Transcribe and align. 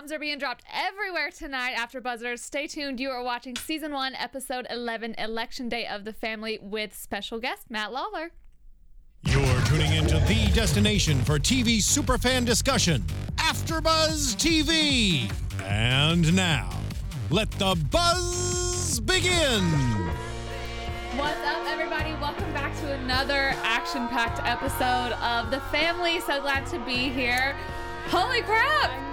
Bombs 0.00 0.12
are 0.12 0.18
being 0.18 0.38
dropped 0.38 0.64
everywhere 0.72 1.28
tonight 1.28 1.72
after 1.72 2.00
buzzers. 2.00 2.40
Stay 2.40 2.66
tuned. 2.66 2.98
You 2.98 3.10
are 3.10 3.22
watching 3.22 3.54
season 3.54 3.92
one, 3.92 4.14
episode 4.14 4.66
11, 4.70 5.14
Election 5.18 5.68
Day 5.68 5.86
of 5.86 6.06
the 6.06 6.12
Family, 6.14 6.58
with 6.62 6.96
special 6.96 7.38
guest 7.38 7.70
Matt 7.70 7.92
Lawler. 7.92 8.30
You're 9.24 9.60
tuning 9.66 9.92
into 9.92 10.14
the 10.20 10.50
destination 10.54 11.22
for 11.22 11.38
TV 11.38 11.80
superfan 11.80 12.46
discussion, 12.46 13.04
AfterBuzz 13.36 14.36
TV. 14.36 15.30
And 15.64 16.34
now, 16.34 16.70
let 17.28 17.50
the 17.50 17.76
buzz 17.90 19.00
begin. 19.00 19.60
What's 21.18 21.46
up, 21.46 21.66
everybody? 21.66 22.12
Welcome 22.22 22.50
back 22.54 22.74
to 22.80 22.92
another 22.94 23.52
action 23.64 24.08
packed 24.08 24.40
episode 24.48 25.12
of 25.22 25.50
The 25.50 25.60
Family. 25.70 26.20
So 26.20 26.40
glad 26.40 26.64
to 26.68 26.78
be 26.86 27.10
here. 27.10 27.54
Holy 28.06 28.40
crap! 28.40 29.09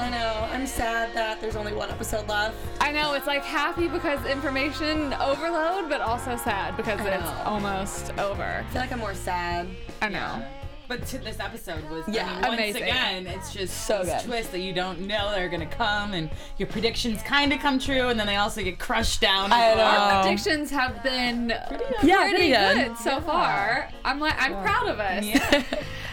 I 0.00 0.10
know. 0.10 0.48
I'm 0.52 0.66
sad 0.66 1.14
that 1.14 1.40
there's 1.40 1.56
only 1.56 1.72
one 1.72 1.90
episode 1.90 2.28
left. 2.28 2.56
I 2.80 2.90
know 2.92 3.14
it's 3.14 3.26
like 3.26 3.44
happy 3.44 3.88
because 3.88 4.24
information 4.26 5.12
overload, 5.14 5.88
but 5.88 6.00
also 6.00 6.36
sad 6.36 6.76
because 6.76 7.00
it's 7.00 7.28
almost 7.44 8.12
over. 8.18 8.42
I 8.42 8.72
feel 8.72 8.80
like 8.82 8.92
I'm 8.92 8.98
more 8.98 9.14
sad. 9.14 9.68
I 10.02 10.08
know. 10.08 10.42
But 10.88 11.06
to 11.06 11.18
this 11.18 11.38
episode 11.38 11.88
was 11.88 12.02
Yeah, 12.08 12.26
I 12.26 12.32
mean, 12.32 12.40
once 12.42 12.54
amazing. 12.54 12.82
again, 12.82 13.26
it's 13.28 13.52
just 13.52 13.86
So 13.86 14.02
these 14.02 14.12
good. 14.12 14.24
twists 14.24 14.50
that 14.50 14.58
you 14.58 14.72
don't 14.72 15.02
know 15.02 15.30
they're 15.30 15.48
gonna 15.48 15.64
come, 15.66 16.14
and 16.14 16.28
your 16.58 16.66
predictions 16.66 17.22
kind 17.22 17.52
of 17.52 17.60
come 17.60 17.78
true, 17.78 18.08
and 18.08 18.18
then 18.18 18.26
they 18.26 18.34
also 18.36 18.60
get 18.62 18.80
crushed 18.80 19.20
down. 19.20 19.52
I 19.52 19.74
know. 19.74 19.82
Our 19.84 20.22
predictions 20.24 20.68
have 20.70 21.00
been 21.04 21.52
pretty, 21.68 21.84
Yeah, 22.02 22.28
pretty 22.28 22.48
good. 22.48 22.88
good 22.88 22.96
so 22.98 23.20
far. 23.20 23.88
I'm 24.04 24.18
like 24.18 24.34
I'm 24.36 24.60
proud 24.64 24.88
of 24.88 24.98
us. 24.98 25.24
Yeah. 25.24 25.62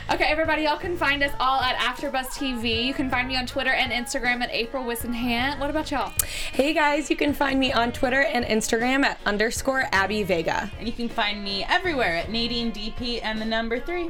Okay, 0.10 0.24
everybody, 0.24 0.64
y'all 0.64 0.78
can 0.78 0.96
find 0.96 1.22
us 1.22 1.34
all 1.38 1.60
at 1.60 1.76
AfterBuzz 1.76 2.28
TV. 2.28 2.86
You 2.86 2.94
can 2.94 3.10
find 3.10 3.28
me 3.28 3.36
on 3.36 3.46
Twitter 3.46 3.72
and 3.72 3.92
Instagram 3.92 4.42
at 4.42 4.50
April 4.52 4.86
Whisenhant. 4.86 5.60
What 5.60 5.70
about 5.70 5.92
y'all? 5.92 6.14
Hey 6.54 6.74
guys, 6.74 7.10
you 7.10 7.18
can 7.18 7.34
find 7.34 7.60
me 7.60 7.74
on 7.74 7.92
Twitter 7.92 8.22
and 8.22 8.46
Instagram 8.46 9.04
at 9.04 9.20
underscore 9.26 9.84
Abby 9.92 10.24
Vega. 10.24 10.72
And 10.80 10.88
you 10.88 10.94
can 10.94 11.10
find 11.10 11.44
me 11.44 11.66
everywhere 11.68 12.16
at 12.16 12.32
Nadine 12.32 12.72
DP 12.72 13.20
and 13.22 13.42
the 13.42 13.46
number 13.46 13.82
three. 13.82 14.10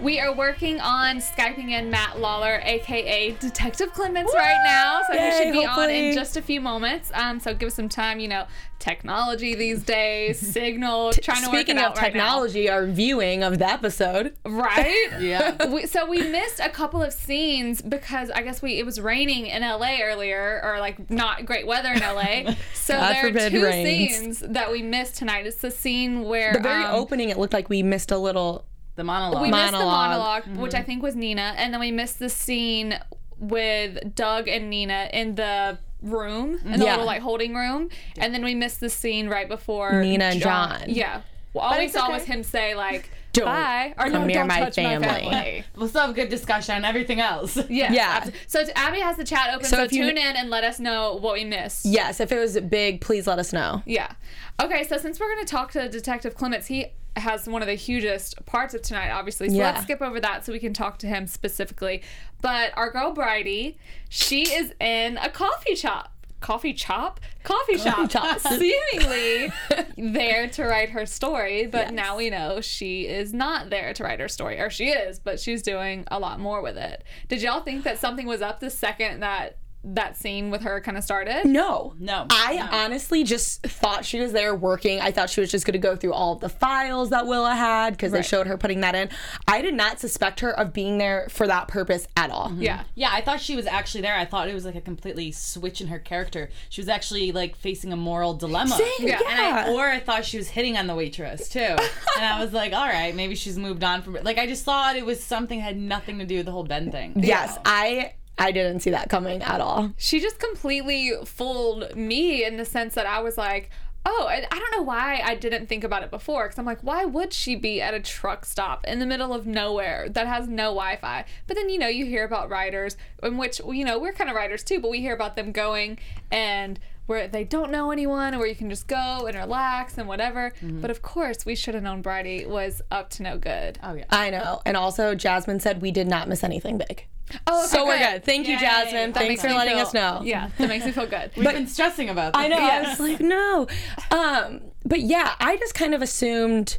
We 0.00 0.20
are 0.20 0.34
working 0.34 0.80
on 0.80 1.16
Skyping 1.16 1.70
in 1.70 1.88
Matt 1.88 2.18
Lawler, 2.18 2.60
aka 2.64 3.30
Detective 3.32 3.92
Clements, 3.92 4.34
right 4.34 4.60
now. 4.64 5.00
So 5.10 5.18
he 5.18 5.30
should 5.32 5.52
be 5.52 5.64
on 5.64 5.88
in 5.88 6.14
just 6.14 6.36
a 6.36 6.42
few 6.42 6.60
moments. 6.60 7.10
Um, 7.14 7.40
so 7.40 7.54
give 7.54 7.68
us 7.68 7.74
some 7.74 7.88
time. 7.88 8.18
You 8.20 8.28
know, 8.28 8.46
technology 8.78 9.54
these 9.54 9.82
days, 9.82 10.38
signal, 10.52 11.12
trying 11.12 11.42
to 11.44 11.48
work 11.48 11.60
Speaking 11.60 11.76
it 11.78 11.84
of 11.84 11.92
out 11.92 11.96
right 11.96 12.12
now. 12.12 12.24
technology, 12.24 12.68
our 12.68 12.86
viewing 12.86 13.42
of 13.42 13.58
the 13.58 13.68
episode. 13.68 14.36
right? 14.44 15.08
Yeah. 15.20 15.66
we, 15.72 15.86
so 15.86 16.08
we 16.08 16.28
missed 16.28 16.60
a 16.60 16.68
couple 16.68 17.00
of 17.02 17.12
scenes 17.12 17.80
because 17.80 18.30
I 18.30 18.42
guess 18.42 18.60
we 18.60 18.78
it 18.78 18.84
was 18.84 19.00
raining 19.00 19.46
in 19.46 19.62
LA 19.62 19.98
earlier, 20.02 20.60
or 20.62 20.80
like 20.80 21.08
not 21.08 21.46
great 21.46 21.66
weather 21.66 21.92
in 21.92 22.00
LA. 22.00 22.54
So 22.74 22.94
God 22.94 23.14
there 23.14 23.46
are 23.46 23.50
two 23.50 23.64
rains. 23.64 24.38
scenes 24.38 24.40
that 24.40 24.70
we 24.70 24.82
missed 24.82 25.16
tonight. 25.16 25.46
It's 25.46 25.60
the 25.62 25.70
scene 25.70 26.24
where 26.24 26.52
The 26.52 26.60
very 26.60 26.84
um, 26.84 26.94
opening, 26.94 27.30
it 27.30 27.38
looked 27.38 27.52
like 27.54 27.68
we 27.70 27.82
missed 27.82 28.10
a 28.10 28.18
little. 28.18 28.66
The 28.96 29.04
monologue. 29.04 29.42
we 29.42 29.50
missed 29.50 29.72
the 29.72 29.78
monologue. 29.78 30.10
monologue, 30.46 30.46
which 30.62 30.72
mm-hmm. 30.72 30.80
I 30.80 30.84
think 30.84 31.02
was 31.02 31.16
Nina, 31.16 31.54
and 31.56 31.72
then 31.72 31.80
we 31.80 31.90
missed 31.90 32.18
the 32.18 32.28
scene 32.28 32.98
with 33.38 34.14
Doug 34.14 34.48
and 34.48 34.70
Nina 34.70 35.08
in 35.12 35.34
the 35.34 35.78
room, 36.00 36.60
in 36.64 36.78
the 36.78 36.84
Yeah. 36.84 36.92
little 36.92 37.06
like 37.06 37.22
holding 37.22 37.54
room, 37.54 37.88
and 38.18 38.32
then 38.32 38.44
we 38.44 38.54
missed 38.54 38.80
the 38.80 38.90
scene 38.90 39.28
right 39.28 39.48
before 39.48 40.00
Nina 40.00 40.24
and 40.26 40.40
John. 40.40 40.82
Yeah. 40.88 41.22
Well, 41.52 41.64
all 41.64 41.78
we 41.78 41.88
saw 41.88 42.04
okay. 42.04 42.14
was 42.14 42.24
him 42.24 42.42
say 42.42 42.74
like, 42.74 43.10
Don't 43.32 43.44
"Bye," 43.46 43.94
or 43.96 44.04
come 44.04 44.12
no, 44.12 44.24
near 44.24 44.38
don't 44.38 44.48
my 44.48 44.58
touch 44.60 44.74
family." 44.74 45.06
my 45.06 45.20
family. 45.20 45.64
we'll 45.76 45.88
still 45.88 46.00
have 46.02 46.10
a 46.10 46.12
good 46.12 46.28
discussion 46.28 46.74
on 46.74 46.84
everything 46.84 47.20
else. 47.20 47.56
Yeah. 47.68 47.92
Yeah. 47.92 48.20
abs- 48.24 48.32
So 48.48 48.64
t- 48.64 48.72
Abby 48.74 49.00
has 49.00 49.16
the 49.16 49.24
chat 49.24 49.50
open, 49.54 49.64
so, 49.66 49.76
So 49.76 49.82
if 49.84 49.92
you- 49.92 50.04
tune 50.04 50.18
in 50.18 50.36
and 50.36 50.50
let 50.50 50.64
us 50.64 50.78
know 50.80 51.14
what 51.16 51.34
we 51.34 51.44
missed. 51.44 51.84
Yes, 51.86 52.18
if 52.20 52.32
it 52.32 52.38
was 52.38 52.58
big, 52.60 53.00
please 53.00 53.26
let 53.26 53.38
us 53.38 53.52
know. 53.52 53.82
Yeah. 53.86 54.12
Okay, 54.60 54.84
so 54.84 54.98
since 54.98 55.18
we're 55.20 55.32
going 55.32 55.44
to 55.46 55.50
talk 55.50 55.72
to 55.72 55.88
Detective 55.88 56.34
Clements, 56.34 56.66
he 56.66 56.86
has 57.16 57.46
one 57.48 57.62
of 57.62 57.68
the 57.68 57.74
hugest 57.74 58.44
parts 58.46 58.74
of 58.74 58.82
tonight, 58.82 59.10
obviously. 59.10 59.48
So 59.48 59.56
Yeah. 59.56 59.70
let's 59.72 59.82
skip 59.82 60.02
over 60.02 60.20
that 60.20 60.44
so 60.44 60.52
we 60.52 60.58
can 60.58 60.72
talk 60.74 60.98
to 60.98 61.06
him 61.06 61.26
specifically. 61.26 62.02
But 62.40 62.72
our 62.76 62.90
girl 62.90 63.12
Bridie, 63.12 63.78
she 64.08 64.42
is 64.42 64.72
in 64.80 65.16
a 65.18 65.28
coffee 65.30 65.74
shop. 65.74 66.10
Coffee 66.40 66.74
chop? 66.74 67.20
Coffee 67.42 67.78
shop. 67.78 68.10
shop. 68.10 68.38
Seemingly 68.40 69.50
there 69.96 70.46
to 70.48 70.64
write 70.64 70.90
her 70.90 71.06
story, 71.06 71.66
but 71.66 71.94
now 71.94 72.18
we 72.18 72.28
know 72.28 72.60
she 72.60 73.06
is 73.06 73.32
not 73.32 73.70
there 73.70 73.94
to 73.94 74.04
write 74.04 74.20
her 74.20 74.28
story. 74.28 74.60
Or 74.60 74.68
she 74.68 74.88
is, 74.88 75.18
but 75.18 75.40
she's 75.40 75.62
doing 75.62 76.04
a 76.10 76.18
lot 76.18 76.40
more 76.40 76.60
with 76.60 76.76
it. 76.76 77.02
Did 77.28 77.40
y'all 77.40 77.60
think 77.62 77.84
that 77.84 77.98
something 77.98 78.26
was 78.26 78.42
up 78.42 78.60
the 78.60 78.68
second 78.68 79.20
that 79.20 79.56
that 79.86 80.16
scene 80.16 80.50
with 80.50 80.62
her 80.62 80.80
kind 80.80 80.96
of 80.96 81.04
started? 81.04 81.44
No. 81.44 81.94
No. 81.98 82.26
I 82.30 82.56
No. 82.56 82.68
honestly 82.72 83.22
just 83.24 83.62
thought 83.62 84.04
she 84.04 84.20
was 84.20 84.32
there 84.32 84.54
working. 84.54 85.00
I 85.00 85.10
thought 85.12 85.30
she 85.30 85.40
was 85.40 85.50
just 85.50 85.66
going 85.66 85.72
to 85.74 85.78
go 85.78 85.94
through 85.96 86.12
all 86.12 86.32
of 86.34 86.40
the 86.40 86.48
files 86.48 87.10
that 87.10 87.26
Willa 87.26 87.54
had 87.54 87.90
because 87.90 88.12
they 88.12 88.22
showed 88.22 88.46
her 88.46 88.56
putting 88.56 88.80
that 88.80 88.94
in. 88.94 89.08
I 89.46 89.60
did 89.62 89.74
not 89.74 90.00
suspect 90.00 90.40
her 90.40 90.50
of 90.58 90.72
being 90.72 90.98
there 90.98 91.26
for 91.30 91.46
that 91.46 91.68
purpose 91.68 92.06
at 92.16 92.30
all. 92.30 92.48
Mm-hmm. 92.48 92.62
Yeah. 92.62 92.84
Yeah, 92.94 93.10
I 93.12 93.20
thought 93.20 93.40
she 93.40 93.56
was 93.56 93.66
actually 93.66 94.00
there. 94.02 94.16
I 94.16 94.24
thought 94.24 94.48
it 94.48 94.54
was 94.54 94.64
like 94.64 94.74
a 94.74 94.80
completely 94.80 95.32
switch 95.32 95.80
in 95.80 95.88
her 95.88 95.98
character. 95.98 96.50
She 96.70 96.80
was 96.80 96.88
actually 96.88 97.32
like 97.32 97.56
facing 97.56 97.92
a 97.92 97.96
moral 97.96 98.34
dilemma. 98.34 98.76
Same, 98.76 99.08
Yeah. 99.08 99.20
And 99.28 99.40
I, 99.40 99.70
or 99.72 99.86
I 99.88 100.00
thought 100.00 100.24
she 100.24 100.38
was 100.38 100.48
hitting 100.48 100.76
on 100.76 100.86
the 100.86 100.94
waitress 100.94 101.48
too. 101.48 101.60
and 102.16 102.24
I 102.24 102.42
was 102.42 102.52
like, 102.52 102.72
all 102.72 102.86
right, 102.86 103.14
maybe 103.14 103.34
she's 103.34 103.58
moved 103.58 103.84
on 103.84 104.02
from 104.02 104.16
it. 104.16 104.24
Like, 104.24 104.38
I 104.38 104.46
just 104.46 104.64
thought 104.64 104.96
it 104.96 105.04
was 105.04 105.22
something 105.22 105.58
that 105.58 105.64
had 105.64 105.76
nothing 105.78 106.18
to 106.20 106.24
do 106.26 106.36
with 106.38 106.46
the 106.46 106.52
whole 106.52 106.64
Ben 106.64 106.90
thing. 106.90 107.12
Yes, 107.16 107.58
I 107.64 108.14
I 108.38 108.52
didn't 108.52 108.80
see 108.80 108.90
that 108.90 109.08
coming 109.08 109.42
at 109.42 109.60
all. 109.60 109.92
she 109.96 110.20
just 110.20 110.38
completely 110.38 111.12
fooled 111.24 111.94
me 111.96 112.44
in 112.44 112.56
the 112.56 112.64
sense 112.64 112.94
that 112.94 113.06
I 113.06 113.20
was 113.20 113.38
like, 113.38 113.70
oh, 114.06 114.26
I, 114.28 114.46
I 114.50 114.58
don't 114.58 114.72
know 114.72 114.82
why 114.82 115.22
I 115.24 115.34
didn't 115.34 115.66
think 115.66 115.84
about 115.84 116.02
it 116.02 116.10
before. 116.10 116.44
Because 116.44 116.58
I'm 116.58 116.66
like, 116.66 116.80
why 116.82 117.04
would 117.04 117.32
she 117.32 117.56
be 117.56 117.80
at 117.80 117.94
a 117.94 118.00
truck 118.00 118.44
stop 118.44 118.84
in 118.86 118.98
the 118.98 119.06
middle 119.06 119.32
of 119.32 119.46
nowhere 119.46 120.08
that 120.10 120.26
has 120.26 120.48
no 120.48 120.64
Wi 120.64 120.96
Fi? 120.96 121.24
But 121.46 121.56
then, 121.56 121.68
you 121.68 121.78
know, 121.78 121.88
you 121.88 122.04
hear 122.04 122.24
about 122.24 122.50
riders, 122.50 122.96
in 123.22 123.38
which, 123.38 123.60
you 123.66 123.84
know, 123.84 123.98
we're 123.98 124.12
kind 124.12 124.28
of 124.28 124.36
riders 124.36 124.62
too, 124.62 124.80
but 124.80 124.90
we 124.90 125.00
hear 125.00 125.14
about 125.14 125.36
them 125.36 125.52
going 125.52 125.98
and 126.30 126.78
where 127.06 127.28
they 127.28 127.44
don't 127.44 127.70
know 127.70 127.90
anyone 127.90 128.38
where 128.38 128.46
you 128.46 128.54
can 128.54 128.70
just 128.70 128.86
go 128.86 129.26
and 129.26 129.36
relax 129.36 129.98
and 129.98 130.08
whatever. 130.08 130.52
Mm-hmm. 130.62 130.80
But 130.80 130.90
of 130.90 131.02
course, 131.02 131.44
we 131.44 131.54
should 131.54 131.74
have 131.74 131.82
known 131.82 132.02
Bridie 132.02 132.46
was 132.46 132.80
up 132.90 133.10
to 133.10 133.22
no 133.22 133.38
good. 133.38 133.78
Oh, 133.82 133.94
yeah. 133.94 134.04
I 134.10 134.30
know. 134.30 134.62
And 134.64 134.76
also, 134.76 135.14
Jasmine 135.14 135.60
said 135.60 135.82
we 135.82 135.90
did 135.90 136.08
not 136.08 136.28
miss 136.28 136.42
anything 136.42 136.78
big. 136.78 137.06
Oh, 137.46 137.60
okay, 137.60 137.68
So 137.68 137.86
we're 137.86 137.98
good. 137.98 138.24
Thank 138.24 138.46
you, 138.48 138.58
Jasmine. 138.58 139.12
That 139.12 139.20
Thanks 139.20 139.42
for 139.42 139.48
letting 139.52 139.74
feel- 139.74 139.86
us 139.86 139.94
know. 139.94 140.20
Yeah, 140.24 140.50
that 140.58 140.68
makes 140.68 140.84
me 140.84 140.92
feel 140.92 141.06
good. 141.06 141.30
We've 141.36 141.44
been 141.50 141.66
stressing 141.66 142.08
about 142.10 142.34
this. 142.34 142.42
I 142.42 142.48
know. 142.48 142.58
I 142.58 142.80
was 142.82 143.00
like, 143.00 143.20
no. 143.20 143.66
Um, 144.10 144.60
but 144.84 145.00
yeah, 145.00 145.34
I 145.40 145.56
just 145.56 145.74
kind 145.74 145.94
of 145.94 146.02
assumed 146.02 146.78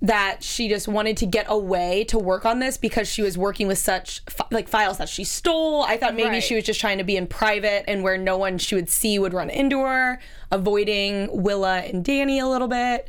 that 0.00 0.44
she 0.44 0.68
just 0.68 0.86
wanted 0.86 1.16
to 1.16 1.26
get 1.26 1.44
away 1.48 2.04
to 2.04 2.16
work 2.20 2.46
on 2.46 2.60
this 2.60 2.78
because 2.78 3.08
she 3.08 3.20
was 3.20 3.36
working 3.36 3.66
with 3.66 3.78
such 3.78 4.20
fi- 4.30 4.46
like 4.52 4.68
files 4.68 4.98
that 4.98 5.08
she 5.08 5.24
stole. 5.24 5.82
I 5.82 5.96
thought 5.96 6.14
maybe 6.14 6.28
Right. 6.28 6.42
she 6.42 6.54
was 6.54 6.62
just 6.62 6.78
trying 6.80 6.98
to 6.98 7.04
be 7.04 7.16
in 7.16 7.26
private 7.26 7.84
and 7.90 8.04
where 8.04 8.16
no 8.16 8.38
one 8.38 8.58
she 8.58 8.76
would 8.76 8.88
see 8.88 9.18
would 9.18 9.34
run 9.34 9.50
into 9.50 9.80
her, 9.80 10.20
avoiding 10.52 11.28
Willa 11.42 11.78
and 11.80 12.04
Danny 12.04 12.38
a 12.38 12.46
little 12.46 12.68
bit. 12.68 13.08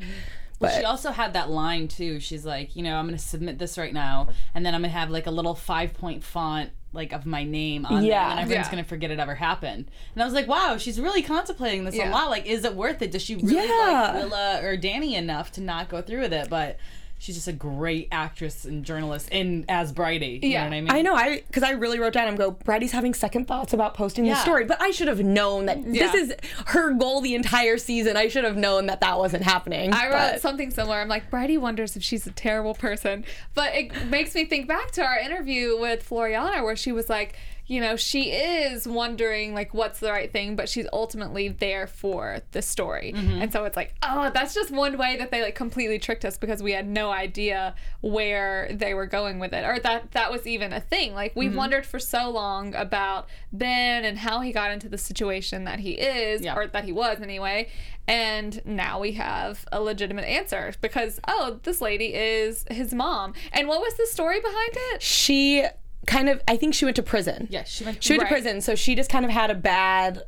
But 0.60 0.74
She 0.78 0.84
also 0.84 1.12
had 1.12 1.34
that 1.34 1.50
line 1.50 1.88
too. 1.88 2.20
She's 2.20 2.46
like, 2.46 2.76
you 2.76 2.84
know, 2.84 2.96
I'm 2.98 3.06
gonna 3.06 3.18
submit 3.18 3.58
this 3.60 3.78
right 3.78 3.94
now, 3.94 4.28
and 4.54 4.66
then 4.66 4.76
I'm 4.76 4.82
gonna 4.82 4.92
have 4.94 5.10
like 5.10 5.26
a 5.26 5.32
little 5.32 5.56
five 5.56 5.94
point 5.94 6.24
font 6.24 6.72
like 6.92 7.14
of 7.14 7.26
my 7.26 7.44
name 7.44 7.86
on 7.86 8.02
there, 8.02 8.10
Yeah. 8.12 8.32
and 8.32 8.40
everyone's 8.42 8.66
Yeah. 8.68 8.72
gonna 8.72 8.84
forget 8.84 9.12
it 9.12 9.20
ever 9.20 9.36
happened. 9.36 9.86
And 10.16 10.22
I 10.24 10.26
was 10.26 10.34
like, 10.34 10.48
wow, 10.48 10.76
she's 10.78 11.00
really 11.00 11.22
contemplating 11.22 11.86
this 11.86 11.96
Yeah. 11.96 12.10
a 12.10 12.12
lot. 12.12 12.30
Like, 12.30 12.46
is 12.48 12.66
it 12.66 12.76
worth 12.76 13.02
it? 13.02 13.12
Does 13.12 13.22
she 13.22 13.36
really 13.36 13.56
Yeah. 13.68 14.12
like 14.14 14.24
Willa 14.24 14.60
or 14.64 14.76
Danny 14.76 15.16
enough 15.16 15.52
to 15.54 15.62
not 15.62 15.88
go 15.88 16.02
through 16.02 16.22
with 16.22 16.34
it? 16.34 16.50
But 16.50 16.78
she's 17.20 17.36
just 17.36 17.48
a 17.48 17.54
great 17.54 18.08
actress 18.12 18.66
and 18.66 18.84
journalist 18.84 19.30
in 19.30 19.66
as 19.70 19.92
Bridie. 19.92 20.40
You 20.42 20.50
Yeah. 20.50 20.64
know 20.64 20.70
what 20.70 20.76
I 20.76 20.82
mean? 20.82 20.92
I 20.92 21.02
know, 21.02 21.16
I 21.16 21.44
because 21.46 21.64
I 21.64 21.72
really 21.72 22.00
wrote 22.00 22.14
down. 22.14 22.28
I'm 22.28 22.36
go. 22.36 22.52
Bridie's 22.52 22.92
having 22.94 23.14
second 23.14 23.46
thoughts 23.48 23.74
about 23.74 23.94
posting 23.94 24.24
the 24.24 24.32
Yeah. 24.32 24.38
story, 24.42 24.66
but 24.66 24.82
I 24.82 24.92
should 24.92 25.08
have 25.10 25.20
known 25.20 25.66
that 25.68 25.86
Yeah. 25.86 26.12
this 26.12 26.16
is 26.16 26.36
her 26.68 26.92
goal 26.94 27.22
the 27.22 27.36
entire 27.36 27.78
season. 27.78 28.18
I 28.18 28.30
should 28.30 28.46
have 28.46 28.58
known 28.58 28.86
that 28.88 29.02
that 29.02 29.18
wasn't 29.20 29.44
happening. 29.44 29.94
I 29.94 30.06
wrote 30.06 30.12
but- 30.34 30.42
something 30.42 30.72
similar. 30.72 30.98
I'm 30.98 31.10
like, 31.10 31.30
Bridie 31.30 31.58
wonders 31.58 31.96
if 31.96 32.04
she's 32.04 32.26
a 32.26 32.32
terrible 32.32 32.74
person. 32.74 33.26
But 33.54 33.76
it 33.76 34.06
makes 34.06 34.34
me 34.34 34.46
think 34.46 34.68
back 34.68 34.92
to 34.92 35.04
our 35.04 35.20
interview 35.20 35.78
with 35.80 36.08
Floriana, 36.10 36.64
where 36.64 36.76
she 36.76 36.92
was 36.92 37.10
like, 37.10 37.36
you 37.70 37.80
know, 37.80 37.96
she 37.96 38.32
is 38.32 38.88
wondering 38.88 39.54
like 39.54 39.76
what's 39.76 40.00
the 40.00 40.12
right 40.12 40.34
thing, 40.34 40.56
but 40.56 40.68
she's 40.68 40.88
ultimately 40.92 41.50
there 41.50 41.86
for 41.86 42.40
the 42.52 42.64
story. 42.64 43.14
Mm-hmm. 43.16 43.44
And 43.44 43.54
so 43.54 43.64
it's 43.66 43.78
like, 43.78 43.94
oh, 44.02 44.32
that's 44.34 44.56
just 44.56 44.72
one 44.72 44.98
way 44.98 45.18
that 45.18 45.30
they 45.30 45.44
like 45.44 45.54
completely 45.54 46.00
tricked 46.00 46.26
us 46.26 46.36
because 46.36 46.64
we 46.64 46.72
had 46.72 46.88
no 46.88 47.12
idea 47.12 47.76
where 48.02 48.70
they 48.72 48.96
were 48.96 49.06
going 49.06 49.38
with 49.38 49.54
it, 49.54 49.64
or 49.64 49.78
that 49.82 50.12
that 50.14 50.32
was 50.32 50.48
even 50.48 50.74
a 50.74 50.82
thing. 50.82 51.14
Like 51.14 51.36
we 51.36 51.46
mm-hmm. 51.46 51.58
wondered 51.58 51.86
for 51.86 52.00
so 52.00 52.32
long 52.32 52.74
about 52.74 53.30
Ben 53.54 54.04
and 54.04 54.18
how 54.18 54.42
he 54.42 54.52
got 54.52 54.72
into 54.72 54.90
the 54.90 54.98
situation 54.98 55.66
that 55.66 55.80
he 55.80 55.92
is, 55.92 56.42
Yeah. 56.42 56.56
or 56.56 56.66
that 56.66 56.86
he 56.86 56.92
was 56.92 57.22
anyway. 57.22 57.70
And 58.08 58.60
now 58.66 59.00
we 59.00 59.12
have 59.12 59.64
a 59.72 59.80
legitimate 59.80 60.26
answer 60.26 60.74
because 60.82 61.20
oh, 61.28 61.60
this 61.62 61.82
lady 61.82 62.16
is 62.16 62.66
his 62.72 62.96
mom. 62.96 63.36
And 63.54 63.68
what 63.68 63.80
was 63.80 63.94
the 63.94 64.08
story 64.08 64.40
behind 64.40 64.72
it? 64.74 65.04
she 65.04 65.66
kind 66.08 66.30
of 66.30 66.42
I 66.48 66.58
think 66.58 66.74
she 66.74 66.86
went 66.86 66.96
to 66.98 67.04
prison. 67.04 67.48
Yeah, 67.50 67.64
she 67.64 67.84
went. 67.84 68.04
She 68.04 68.14
went 68.14 68.24
Right. 68.24 68.30
to 68.30 68.34
prison, 68.36 68.62
so 68.62 68.76
she 68.76 68.96
just 68.96 69.10
kind 69.10 69.26
of 69.26 69.32
had 69.32 69.50
a 69.52 69.56
bad 69.56 70.24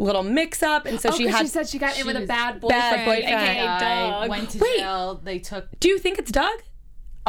little 0.00 0.22
mix 0.22 0.62
up 0.62 0.86
and 0.86 1.00
so 1.00 1.08
Oh, 1.08 1.16
she 1.16 1.24
'cause 1.24 1.32
had 1.34 1.40
she 1.42 1.48
said 1.48 1.68
she 1.68 1.78
got 1.78 1.98
in 1.98 2.06
with 2.06 2.16
a 2.16 2.24
bad 2.26 2.60
boyfriend. 2.60 2.80
bad 2.80 3.04
boyfriend. 3.04 3.34
aka 3.34 3.64
guy 3.66 4.10
Doug. 4.20 4.28
went 4.30 4.50
to 4.50 4.58
Wait. 4.58 4.78
jail. 4.78 5.20
They 5.24 5.38
took. 5.40 5.66
Do 5.80 5.88
you 5.88 5.98
think 5.98 6.18
it's 6.18 6.30
Doug? 6.30 6.62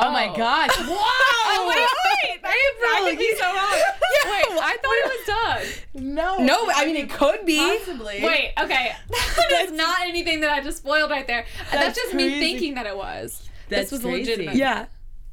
Oh, 0.02 0.12
my 0.14 0.30
oh. 0.30 0.36
gosh! 0.38 0.70
Whoa! 0.78 0.96
Oh, 0.96 1.66
wait, 1.68 1.76
wait. 1.76 2.40
I 2.46 3.10
could 3.10 3.20
be 3.20 3.36
so 3.38 3.44
wrong. 3.44 3.56
Wait, 4.26 4.62
I 4.62 4.78
thought 4.82 4.96
it 4.96 5.10
was 5.10 5.74
Doug. 5.74 6.04
No. 6.04 6.38
No, 6.38 6.70
I 6.74 6.86
mean 6.86 6.96
it 6.96 7.10
could 7.10 7.46
be. 7.46 7.58
Possibly. 7.58 8.22
Wait, 8.24 8.54
okay. 8.62 8.94
That 9.10 9.66
is 9.66 9.72
not 9.74 10.02
anything 10.04 10.40
that 10.42 10.52
I 10.52 10.62
just 10.62 10.78
spoiled 10.78 11.10
right 11.10 11.26
there. 11.28 11.46
That's, 11.72 11.72
That's 11.72 11.98
just 11.98 12.12
crazy. 12.12 12.36
me 12.36 12.40
thinking 12.40 12.74
that 12.76 12.86
it 12.86 12.96
was. 12.96 13.50
That's 13.68 13.90
this 13.90 13.92
was 13.92 14.02
crazy. 14.02 14.32
legitimate. 14.32 14.56
Yeah. 14.56 14.86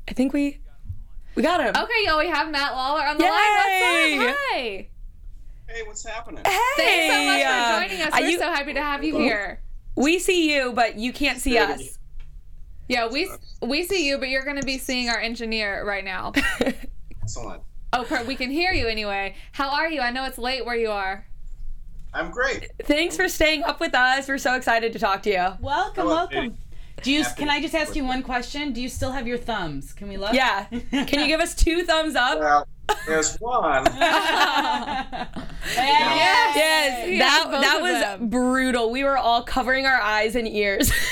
I 0.09 0.13
think 0.15 0.33
we 0.33 0.61
we 1.37 1.43
got 1.43 1.61
him. 1.61 1.69
Okay, 1.81 1.93
y'all, 2.05 2.19
we 2.19 2.29
have 2.29 2.51
Matt 2.51 2.73
Lawler 2.73 3.03
on 3.07 3.19
the 3.19 3.25
Yay! 3.25 3.31
line. 3.31 4.19
What's 4.19 4.31
up? 4.31 4.37
Hi. 4.51 4.89
Hey, 5.69 5.83
what's 5.87 6.07
happening? 6.07 6.43
Hey, 6.45 6.59
Thanks 6.77 7.15
so 7.15 7.25
much 7.25 7.43
uh, 7.45 7.81
for 7.81 7.89
joining 7.89 8.03
us. 8.03 8.13
are 8.15 8.21
We're 8.23 8.29
you- 8.31 8.39
so 8.39 8.53
happy 8.53 8.73
to 8.75 8.83
have 8.83 9.05
you 9.05 9.19
here. 9.19 9.61
we 9.95 10.19
see 10.19 10.55
you, 10.55 10.73
but 10.73 10.97
you 10.97 11.13
can't 11.13 11.39
see 11.39 11.59
us. 11.59 11.99
Yeah, 12.89 13.09
we 13.09 13.29
we 13.61 13.83
see 13.83 14.07
you, 14.07 14.17
but 14.19 14.29
you're 14.29 14.45
going 14.45 14.61
to 14.61 14.67
be 14.67 14.79
seeing 14.79 15.09
our 15.09 15.19
engineer 15.19 15.85
right 15.85 16.05
now. 16.05 16.33
Excellent. 17.23 17.63
Oh, 17.93 18.25
we 18.27 18.37
can 18.37 18.51
hear 18.51 18.73
you 18.73 18.87
anyway. 18.87 19.35
How 19.53 19.71
are 19.71 19.91
you? 19.91 20.01
I 20.01 20.11
know 20.11 20.25
it's 20.25 20.39
late 20.39 20.65
where 20.65 20.77
you 20.77 20.91
are. 20.91 21.27
I'm 22.15 22.31
great. 22.31 22.71
Thanks 22.85 23.17
for 23.17 23.29
staying 23.29 23.65
up 23.65 23.81
with 23.81 23.95
us. 23.95 24.29
We're 24.29 24.39
so 24.39 24.55
excited 24.55 24.93
to 24.93 24.99
talk 24.99 25.23
to 25.25 25.31
you. 25.31 25.49
Welcome, 25.61 26.05
Hello, 26.05 26.15
welcome. 26.15 26.57
Do 27.03 27.13
you? 27.13 27.23
Happy 27.23 27.41
Can 27.41 27.51
I 27.51 27.61
just 27.61 27.75
ask 27.75 27.95
you 27.95 28.05
one 28.05 28.23
question? 28.23 28.73
Do 28.73 28.81
you 28.81 28.89
still 28.89 29.13
have 29.13 29.27
your 29.27 29.39
thumbs? 29.39 29.93
Can 29.93 30.09
we 30.09 30.17
look? 30.17 30.33
Yeah. 30.33 30.65
Can 30.65 31.21
you 31.21 31.27
give 31.27 31.41
us 31.41 31.55
two 31.55 31.85
thumbs 31.85 32.17
up? 32.17 32.39
Well, 32.39 32.69
there's 33.07 33.37
one. 33.37 33.85
Yes, 35.75 36.57
Yes, 36.57 37.07
He 37.09 37.19
that 37.19 37.49
that 37.51 37.83
was 37.83 38.01
them. 38.01 38.29
brutal. 38.29 38.91
We 38.91 39.03
were 39.05 39.19
all 39.19 39.43
covering 39.43 39.85
our 39.85 40.01
eyes 40.01 40.37
and 40.37 40.47
ears. 40.49 40.93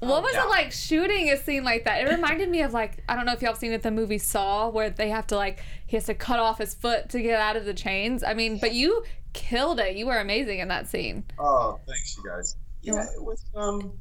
What 0.00 0.22
was 0.22 0.34
yeah. 0.34 0.44
it 0.44 0.48
like 0.48 0.70
shooting 0.72 1.30
a 1.30 1.36
scene 1.36 1.64
like 1.64 1.84
that? 1.84 2.02
It 2.06 2.08
reminded 2.08 2.48
me 2.48 2.62
of 2.62 2.72
like 2.72 3.02
I 3.08 3.16
don't 3.16 3.26
know 3.26 3.32
if 3.32 3.42
y'all 3.42 3.52
have 3.52 3.58
seen 3.58 3.72
it 3.72 3.82
the 3.82 3.90
movie 3.90 4.18
Saw, 4.18 4.68
where 4.68 4.88
they 4.88 5.08
have 5.08 5.26
to 5.28 5.36
like 5.36 5.64
he 5.86 5.96
has 5.96 6.04
to 6.04 6.14
cut 6.14 6.38
off 6.38 6.58
his 6.58 6.74
foot 6.74 7.08
to 7.08 7.20
get 7.20 7.40
out 7.40 7.56
of 7.56 7.64
the 7.64 7.74
chains. 7.74 8.22
I 8.22 8.34
mean, 8.34 8.58
but 8.58 8.72
you 8.72 9.02
killed 9.32 9.80
it. 9.80 9.96
You 9.96 10.06
were 10.06 10.18
amazing 10.18 10.60
in 10.60 10.68
that 10.68 10.86
scene. 10.86 11.24
Oh, 11.40 11.80
thanks, 11.88 12.16
you 12.16 12.24
guys. 12.30 12.56
Yeah, 12.82 13.02
it 13.16 13.22
was 13.24 13.44
um, 13.56 13.92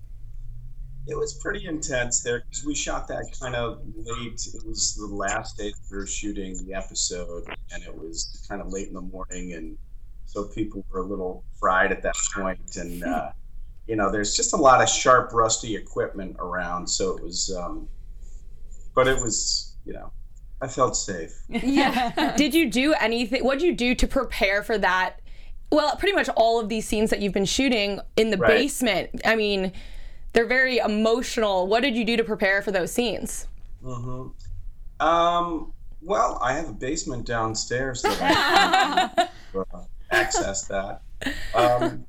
it 1.07 1.15
was 1.15 1.35
pretty 1.35 1.65
intense 1.67 2.21
there 2.23 2.39
because 2.49 2.65
we 2.65 2.73
shot 2.75 3.07
that 3.09 3.25
kind 3.39 3.55
of 3.55 3.79
late. 3.95 4.47
It 4.53 4.65
was 4.65 4.95
the 4.95 5.05
last 5.05 5.57
day 5.57 5.71
we 5.91 5.97
were 5.97 6.07
shooting 6.07 6.57
the 6.65 6.73
episode, 6.73 7.43
and 7.71 7.83
it 7.83 7.95
was 7.95 8.45
kind 8.49 8.61
of 8.61 8.67
late 8.71 8.87
in 8.87 8.93
the 8.93 9.01
morning, 9.01 9.53
and 9.53 9.77
so 10.25 10.45
people 10.45 10.85
were 10.91 10.99
a 11.01 11.05
little 11.05 11.43
fried 11.59 11.91
at 11.91 12.01
that 12.03 12.15
point. 12.33 12.57
point, 12.59 12.75
and 12.77 13.03
uh, 13.03 13.31
you 13.87 13.95
know, 13.95 14.11
there's 14.11 14.35
just 14.35 14.53
a 14.53 14.57
lot 14.57 14.81
of 14.81 14.89
sharp, 14.89 15.31
rusty 15.33 15.75
equipment 15.75 16.35
around, 16.39 16.87
so 16.87 17.15
it 17.15 17.23
was. 17.23 17.55
Um, 17.55 17.87
but 18.95 19.07
it 19.07 19.21
was, 19.21 19.75
you 19.85 19.91
know, 19.93 20.11
I 20.61 20.67
felt 20.67 20.95
safe. 20.95 21.31
Yeah. 21.49 22.33
Did 22.37 22.53
you 22.53 22.69
do 22.71 22.93
anything? 22.93 23.43
What 23.43 23.59
did 23.59 23.65
you 23.65 23.75
do 23.75 23.93
to 23.95 24.07
prepare 24.07 24.63
for 24.63 24.77
that? 24.77 25.19
Well, 25.71 25.97
pretty 25.97 26.15
much 26.15 26.29
all 26.37 26.59
of 26.61 26.69
these 26.69 26.87
scenes 26.87 27.09
that 27.09 27.21
you've 27.21 27.33
been 27.33 27.43
shooting 27.45 27.99
in 28.15 28.29
the 28.29 28.37
Right. 28.37 28.47
basement. 28.51 29.09
I 29.25 29.35
mean, 29.35 29.73
they're 30.35 30.45
very 30.45 30.77
emotional. 30.77 31.65
What 31.65 31.81
did 31.81 31.95
you 31.95 32.05
do 32.05 32.17
to 32.17 32.23
prepare 32.23 32.61
for 32.61 32.71
those 32.71 32.91
scenes? 32.91 33.47
hmm 33.81 34.27
Um, 34.99 35.73
well, 36.01 36.37
I 36.43 36.53
have 36.53 36.69
a 36.69 36.73
basement 36.73 37.25
downstairs 37.25 38.01
that 38.03 38.17
I 38.21 39.27
can 39.53 39.65
uh, 39.73 39.83
access 40.11 40.67
that. 40.67 41.01
Um, 41.55 42.05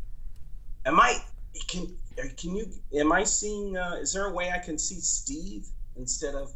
am 0.85 1.01
I? 1.01 1.19
Can 1.69 1.97
can 2.37 2.57
you? 2.57 2.67
Am 2.95 3.13
I 3.13 3.23
seeing? 3.25 3.77
Uh, 3.77 3.97
is 4.01 4.13
there 4.13 4.27
a 4.27 4.33
way 4.33 4.51
I 4.51 4.59
can 4.59 4.77
see 4.77 5.01
Steve 5.01 5.67
instead 5.97 6.35
of 6.35 6.53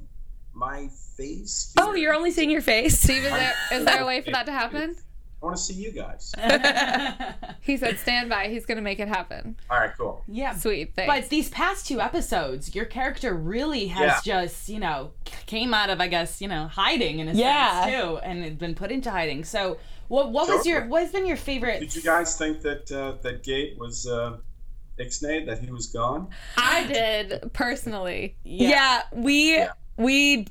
my 0.52 0.88
face? 1.16 1.72
Oh, 1.78 1.94
you're 1.94 2.14
only 2.14 2.32
seeing 2.32 2.50
your 2.50 2.62
face. 2.62 2.98
Steve, 2.98 3.24
is 3.24 3.30
there 3.30 3.54
is 3.72 3.84
there 3.84 4.02
a 4.02 4.06
way 4.06 4.20
for 4.22 4.32
that 4.32 4.46
to 4.46 4.52
happen? 4.52 4.96
I 5.42 5.46
want 5.46 5.56
to 5.56 5.62
see 5.62 5.74
you 5.74 5.92
guys. 5.92 6.34
He 7.62 7.76
said, 7.76 7.98
"Stand 7.98 8.28
by. 8.30 8.48
He's 8.48 8.64
gonna 8.66 8.80
make 8.82 8.98
it 9.00 9.08
happen." 9.08 9.56
All 9.70 9.78
right, 9.78 9.90
cool. 9.96 10.24
yeah. 10.26 10.54
Sweet. 10.56 10.94
Thanks. 10.96 11.06
But 11.12 11.28
these 11.30 11.50
past 11.50 11.86
two 11.86 12.00
episodes, 12.00 12.74
your 12.74 12.84
character 12.86 13.34
really 13.34 13.86
has 13.88 14.22
just, 14.22 14.68
you 14.68 14.78
know, 14.80 15.12
came 15.46 15.72
out 15.74 15.88
of, 15.90 16.00
I 16.00 16.08
guess, 16.08 16.40
you 16.40 16.48
know, 16.48 16.66
hiding 16.68 17.20
in 17.20 17.28
a 17.28 17.32
Yeah. 17.32 17.84
sense 17.84 17.94
too, 17.94 18.16
and 18.18 18.42
had 18.42 18.58
been 18.58 18.74
put 18.74 18.90
into 18.90 19.10
hiding. 19.10 19.44
So, 19.44 19.78
what 20.08 20.32
what 20.32 20.48
was 20.48 20.66
your 20.66 20.86
what's 20.88 21.12
been 21.12 21.26
your 21.26 21.36
favorite? 21.36 21.80
Did 21.80 21.94
you 21.94 22.02
guys 22.02 22.36
think 22.36 22.62
that 22.62 22.90
uh, 22.90 23.16
that 23.22 23.42
Gate 23.42 23.78
was 23.78 24.06
uh, 24.06 24.38
ixnayed? 24.98 25.46
That 25.46 25.58
he 25.60 25.70
was 25.70 25.86
gone? 25.86 26.28
I 26.56 26.86
did 26.86 27.52
personally. 27.52 28.36
Yeah, 28.42 29.02
we 29.12 29.64
we 29.96 30.46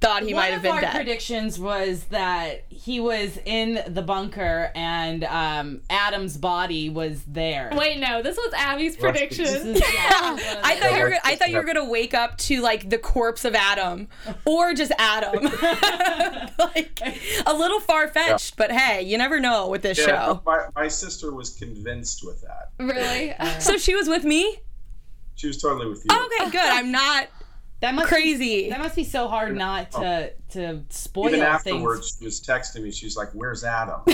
thought 0.00 0.22
he 0.22 0.32
One 0.32 0.42
might 0.42 0.46
have 0.48 0.58
of 0.58 0.62
been 0.62 0.72
our 0.72 0.80
dead. 0.80 0.94
predictions 0.94 1.58
was 1.58 2.04
that 2.04 2.64
he 2.68 3.00
was 3.00 3.38
in 3.44 3.82
the 3.92 4.02
bunker 4.02 4.70
and 4.74 5.24
um, 5.24 5.80
Adam's 5.90 6.36
body 6.36 6.88
was 6.88 7.22
there. 7.24 7.70
Wait, 7.74 7.98
no, 7.98 8.22
this 8.22 8.36
was 8.36 8.52
Abby's 8.56 8.92
Rusty. 9.00 9.26
prediction. 9.26 9.44
Is- 9.44 9.80
yeah, 9.80 10.60
I 10.62 10.76
thought 10.80 10.92
you 10.96 11.02
were. 11.02 11.14
I 11.24 11.34
thought 11.36 11.50
you 11.50 11.56
were 11.56 11.64
gonna 11.64 11.84
wake 11.88 12.14
up 12.14 12.38
to 12.38 12.60
like 12.60 12.90
the 12.90 12.98
corpse 12.98 13.44
of 13.44 13.54
Adam, 13.54 14.08
or 14.44 14.72
just 14.74 14.92
Adam. 14.98 15.44
like 16.58 17.00
a 17.46 17.54
little 17.54 17.80
far 17.80 18.08
fetched, 18.08 18.56
but 18.56 18.70
hey, 18.72 19.02
you 19.02 19.18
never 19.18 19.40
know 19.40 19.68
with 19.68 19.82
this 19.82 19.98
Yeah, 19.98 20.06
show. 20.06 20.42
my, 20.46 20.66
my 20.74 20.88
sister 20.88 21.32
was 21.34 21.50
convinced 21.50 22.24
with 22.24 22.42
that. 22.42 22.70
really? 22.78 23.34
So 23.60 23.76
she 23.76 23.94
was 23.94 24.08
with 24.08 24.24
me. 24.24 24.58
She 25.34 25.46
was 25.46 25.58
totally 25.60 25.88
with 25.88 26.04
you. 26.08 26.16
Okay, 26.16 26.50
good. 26.50 26.60
I'm 26.60 26.90
not 26.90 27.28
that 27.80 27.94
must 27.94 28.08
crazy. 28.08 28.64
Be, 28.64 28.70
that 28.70 28.80
must 28.80 28.96
be 28.96 29.04
so 29.04 29.28
hard 29.28 29.56
not 29.56 29.90
to 29.92 30.32
to 30.50 30.82
spoil 30.90 31.28
Even 31.28 31.40
things. 31.40 31.48
afterwards, 31.48 32.16
she 32.18 32.24
was 32.24 32.40
texting 32.40 32.82
me. 32.82 32.90
She's 32.90 33.16
like, 33.16 33.28
"Where's 33.32 33.64
Adam?" 33.64 34.00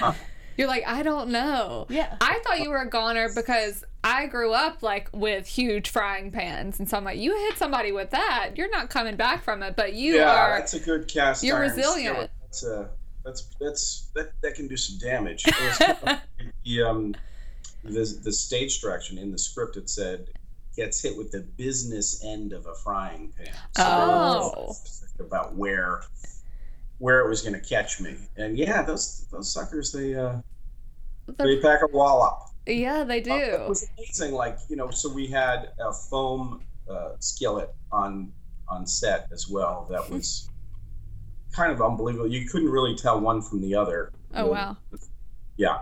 You're 0.56 0.68
like, 0.68 0.84
I 0.86 1.02
don't 1.02 1.28
know. 1.30 1.86
Yeah. 1.90 2.16
I 2.20 2.40
thought 2.42 2.60
you 2.60 2.70
were 2.70 2.78
a 2.80 2.88
goner 2.88 3.28
because 3.34 3.84
I 4.02 4.26
grew 4.26 4.52
up 4.52 4.82
like 4.82 5.10
with 5.12 5.46
huge 5.46 5.90
frying 5.90 6.30
pans, 6.30 6.78
and 6.78 6.88
so 6.88 6.96
I'm 6.96 7.04
like, 7.04 7.18
you 7.18 7.36
hit 7.36 7.58
somebody 7.58 7.92
with 7.92 8.10
that, 8.10 8.52
you're 8.56 8.70
not 8.70 8.88
coming 8.88 9.16
back 9.16 9.42
from 9.42 9.62
it. 9.62 9.76
But 9.76 9.92
you 9.94 10.16
yeah, 10.16 10.34
are. 10.34 10.58
that's 10.58 10.74
a 10.74 10.80
good 10.80 11.08
cast. 11.08 11.42
you're 11.44 11.56
iron 11.58 11.70
resilient. 11.70 12.14
skillet. 12.14 12.30
That's 12.42 12.64
uh, 12.64 12.88
that's 13.24 13.46
that's 13.60 14.10
that, 14.14 14.32
that 14.42 14.54
can 14.54 14.66
do 14.68 14.76
some 14.76 14.98
damage. 14.98 15.44
It 15.46 15.54
was 15.60 15.78
kind 15.78 15.98
of- 16.06 16.18
the 16.64 16.82
um, 16.82 17.14
the 17.84 18.18
the 18.24 18.32
stage 18.32 18.80
direction 18.80 19.18
in 19.18 19.30
the 19.32 19.38
script 19.38 19.76
it 19.76 19.90
said 19.90 20.28
gets 20.76 21.00
hit 21.02 21.16
with 21.16 21.30
the 21.32 21.40
business 21.56 22.22
end 22.24 22.52
of 22.52 22.66
a 22.66 22.74
frying 22.74 23.32
pan. 23.36 23.52
So 23.76 23.82
Oh. 23.82 24.52
I 24.56 24.60
was 24.60 24.78
specific 24.78 25.20
about 25.20 25.54
where 25.54 26.02
where 26.98 27.20
it 27.20 27.28
was 27.28 27.42
going 27.42 27.52
to 27.52 27.60
catch 27.60 28.00
me, 28.00 28.16
and 28.36 28.56
yeah, 28.56 28.82
those 28.82 29.26
those 29.30 29.52
suckers 29.52 29.92
they 29.92 30.14
uh 30.14 30.36
they 31.38 31.58
pack 31.60 31.80
a 31.82 31.88
wallop. 31.92 32.38
yeah, 32.66 33.04
they 33.04 33.20
do. 33.20 33.32
It 33.34 33.68
was 33.68 33.86
amazing. 33.98 34.32
Like 34.32 34.58
you 34.68 34.76
know, 34.76 34.90
so 34.90 35.12
we 35.12 35.26
had 35.26 35.72
a 35.78 35.92
foam 35.92 36.62
uh, 36.90 37.10
skillet 37.18 37.74
on 37.92 38.32
on 38.68 38.86
set 38.86 39.28
as 39.32 39.46
well. 39.48 39.86
That 39.90 40.08
was 40.10 40.48
kind 41.52 41.70
of 41.72 41.82
unbelievable. 41.82 42.28
You 42.28 42.48
couldn't 42.48 42.70
really 42.70 42.94
tell 42.94 43.20
one 43.20 43.42
from 43.42 43.60
the 43.60 43.74
other. 43.74 44.12
Oh 44.34 44.46
wow. 44.46 44.76
Yeah. 45.58 45.80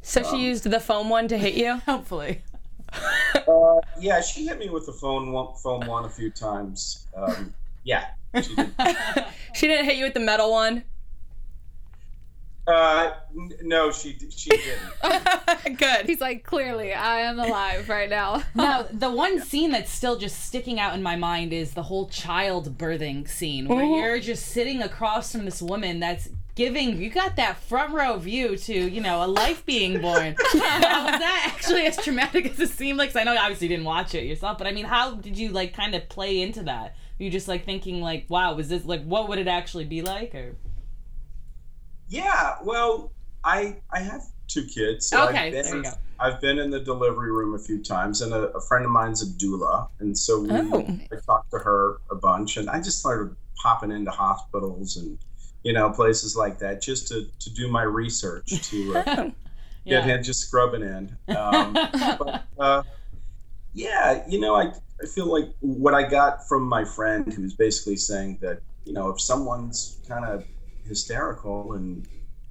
So 0.00 0.22
she 0.22 0.38
used 0.38 0.64
the 0.64 0.80
foam 0.80 1.08
one 1.10 1.28
to 1.28 1.36
hit 1.38 1.54
you. 1.54 1.74
Hopefully. 1.86 2.40
Uh, 3.46 3.78
yeah, 4.00 4.20
she 4.22 4.46
hit 4.46 4.58
me 4.58 4.70
with 4.70 4.86
the 4.86 4.92
phone 4.92 5.30
one, 5.30 5.54
foam 5.62 5.84
one 5.86 6.04
a 6.06 6.08
few 6.08 6.30
times. 6.30 7.06
Um, 7.14 7.52
yeah. 7.82 8.06
She 8.40 8.54
did. 8.54 8.72
She 9.54 9.66
didn't 9.68 9.84
hit 9.84 9.96
you 9.96 10.04
with 10.04 10.14
the 10.14 10.20
metal 10.20 10.50
one. 10.50 10.82
Uh, 12.66 13.12
n- 13.36 13.52
no, 13.62 13.92
she 13.92 14.16
she 14.34 14.48
didn't. 14.50 15.76
good. 15.78 16.06
He's 16.06 16.20
like, 16.22 16.44
clearly, 16.44 16.94
I 16.94 17.20
am 17.20 17.38
alive 17.38 17.88
right 17.90 18.08
now. 18.08 18.42
Now, 18.54 18.86
the 18.90 19.10
one 19.10 19.40
scene 19.40 19.70
that's 19.70 19.90
still 19.92 20.16
just 20.18 20.44
sticking 20.46 20.80
out 20.80 20.94
in 20.94 21.02
my 21.02 21.14
mind 21.16 21.52
is 21.52 21.74
the 21.74 21.82
whole 21.82 22.08
child 22.08 22.78
birthing 22.78 23.28
scene 23.28 23.68
where 23.68 23.84
Mhm. 23.84 23.98
you're 24.02 24.20
just 24.20 24.46
sitting 24.46 24.80
across 24.80 25.30
from 25.32 25.44
this 25.44 25.60
woman 25.60 26.00
that's 26.00 26.30
giving 26.54 27.00
you 27.00 27.10
got 27.10 27.36
that 27.36 27.56
front 27.58 27.92
row 27.92 28.16
view 28.16 28.56
to 28.56 28.72
you 28.74 29.00
know 29.00 29.24
a 29.24 29.26
life 29.26 29.64
being 29.66 30.00
born 30.00 30.34
how 30.52 31.04
was 31.10 31.18
that 31.18 31.52
actually 31.54 31.84
as 31.86 31.96
traumatic 31.96 32.46
as 32.46 32.60
it 32.60 32.70
seemed 32.70 32.96
like 32.98 33.10
'Cause 33.10 33.16
i 33.16 33.24
know 33.24 33.36
obviously 33.36 33.66
you 33.66 33.74
didn't 33.76 33.86
watch 33.86 34.14
it 34.14 34.24
yourself 34.24 34.58
but 34.58 34.66
i 34.66 34.72
mean 34.72 34.84
how 34.84 35.14
did 35.14 35.36
you 35.36 35.48
like 35.50 35.74
kind 35.74 35.94
of 35.94 36.08
play 36.08 36.40
into 36.40 36.62
that 36.62 36.94
Were 37.18 37.24
you 37.24 37.30
just 37.30 37.48
like 37.48 37.64
thinking 37.64 38.00
like 38.00 38.26
wow 38.28 38.54
was 38.54 38.68
this 38.68 38.84
like 38.84 39.02
what 39.04 39.28
would 39.28 39.38
it 39.38 39.48
actually 39.48 39.84
be 39.84 40.02
like 40.02 40.34
or 40.34 40.56
Yeah. 42.08 42.56
Well, 42.62 43.12
I 43.44 43.76
I 43.90 44.00
have 44.00 44.22
two 44.46 44.64
kids. 44.66 45.06
So 45.08 45.26
okay 45.28 45.46
I've 45.46 45.52
there 45.52 45.62
been, 45.64 45.76
you 45.76 45.82
go 45.82 45.90
I've 46.20 46.40
been 46.40 46.58
in 46.58 46.70
the 46.70 46.80
delivery 46.80 47.32
room 47.32 47.54
a 47.54 47.58
few 47.58 47.82
times, 47.82 48.20
and 48.20 48.32
a, 48.32 48.42
a 48.52 48.60
friend 48.60 48.84
of 48.84 48.90
mine's 48.92 49.20
a 49.22 49.26
doula, 49.26 49.88
and 50.00 50.16
so 50.16 50.40
we, 50.40 50.48
Oh. 50.50 50.86
I 51.12 51.16
talked 51.26 51.50
to 51.50 51.58
her 51.58 52.00
a 52.10 52.14
bunch, 52.14 52.56
and 52.56 52.70
I 52.70 52.80
just 52.80 53.00
started 53.00 53.34
popping 53.62 53.90
into 53.90 54.10
hospitals 54.12 54.96
and 54.96 55.18
you 55.64 55.72
know 55.72 55.90
places 55.90 56.36
like 56.36 56.58
that 56.60 56.80
just 56.80 57.08
to 57.08 57.26
to 57.40 57.52
do 57.52 57.68
my 57.68 57.82
research 57.82 58.46
to 58.70 58.96
uh, 58.98 59.30
Yeah. 59.86 60.00
get 60.06 60.16
in, 60.16 60.22
just 60.24 60.40
scrubbing 60.40 60.80
in. 60.80 61.36
Um, 61.36 61.74
but 61.74 62.44
uh, 62.58 62.82
yeah, 63.74 64.24
you 64.26 64.40
know, 64.40 64.54
I 64.54 64.72
I 65.02 65.06
feel 65.14 65.26
like 65.30 65.50
what 65.60 65.92
I 65.92 66.08
got 66.08 66.48
from 66.48 66.62
my 66.62 66.84
friend 66.84 67.30
who's 67.30 67.52
basically 67.54 67.96
saying 67.96 68.38
that 68.40 68.60
you 68.86 68.94
know 68.94 69.10
if 69.10 69.20
someone's 69.20 69.98
kind 70.08 70.24
of 70.24 70.44
hysterical 70.88 71.74
and 71.74 72.06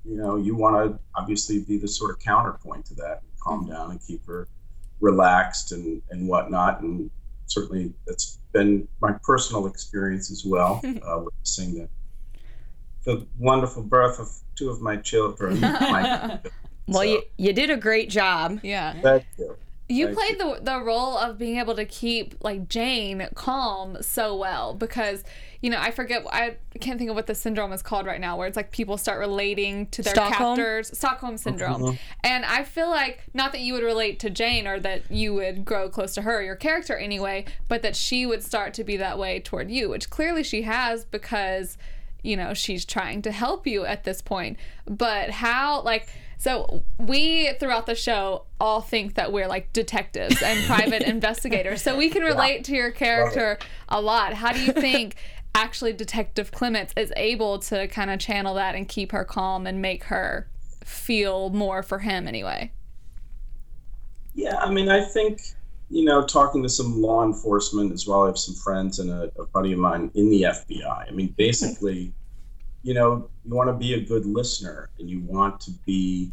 you 0.05 0.15
know 0.17 0.35
you 0.35 0.55
want 0.55 0.75
to 0.75 0.99
obviously 1.15 1.63
be 1.63 1.77
the 1.79 1.87
sort 1.87 2.11
of 2.11 2.19
counterpoint 2.19 2.85
to 2.87 2.93
that, 2.95 3.21
calm 3.41 3.67
down 3.67 3.89
and 3.91 3.99
keep 4.05 4.23
her 4.27 4.47
relaxed 4.99 5.71
and 5.71 6.03
and 6.11 6.27
whatnot, 6.27 6.81
and 6.81 7.09
certainly 7.47 7.93
that's 8.05 8.37
been 8.51 8.87
my 9.01 9.13
personal 9.23 9.65
experience 9.65 10.29
as 10.29 10.45
well, 10.45 10.81
uh, 11.07 11.19
witnessing 11.19 11.73
the 11.73 11.89
the 13.03 13.25
wonderful 13.37 13.83
birth 13.83 14.19
of 14.19 14.29
two 14.55 14.69
of 14.69 14.81
my 14.81 14.97
children. 14.97 15.59
My, 15.61 16.39
Well, 16.87 16.97
So- 16.97 17.01
you 17.03 17.21
you 17.37 17.53
did 17.53 17.69
a 17.69 17.77
great 17.77 18.09
job. 18.09 18.59
Yeah. 18.63 18.99
Thank 19.01 19.25
you. 19.37 19.55
You 19.89 20.07
Thank 20.07 20.17
played 20.17 20.39
the 20.39 20.59
the 20.63 20.81
role 20.81 21.17
of 21.17 21.37
being 21.37 21.57
able 21.59 21.75
to 21.75 21.85
keep 21.85 22.35
like 22.41 22.67
Jane 22.69 23.27
calm 23.35 23.97
so 24.01 24.35
well 24.35 24.73
because 24.73 25.23
you 25.61 25.69
know 25.69 25.77
I 25.79 25.91
forget 25.91 26.25
I 26.31 26.55
can't 26.79 26.97
think 26.97 27.09
of 27.09 27.15
what 27.15 27.27
the 27.27 27.35
syndrome 27.35 27.73
is 27.73 27.81
called 27.81 28.05
right 28.05 28.19
now 28.19 28.37
where 28.37 28.47
it's 28.47 28.55
like 28.55 28.71
people 28.71 28.97
start 28.97 29.19
relating 29.19 29.87
to 29.87 30.01
their 30.01 30.13
Stockholm? 30.13 30.55
captors 30.57 30.97
Stockholm 30.97 31.37
syndrome 31.37 31.83
uh-huh. 31.83 31.97
and 32.23 32.45
I 32.45 32.63
feel 32.63 32.89
like 32.89 33.23
not 33.33 33.51
that 33.51 33.61
you 33.61 33.73
would 33.73 33.83
relate 33.83 34.19
to 34.21 34.29
Jane 34.29 34.67
or 34.67 34.79
that 34.79 35.11
you 35.11 35.33
would 35.33 35.65
grow 35.65 35.89
close 35.89 36.13
to 36.15 36.21
her 36.21 36.41
your 36.41 36.55
character 36.55 36.95
anyway 36.95 37.45
but 37.67 37.81
that 37.81 37.95
she 37.95 38.25
would 38.25 38.41
start 38.41 38.73
to 38.75 38.85
be 38.85 38.95
that 38.97 39.19
way 39.19 39.41
toward 39.41 39.69
you 39.69 39.89
which 39.89 40.09
clearly 40.09 40.43
she 40.43 40.61
has 40.63 41.03
because 41.05 41.77
you 42.23 42.35
know 42.35 42.53
she's 42.53 42.85
trying 42.85 43.21
to 43.21 43.31
help 43.31 43.67
you 43.67 43.85
at 43.85 44.03
this 44.03 44.21
point. 44.21 44.57
But 44.85 45.29
how 45.29 45.81
like 45.81 46.07
so 46.37 46.83
we 46.97 47.53
throughout 47.53 47.85
the 47.85 47.95
show 47.95 48.45
all 48.59 48.81
think 48.81 49.15
that 49.15 49.31
we're 49.31 49.47
like 49.47 49.71
detectives 49.71 50.41
and 50.41 50.61
private 50.67 51.03
investigators. 51.03 51.81
So 51.81 51.95
we 51.95 52.09
can 52.09 52.23
relate 52.23 52.65
to 52.65 52.73
your 52.73 52.91
character 52.91 53.57
a 53.87 54.01
lot. 54.01 54.33
How 54.33 54.51
do 54.51 54.61
you 54.61 54.73
think 54.73 55.15
actually 55.55 55.93
detective 55.93 56.51
clements 56.51 56.93
is 56.97 57.13
able 57.15 57.59
to 57.59 57.87
kind 57.87 58.09
of 58.09 58.19
channel 58.19 58.55
that 58.55 58.75
and 58.75 58.87
keep 58.87 59.11
her 59.11 59.23
calm 59.23 59.67
and 59.67 59.81
make 59.81 60.05
her 60.05 60.47
feel 60.83 61.49
more 61.49 61.83
for 61.83 61.99
him 61.99 62.27
anyway? 62.27 62.71
Yeah, 64.33 64.57
I 64.57 64.69
mean, 64.71 64.89
I 64.89 65.05
think, 65.05 65.41
you 65.93 66.03
know, 66.03 66.25
talking 66.25 66.63
to 66.63 66.69
some 66.69 66.99
law 66.99 67.23
enforcement 67.23 67.91
as 67.91 68.07
well, 68.07 68.23
I 68.23 68.27
have 68.27 68.37
some 68.39 68.55
friends 68.55 68.97
and 68.97 69.11
a, 69.11 69.31
a 69.39 69.45
buddy 69.45 69.73
of 69.73 69.79
mine 69.79 70.09
in 70.15 70.27
the 70.27 70.41
FBI. 70.41 71.07
I 71.07 71.11
mean, 71.11 71.35
basically, 71.37 72.11
you 72.81 72.95
know, 72.95 73.29
you 73.45 73.53
want 73.53 73.69
to 73.69 73.73
be 73.73 73.93
a 73.93 73.99
good 73.99 74.25
listener 74.25 74.89
and 74.97 75.07
you 75.07 75.19
want 75.21 75.61
to 75.61 75.71
be, 75.85 76.31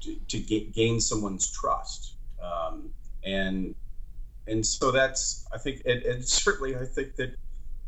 to, 0.00 0.16
to 0.28 0.38
ga- 0.38 0.70
gain 0.74 0.98
someone's 0.98 1.52
trust. 1.52 2.14
Um, 2.42 2.88
and, 3.22 3.74
and 4.46 4.64
so 4.64 4.90
that's, 4.90 5.46
I 5.52 5.58
think, 5.58 5.82
and, 5.84 6.02
and 6.02 6.26
certainly 6.26 6.74
I 6.74 6.86
think 6.86 7.16
that 7.16 7.36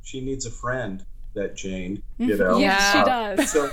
she 0.03 0.21
needs 0.21 0.45
a 0.45 0.51
friend, 0.51 1.07
that 1.33 1.57
Jane, 1.57 2.03
you 2.19 2.37
know. 2.37 2.59
Yeah. 2.59 2.93
she 2.93 2.99
Uh, 2.99 3.05
does 3.05 3.51
so 3.51 3.71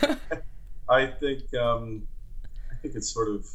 I 0.89 1.07
think 1.07 1.53
um, 1.55 2.07
I 2.71 2.75
think 2.81 2.95
it's 2.95 3.09
sort 3.09 3.29
of 3.29 3.45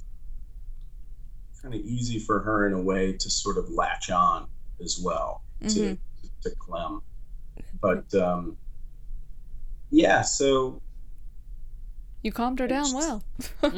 kind 1.60 1.74
of 1.74 1.80
easy 1.80 2.18
for 2.18 2.40
her 2.40 2.66
in 2.66 2.72
a 2.72 2.80
way 2.80 3.12
to 3.12 3.30
sort 3.30 3.58
of 3.58 3.68
latch 3.70 4.10
on 4.10 4.46
as 4.82 4.98
well 5.02 5.42
to 5.68 5.98
to 6.42 6.50
Clem. 6.58 7.02
But 7.80 8.12
um, 8.14 8.56
yeah, 9.90 10.22
so 10.22 10.80
you 12.22 12.32
calmed 12.32 12.58
her 12.58 12.66
down 12.68 12.92
well 12.92 13.22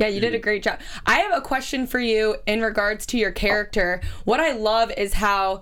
Yeah, 0.00 0.06
you 0.06 0.18
did 0.18 0.34
a 0.34 0.38
great 0.38 0.62
job. 0.62 0.80
I 1.04 1.18
have 1.18 1.36
a 1.36 1.42
question 1.42 1.86
for 1.86 2.00
you 2.00 2.36
in 2.46 2.62
regards 2.62 3.04
to 3.06 3.18
your 3.18 3.32
character. 3.32 4.00
What 4.24 4.40
I 4.40 4.52
love 4.52 4.90
is 4.96 5.12
how 5.12 5.60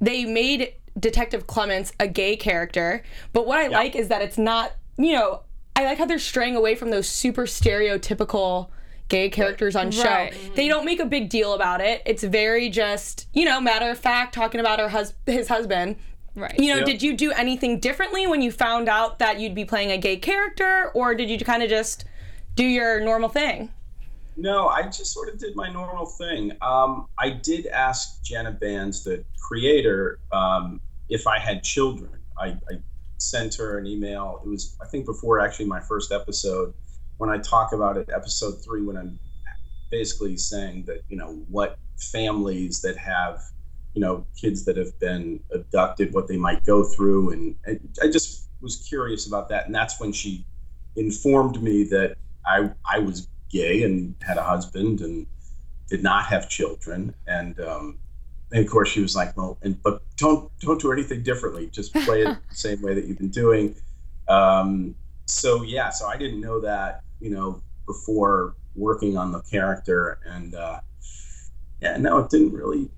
they 0.00 0.24
made 0.24 0.74
Detective 0.98 1.46
Clements 1.46 1.92
a 2.00 2.08
gay 2.08 2.34
character, 2.34 3.04
but 3.32 3.46
what 3.46 3.58
I 3.58 3.68
like 3.68 3.94
is 3.94 4.08
that 4.08 4.22
it's 4.22 4.38
not, 4.38 4.72
you 4.98 5.12
know, 5.12 5.42
I 5.76 5.84
like 5.84 5.98
how 5.98 6.04
they're 6.04 6.18
straying 6.18 6.56
away 6.56 6.74
from 6.74 6.90
those 6.90 7.08
super 7.08 7.44
stereotypical 7.44 8.70
gay 9.08 9.28
characters 9.30 9.76
on 9.76 9.90
show. 9.90 10.04
Right. 10.04 10.34
They 10.54 10.68
don't 10.68 10.84
make 10.84 11.00
a 11.00 11.06
big 11.06 11.28
deal 11.28 11.54
about 11.54 11.80
it. 11.80 12.02
It's 12.06 12.22
very 12.24 12.68
just, 12.68 13.28
you 13.32 13.44
know, 13.44 13.60
matter 13.60 13.90
of 13.90 13.98
fact 13.98 14.34
talking 14.34 14.60
about 14.60 14.78
her 14.80 14.88
hus- 14.88 15.14
his 15.26 15.48
husband. 15.48 15.96
right 16.34 16.58
You 16.58 16.70
know, 16.70 16.76
Yep. 16.78 16.86
did 16.86 17.02
you 17.02 17.16
do 17.16 17.30
anything 17.32 17.78
differently 17.80 18.26
when 18.26 18.42
you 18.42 18.50
found 18.50 18.88
out 18.88 19.18
that 19.20 19.38
you'd 19.40 19.54
be 19.54 19.64
playing 19.64 19.90
a 19.92 19.98
gay 19.98 20.16
character 20.16 20.90
or 20.94 21.14
did 21.14 21.30
you 21.30 21.38
kind 21.38 21.62
of 21.62 21.68
just 21.68 22.04
do 22.56 22.64
your 22.64 23.00
normal 23.00 23.28
thing? 23.28 23.70
no, 24.38 24.68
I 24.68 24.82
just 24.82 25.14
sort 25.14 25.30
of 25.32 25.38
did 25.38 25.56
my 25.56 25.72
normal 25.72 26.04
thing. 26.04 26.52
Um, 26.60 27.06
I 27.18 27.30
did 27.30 27.66
ask 27.68 28.22
Jenna 28.22 28.50
Bans, 28.52 29.02
the 29.02 29.24
creator, 29.40 30.18
um, 30.30 30.78
if 31.08 31.26
I 31.26 31.38
had 31.38 31.62
children. 31.62 32.10
I, 32.38 32.48
I 32.48 32.74
sent 33.16 33.54
her 33.54 33.78
an 33.78 33.86
email. 33.86 34.42
It 34.44 34.48
was 34.50 34.76
I 34.82 34.86
think 34.88 35.06
before 35.06 35.40
actually 35.40 35.64
my 35.64 35.80
first 35.80 36.12
episode 36.12 36.74
when 37.18 37.30
I 37.30 37.38
talk 37.38 37.72
about 37.72 37.96
it, 37.96 38.08
episode 38.14 38.62
three, 38.64 38.82
when 38.82 38.96
I'm 38.96 39.18
basically 39.90 40.36
saying 40.36 40.84
that 40.86 41.02
you 41.08 41.16
know 41.16 41.44
what 41.48 41.78
families 42.12 42.80
that 42.82 42.96
have 42.96 43.40
you 43.94 44.00
know 44.00 44.26
kids 44.40 44.64
that 44.64 44.76
have 44.76 44.98
been 44.98 45.40
abducted, 45.52 46.12
what 46.12 46.28
they 46.28 46.36
might 46.36 46.64
go 46.64 46.84
through, 46.84 47.32
and 47.32 47.54
I, 47.66 47.78
I 48.02 48.10
just 48.10 48.48
was 48.60 48.76
curious 48.88 49.26
about 49.26 49.48
that, 49.48 49.66
and 49.66 49.74
that's 49.74 50.00
when 50.00 50.12
she 50.12 50.44
informed 50.96 51.62
me 51.62 51.84
that 51.84 52.16
I 52.44 52.70
I 52.84 52.98
was 52.98 53.28
gay 53.50 53.82
and 53.84 54.14
had 54.22 54.36
a 54.36 54.42
husband 54.42 55.00
and 55.00 55.26
did 55.88 56.02
not 56.02 56.26
have 56.26 56.48
children, 56.48 57.14
and 57.26 57.58
um, 57.60 57.98
and 58.52 58.64
of 58.64 58.70
course 58.70 58.88
she 58.88 59.00
was 59.00 59.16
like, 59.16 59.36
well, 59.36 59.58
and 59.62 59.80
but 59.82 60.02
don't 60.16 60.50
don't 60.60 60.80
do 60.80 60.92
anything 60.92 61.22
differently, 61.22 61.68
just 61.68 61.94
play 61.94 62.22
it 62.22 62.36
the 62.50 62.56
same 62.56 62.82
way 62.82 62.94
that 62.94 63.06
you've 63.06 63.18
been 63.18 63.30
doing. 63.30 63.74
Um, 64.28 64.94
so 65.26 65.62
yeah, 65.62 65.90
so 65.90 66.06
I 66.06 66.16
didn't 66.16 66.40
know 66.40 66.60
that, 66.60 67.02
you 67.20 67.30
know, 67.30 67.62
before 67.86 68.54
working 68.74 69.16
on 69.16 69.32
the 69.32 69.40
character, 69.40 70.18
and 70.26 70.54
uh, 70.54 70.80
yeah, 71.80 71.96
no, 71.96 72.18
it 72.18 72.30
didn't 72.30 72.52
really 72.52 72.88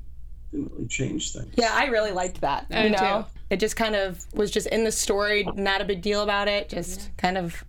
didn't 0.52 0.72
really 0.72 0.86
change 0.86 1.32
things. 1.32 1.54
Yeah, 1.56 1.70
I 1.72 1.86
really 1.86 2.12
liked 2.12 2.40
that. 2.40 2.66
I 2.70 2.84
you 2.84 2.90
know, 2.90 3.26
too. 3.28 3.38
it 3.50 3.60
just 3.60 3.76
kind 3.76 3.94
of 3.94 4.24
was 4.34 4.50
just 4.50 4.66
in 4.68 4.84
the 4.84 4.92
story, 4.92 5.46
not 5.54 5.80
a 5.80 5.84
big 5.84 6.02
deal 6.02 6.22
about 6.22 6.48
it. 6.48 6.68
Just 6.68 7.10
kind 7.18 7.36
of, 7.36 7.64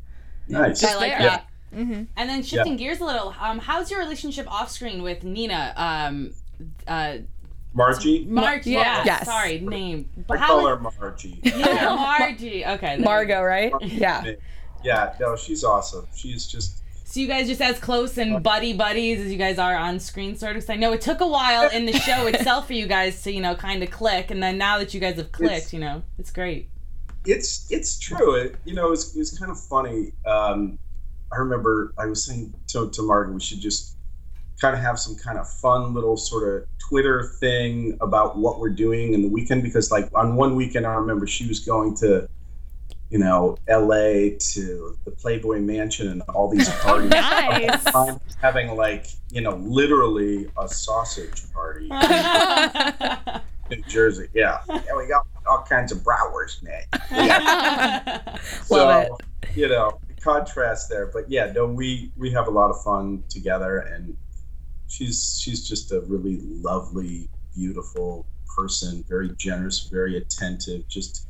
nice. 0.47 0.83
I 0.83 0.95
like 0.95 1.17
there. 1.17 1.19
that. 1.19 1.45
And 1.71 2.07
then 2.15 2.41
shifting 2.41 2.77
gears 2.77 2.99
a 2.99 3.05
little, 3.05 3.35
um, 3.39 3.59
how's 3.59 3.91
your 3.91 3.99
relationship 3.99 4.49
off 4.51 4.71
screen 4.71 5.03
with 5.03 5.23
Nina? 5.23 5.73
Um, 5.75 6.31
uh, 6.87 7.17
Margie, 7.73 8.25
Margie. 8.25 8.71
Yeah. 8.71 8.79
Yeah. 8.79 9.03
Yes. 9.05 9.25
Sorry, 9.25 9.59
name. 9.59 10.09
I 10.29 10.37
How 10.37 10.47
call 10.47 10.59
is- 10.61 10.65
her 10.69 10.79
Margie. 10.99 11.39
Yeah, 11.43 11.95
Margie. 12.19 12.65
Okay. 12.65 12.79
there 12.79 12.97
you 12.97 13.03
go. 13.03 13.03
Margot, 13.03 13.41
right? 13.43 13.73
Yeah. 13.81 14.23
Yeah, 14.83 15.13
no, 15.19 15.35
she's 15.35 15.63
awesome. 15.63 16.07
She's 16.15 16.47
just 16.47 16.81
So 17.05 17.19
you 17.19 17.27
guys 17.27 17.47
just 17.47 17.61
as 17.61 17.79
close 17.79 18.17
and 18.17 18.41
buddy 18.43 18.73
buddies 18.73 19.19
as 19.19 19.31
you 19.31 19.37
guys 19.37 19.57
are 19.59 19.75
on 19.75 19.99
screen, 19.99 20.35
sort 20.37 20.55
of. 20.55 20.69
I 20.69 20.75
know 20.75 20.93
it 20.93 21.01
took 21.01 21.21
a 21.21 21.27
while 21.27 21.69
in 21.69 21.85
the 21.85 21.93
show 21.93 22.27
itself 22.33 22.67
for 22.67 22.73
you 22.73 22.87
guys 22.87 23.21
to, 23.23 23.31
you 23.31 23.41
know, 23.41 23.55
kind 23.55 23.81
of 23.83 23.91
click, 23.91 24.31
and 24.31 24.41
then 24.41 24.57
now 24.57 24.77
that 24.77 24.93
you 24.93 24.99
guys 24.99 25.17
have 25.17 25.31
clicked, 25.31 25.53
It's- 25.53 25.73
you 25.73 25.79
know, 25.79 26.03
it's 26.17 26.31
great. 26.31 26.69
it's 27.25 27.69
it's 27.71 27.99
true. 27.99 28.35
It, 28.35 28.55
you 28.65 28.73
know, 28.73 28.91
it's 28.93 29.15
it's 29.17 29.37
kind 29.37 29.51
of 29.51 29.59
funny. 29.59 30.13
Um, 30.25 30.79
I 31.31 31.37
remember 31.37 31.93
I 31.97 32.05
was 32.05 32.25
saying 32.25 32.53
to 32.69 32.89
to 32.89 33.01
Martin, 33.01 33.33
we 33.35 33.39
should 33.41 33.59
just 33.61 33.97
kind 34.61 34.75
of 34.75 34.81
have 34.81 34.99
some 34.99 35.15
kind 35.15 35.37
of 35.37 35.47
fun 35.49 35.93
little 35.93 36.17
sort 36.17 36.43
of 36.63 36.67
Twitter 36.89 37.31
thing 37.39 37.97
about 38.01 38.37
what 38.37 38.59
we're 38.59 38.69
doing 38.85 39.13
in 39.13 39.21
the 39.21 39.27
weekend 39.29 39.63
because, 39.63 39.89
like, 39.89 40.09
on 40.13 40.35
one 40.35 40.55
weekend, 40.55 40.85
I 40.85 40.93
remember 40.95 41.25
she 41.27 41.47
was 41.47 41.59
going 41.61 41.95
to, 41.97 42.27
you 43.09 43.17
know, 43.17 43.57
L.A. 43.67 44.37
to 44.53 44.97
the 45.03 45.11
Playboy 45.11 45.59
Mansion 45.59 46.09
and 46.09 46.21
all 46.29 46.49
these 46.49 46.69
oh, 46.83 46.83
parties. 46.83 47.09
nice 47.09 47.83
I'm 47.95 48.19
having 48.41 48.75
like 48.75 49.07
you 49.31 49.41
know 49.41 49.55
literally 49.55 50.49
a 50.59 50.67
sausage 50.67 51.51
party 51.51 51.89
in 53.71 53.83
Jersey. 53.87 54.27
Yeah, 54.33 54.59
yeah, 54.69 54.95
we 54.97 55.07
got 55.07 55.25
all 55.47 55.65
kinds 55.67 55.91
of 55.91 55.99
bratwurst, 55.99 56.63
man. 56.63 56.83
Love 58.69 59.07
so, 59.07 59.17
You 59.55 59.69
know, 59.69 59.99
contrast 60.21 60.89
there, 60.89 61.07
but 61.07 61.29
yeah, 61.29 61.51
no, 61.51 61.65
we 61.65 62.11
we 62.15 62.31
have 62.31 62.47
a 62.47 62.51
lot 62.51 62.69
of 62.69 62.81
fun 62.83 63.23
together, 63.29 63.79
and 63.79 64.15
she's 64.87 65.39
she's 65.41 65.67
just 65.67 65.91
a 65.91 66.01
really 66.01 66.39
lovely, 66.43 67.27
beautiful 67.55 68.25
person, 68.55 69.03
very 69.07 69.29
generous, 69.37 69.87
very 69.91 70.17
attentive. 70.17 70.87
Just 70.87 71.28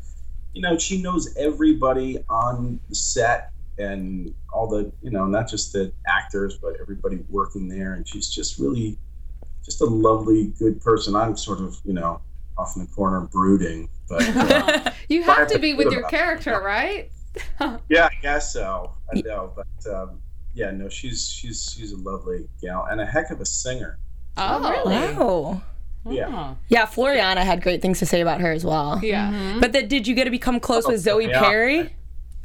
you 0.53 0.61
know, 0.61 0.77
she 0.77 1.01
knows 1.01 1.35
everybody 1.37 2.17
on 2.29 2.79
the 2.89 2.95
set, 2.95 3.51
and 3.77 4.33
all 4.51 4.67
the 4.67 4.91
you 5.01 5.09
know 5.09 5.25
not 5.25 5.47
just 5.47 5.71
the 5.73 5.91
actors 6.07 6.57
but 6.61 6.73
everybody 6.81 7.19
working 7.29 7.67
there. 7.67 7.93
And 7.93 8.07
she's 8.07 8.29
just 8.29 8.59
really 8.59 8.97
just 9.63 9.81
a 9.81 9.85
lovely 9.85 10.47
good 10.59 10.81
person. 10.81 11.15
I'm 11.15 11.37
sort 11.37 11.59
of 11.59 11.79
you 11.85 11.93
know 11.93 12.21
off 12.57 12.75
in 12.75 12.81
the 12.81 12.91
corner 12.91 13.21
brooding 13.21 13.87
but 14.09 14.21
uh, 14.35 14.91
You 15.09 15.23
have 15.23 15.47
to 15.47 15.59
be 15.59 15.73
with 15.73 15.91
your 15.91 16.01
about 16.01 16.11
character, 16.11 16.59
right? 16.63 17.11
yeah 17.87 18.07
i 18.07 18.21
guess 18.21 18.51
so. 18.51 18.91
I 19.13 19.21
know 19.21 19.53
but 19.55 19.93
um, 19.93 20.19
yeah 20.55 20.71
no 20.71 20.89
she's 20.89 21.29
she's 21.29 21.73
she's 21.73 21.93
a 21.93 21.97
lovely 21.97 22.49
gal 22.61 22.87
and 22.89 22.99
a 22.99 23.05
heck 23.05 23.29
of 23.31 23.39
a 23.39 23.45
singer. 23.45 23.97
Oh, 24.35 24.83
Wow. 24.85 25.61
Yeah 26.07 26.27
Oh. 26.31 26.57
Yeah, 26.69 26.85
Floriana 26.85 27.43
had 27.43 27.61
great 27.61 27.81
things 27.81 27.99
to 27.99 28.05
say 28.05 28.21
about 28.21 28.41
her 28.41 28.51
as 28.51 28.63
well. 28.65 28.99
Yeah. 29.03 29.31
Mm-hmm. 29.31 29.59
But 29.59 29.73
then, 29.73 29.87
did 29.87 30.07
you 30.07 30.15
get 30.15 30.25
to 30.25 30.31
become 30.31 30.59
close 30.59 30.87
with 30.87 30.99
Zoe 31.01 31.27
yeah. 31.27 31.39
Perry? 31.39 31.95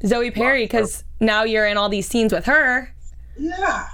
Zoe 0.05 0.31
Perry, 0.31 0.65
because 0.65 1.05
now 1.21 1.45
you're 1.45 1.67
in 1.67 1.77
all 1.77 1.89
these 1.89 2.07
scenes 2.07 2.33
with 2.33 2.45
her. 2.47 2.95
yeah 3.39 3.87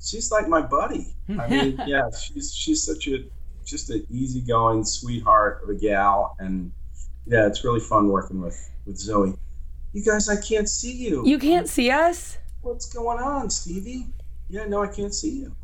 she's 0.00 0.30
like 0.30 0.46
my 0.46 0.60
buddy 0.60 1.14
i 1.40 1.48
mean 1.50 1.80
yeah 1.86 2.08
she's 2.10 2.54
she's 2.54 2.82
such 2.82 3.08
a 3.08 3.24
just 3.64 3.90
an 3.90 4.06
easygoing 4.10 4.84
sweetheart 4.84 5.62
of 5.64 5.68
a 5.70 5.74
gal 5.74 6.36
and 6.38 6.70
yeah 7.26 7.46
it's 7.46 7.64
really 7.64 7.80
fun 7.80 8.06
working 8.08 8.40
with 8.40 8.56
with 8.86 8.96
zoe 8.98 9.32
you 9.94 10.04
guys 10.04 10.28
i 10.28 10.36
can't 10.40 10.68
see 10.68 10.92
you 10.92 11.26
You 11.26 11.38
can't 11.38 11.68
see 11.68 11.90
us. 11.90 12.38
what's 12.60 12.92
going 12.92 13.18
on 13.18 13.50
stevie 13.50 14.06
yeah 14.48 14.66
no 14.66 14.82
i 14.84 14.86
can't 14.86 15.14
see 15.14 15.30
you 15.40 15.56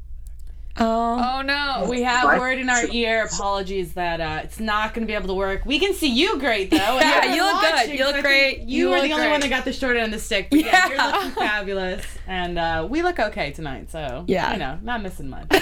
Oh. 0.79 1.37
Oh 1.39 1.43
no. 1.43 1.87
We 1.91 2.03
have 2.03 2.25
Right. 2.25 2.39
word 2.41 2.59
in 2.59 2.71
our 2.71 2.87
ear. 2.87 3.25
Apologies 3.31 3.93
that 3.95 4.21
uh, 4.21 4.41
it's 4.45 4.59
not 4.59 4.95
going 4.95 5.07
to 5.07 5.11
be 5.11 5.15
able 5.15 5.29
to 5.29 5.35
work. 5.35 5.67
We 5.67 5.79
can 5.79 5.93
see 5.93 6.09
you 6.09 6.39
great 6.39 6.71
though. 6.71 6.77
Yeah, 7.01 7.35
you 7.35 7.43
look 7.43 7.61
good. 7.63 7.99
You 7.99 8.05
look 8.07 8.23
great. 8.23 8.61
You 8.61 8.67
You, 8.89 8.93
are 8.93 8.99
look 9.01 9.09
the 9.09 9.13
only 9.15 9.29
one 9.29 9.41
that 9.41 9.51
got 9.51 9.65
the 9.67 9.73
short 9.73 9.97
end 9.97 10.07
of 10.07 10.13
the 10.13 10.19
stick. 10.19 10.49
But 10.51 10.61
yeah, 10.61 10.89
you're 10.89 10.97
looking 10.97 11.31
fabulous, 11.47 12.05
and 12.27 12.59
uh, 12.59 12.87
we 12.89 13.03
look 13.03 13.19
okay 13.19 13.51
tonight. 13.53 13.91
So 13.91 14.25
Yeah. 14.27 14.53
you 14.53 14.59
know, 14.59 14.79
not 14.83 15.03
missing 15.03 15.29
much. 15.29 15.49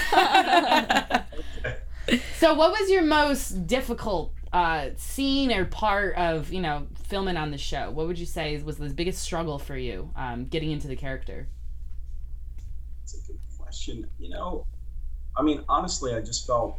so, 2.38 2.54
what 2.54 2.70
was 2.72 2.88
your 2.90 3.02
most 3.02 3.66
difficult 3.66 4.32
uh, 4.52 4.90
scene 4.96 5.52
or 5.52 5.64
part 5.64 6.14
of 6.16 6.52
you 6.52 6.60
know 6.60 6.86
filming 7.04 7.36
on 7.36 7.50
the 7.50 7.58
show? 7.58 7.90
What 7.90 8.06
would 8.06 8.18
you 8.18 8.26
say 8.26 8.56
was 8.62 8.76
the 8.78 8.88
biggest 8.90 9.22
struggle 9.22 9.58
for 9.58 9.76
you 9.76 10.10
um, 10.16 10.46
getting 10.46 10.70
into 10.70 10.86
the 10.88 10.96
character? 10.96 11.48
It's 13.02 13.14
a 13.14 13.26
good 13.26 13.38
question. 13.58 14.08
You 14.18 14.30
know, 14.30 14.66
I 15.36 15.42
mean, 15.42 15.64
honestly, 15.68 16.14
I 16.14 16.20
just 16.20 16.46
felt 16.46 16.78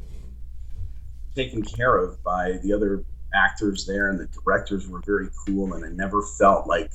taken 1.36 1.62
care 1.62 1.98
of 1.98 2.22
by 2.24 2.60
the 2.64 2.74
other 2.74 3.04
actors 3.34 3.86
there, 3.86 4.10
and 4.10 4.20
the 4.20 4.28
directors 4.28 4.88
were 4.88 5.02
very 5.06 5.30
cool, 5.46 5.74
and 5.74 5.86
I 5.86 5.90
never 5.90 6.22
felt 6.22 6.68
like 6.68 6.92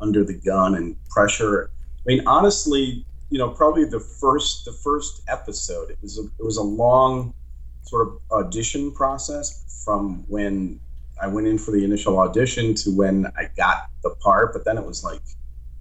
under 0.00 0.24
the 0.24 0.34
gun 0.34 0.74
and 0.76 0.96
pressure. 1.08 1.70
I 1.98 2.02
mean, 2.06 2.22
honestly, 2.26 3.04
you 3.30 3.38
know, 3.38 3.50
probably 3.50 3.84
the 3.84 4.00
first 4.00 4.64
the 4.64 4.72
first 4.72 5.22
episode, 5.28 5.90
it 5.90 5.98
was 6.00 6.18
a, 6.18 6.22
it 6.38 6.44
was 6.44 6.56
a 6.56 6.62
long 6.62 7.34
sort 7.82 8.08
of 8.08 8.18
audition 8.30 8.92
process 8.92 9.82
from 9.84 10.24
when 10.28 10.80
I 11.20 11.26
went 11.26 11.46
in 11.46 11.58
for 11.58 11.70
the 11.70 11.84
initial 11.84 12.18
audition 12.18 12.74
to 12.76 12.90
when 12.90 13.26
I 13.36 13.48
got 13.56 13.90
the 14.02 14.10
part, 14.10 14.52
but 14.52 14.64
then 14.64 14.78
it 14.78 14.84
was 14.84 15.04
like, 15.04 15.20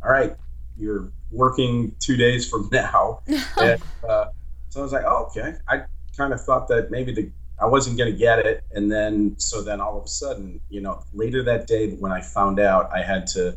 all 0.04 0.12
right, 0.12 0.36
you're 0.78 1.12
working 1.32 1.96
two 2.00 2.18
days 2.18 2.50
from 2.50 2.70
now. 2.72 3.22
and, 3.58 3.82
uh, 4.08 4.26
so 4.74 4.80
I 4.80 4.84
was 4.84 4.92
like, 4.92 5.04
oh, 5.06 5.26
okay. 5.26 5.54
I 5.68 5.84
kind 6.18 6.34
of 6.34 6.44
thought 6.44 6.68
that 6.70 6.90
maybe 6.90 7.14
the 7.14 7.30
I 7.62 7.68
wasn't 7.68 7.96
going 7.96 8.12
to 8.12 8.18
get 8.18 8.40
it, 8.40 8.64
and 8.72 8.92
then 8.92 9.36
so 9.38 9.62
then 9.62 9.80
all 9.80 10.00
of 10.00 10.06
a 10.06 10.08
sudden, 10.08 10.60
you 10.72 10.82
know, 10.82 11.04
later 11.14 11.44
that 11.44 11.68
day 11.68 11.92
when 11.92 12.12
I 12.12 12.22
found 12.22 12.60
out, 12.60 12.90
I 12.92 13.04
had 13.04 13.28
to 13.28 13.56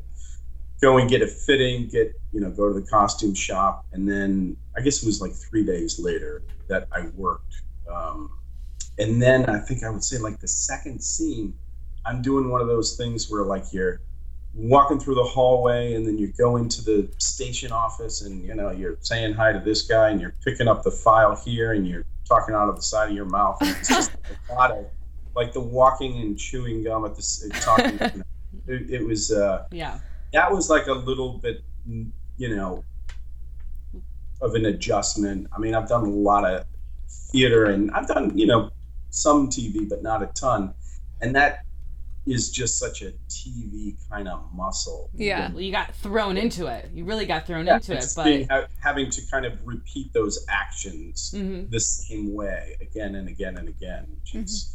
go 0.82 0.99
and 0.99 1.08
get 1.08 1.23
a 1.23 1.26
fitting, 1.26 1.88
get 1.88 2.12
you 2.35 2.40
know, 2.40 2.50
go 2.50 2.68
to 2.68 2.78
the 2.78 2.87
costume 2.87 3.35
shop, 3.35 3.87
and 3.94 4.06
then 4.06 4.58
I 4.76 4.82
guess 4.82 5.02
it 5.02 5.06
was 5.06 5.23
like 5.23 5.32
three 5.32 5.64
days 5.64 5.99
later 5.99 6.42
that 6.68 6.87
I 6.92 7.06
worked. 7.14 7.62
Um, 7.90 8.30
and 8.99 9.20
then 9.20 9.46
I 9.46 9.58
think 9.58 9.85
I 9.85 9.88
would 9.88 10.04
say 10.04 10.18
like 10.18 10.38
the 10.38 10.49
second 10.49 11.02
scene, 11.02 11.54
I'm 12.04 12.20
doing 12.20 12.50
one 12.50 12.61
of 12.61 12.66
those 12.66 12.94
things 12.99 13.30
where 13.30 13.42
like 13.42 13.64
you're 13.73 14.02
walking 14.56 14.98
through 14.98 15.14
the 15.14 15.22
hallway 15.22 15.94
and 15.94 16.06
then 16.06 16.16
you 16.16 16.28
go 16.38 16.56
into 16.56 16.82
the 16.82 17.06
station 17.18 17.70
office 17.72 18.22
and 18.22 18.42
you 18.42 18.54
know 18.54 18.70
you're 18.70 18.96
saying 19.00 19.34
hi 19.34 19.52
to 19.52 19.60
this 19.60 19.82
guy 19.82 20.08
and 20.08 20.18
you're 20.20 20.34
picking 20.42 20.66
up 20.66 20.82
the 20.82 20.90
file 20.90 21.36
here 21.36 21.72
and 21.75 21.86
you're 21.86 22.06
talking 22.26 22.54
out 22.54 22.66
of 22.69 22.75
the 22.76 22.82
side 22.82 23.10
of 23.10 23.14
your 23.14 23.26
mouth 23.26 23.58
and 23.60 23.69
it's 23.76 23.88
just 23.88 24.12
a 24.50 24.54
lot 24.54 24.71
of 24.71 24.86
like 25.34 25.52
the 25.52 25.60
walking 25.60 26.21
and 26.23 26.38
chewing 26.38 26.82
gum 26.82 27.04
at 27.04 27.14
the 27.14 27.50
talking 27.60 27.92
you 27.92 27.99
know, 27.99 28.25
it, 28.75 28.90
it 28.90 29.06
was 29.06 29.30
uh 29.30 29.66
Yeah. 29.71 29.99
that 30.32 30.50
was 30.50 30.71
like 30.71 30.86
a 30.86 30.95
little 30.95 31.34
bit 31.34 31.62
you 31.86 32.56
know 32.56 32.82
of 34.40 34.54
an 34.54 34.64
adjustment. 34.66 35.49
I 35.54 35.58
mean 35.58 35.75
i've 35.75 35.88
done 35.88 36.04
a 36.06 36.10
lot 36.10 36.45
of 36.50 36.64
theater 37.30 37.66
and 37.66 37.90
i've 37.90 38.08
done 38.08 38.36
you 38.38 38.47
know 38.47 38.71
some 39.10 39.49
tv 39.50 39.86
but 39.86 40.02
not 40.02 40.23
a 40.23 40.26
ton. 40.28 40.73
And 41.21 41.36
that 41.36 41.66
is 42.26 42.50
just 42.50 42.78
such 42.78 43.02
a 43.02 43.12
tv 43.28 43.95
kind 44.10 44.26
of 44.28 44.43
muscle 44.52 45.08
Yeah. 45.15 45.50
Well, 45.52 45.60
you 45.60 45.71
got 45.71 45.95
thrown 45.95 46.36
into 46.36 46.67
it. 46.67 46.91
You 46.93 47.04
really 47.04 47.25
got 47.26 47.47
thrown 47.47 47.67
Yeah, 47.67 47.76
into 47.76 47.93
it. 47.97 48.04
But 48.17 48.25
being- 48.25 48.49
ha- 48.49 48.67
having 48.82 49.10
to 49.10 49.23
kind 49.30 49.47
of 49.47 49.52
repeat 49.65 50.12
those 50.12 50.45
actions 50.49 51.32
Mhm. 51.36 51.71
the 51.71 51.78
same 51.80 52.34
way 52.34 52.76
again 52.80 53.15
and 53.15 53.28
again 53.28 53.56
and 53.56 53.69
again. 53.69 54.06
which 54.21 54.34
is- 54.34 54.73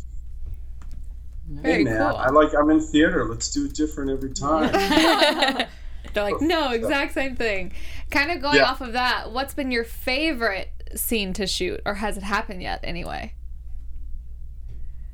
Very 1.50 1.80
Hey 1.80 1.84
man, 1.84 1.98
cool. 1.98 2.18
I 2.18 2.30
like. 2.30 2.54
I'm 2.56 2.70
in 2.70 2.80
theater. 2.80 3.28
Let's 3.28 3.50
do 3.52 3.66
it 3.66 3.74
different 3.74 4.12
every 4.12 4.32
time. 4.48 4.72
They're 6.14 6.24
like, 6.24 6.40
no, 6.42 6.72
exact 6.72 7.14
same 7.14 7.36
thing. 7.36 7.74
Kind 8.10 8.32
of 8.32 8.42
going 8.42 8.58
Yeah. 8.58 8.66
off 8.70 8.80
of 8.82 8.94
that, 8.94 9.32
what's 9.32 9.54
been 9.54 9.72
your 9.72 9.84
favorite 9.84 10.70
scene 10.96 11.34
to 11.34 11.48
shoot, 11.48 11.82
or 11.86 11.96
has 11.96 12.16
it 12.18 12.24
happened 12.24 12.62
yet? 12.62 12.80
Anyway. 12.84 13.34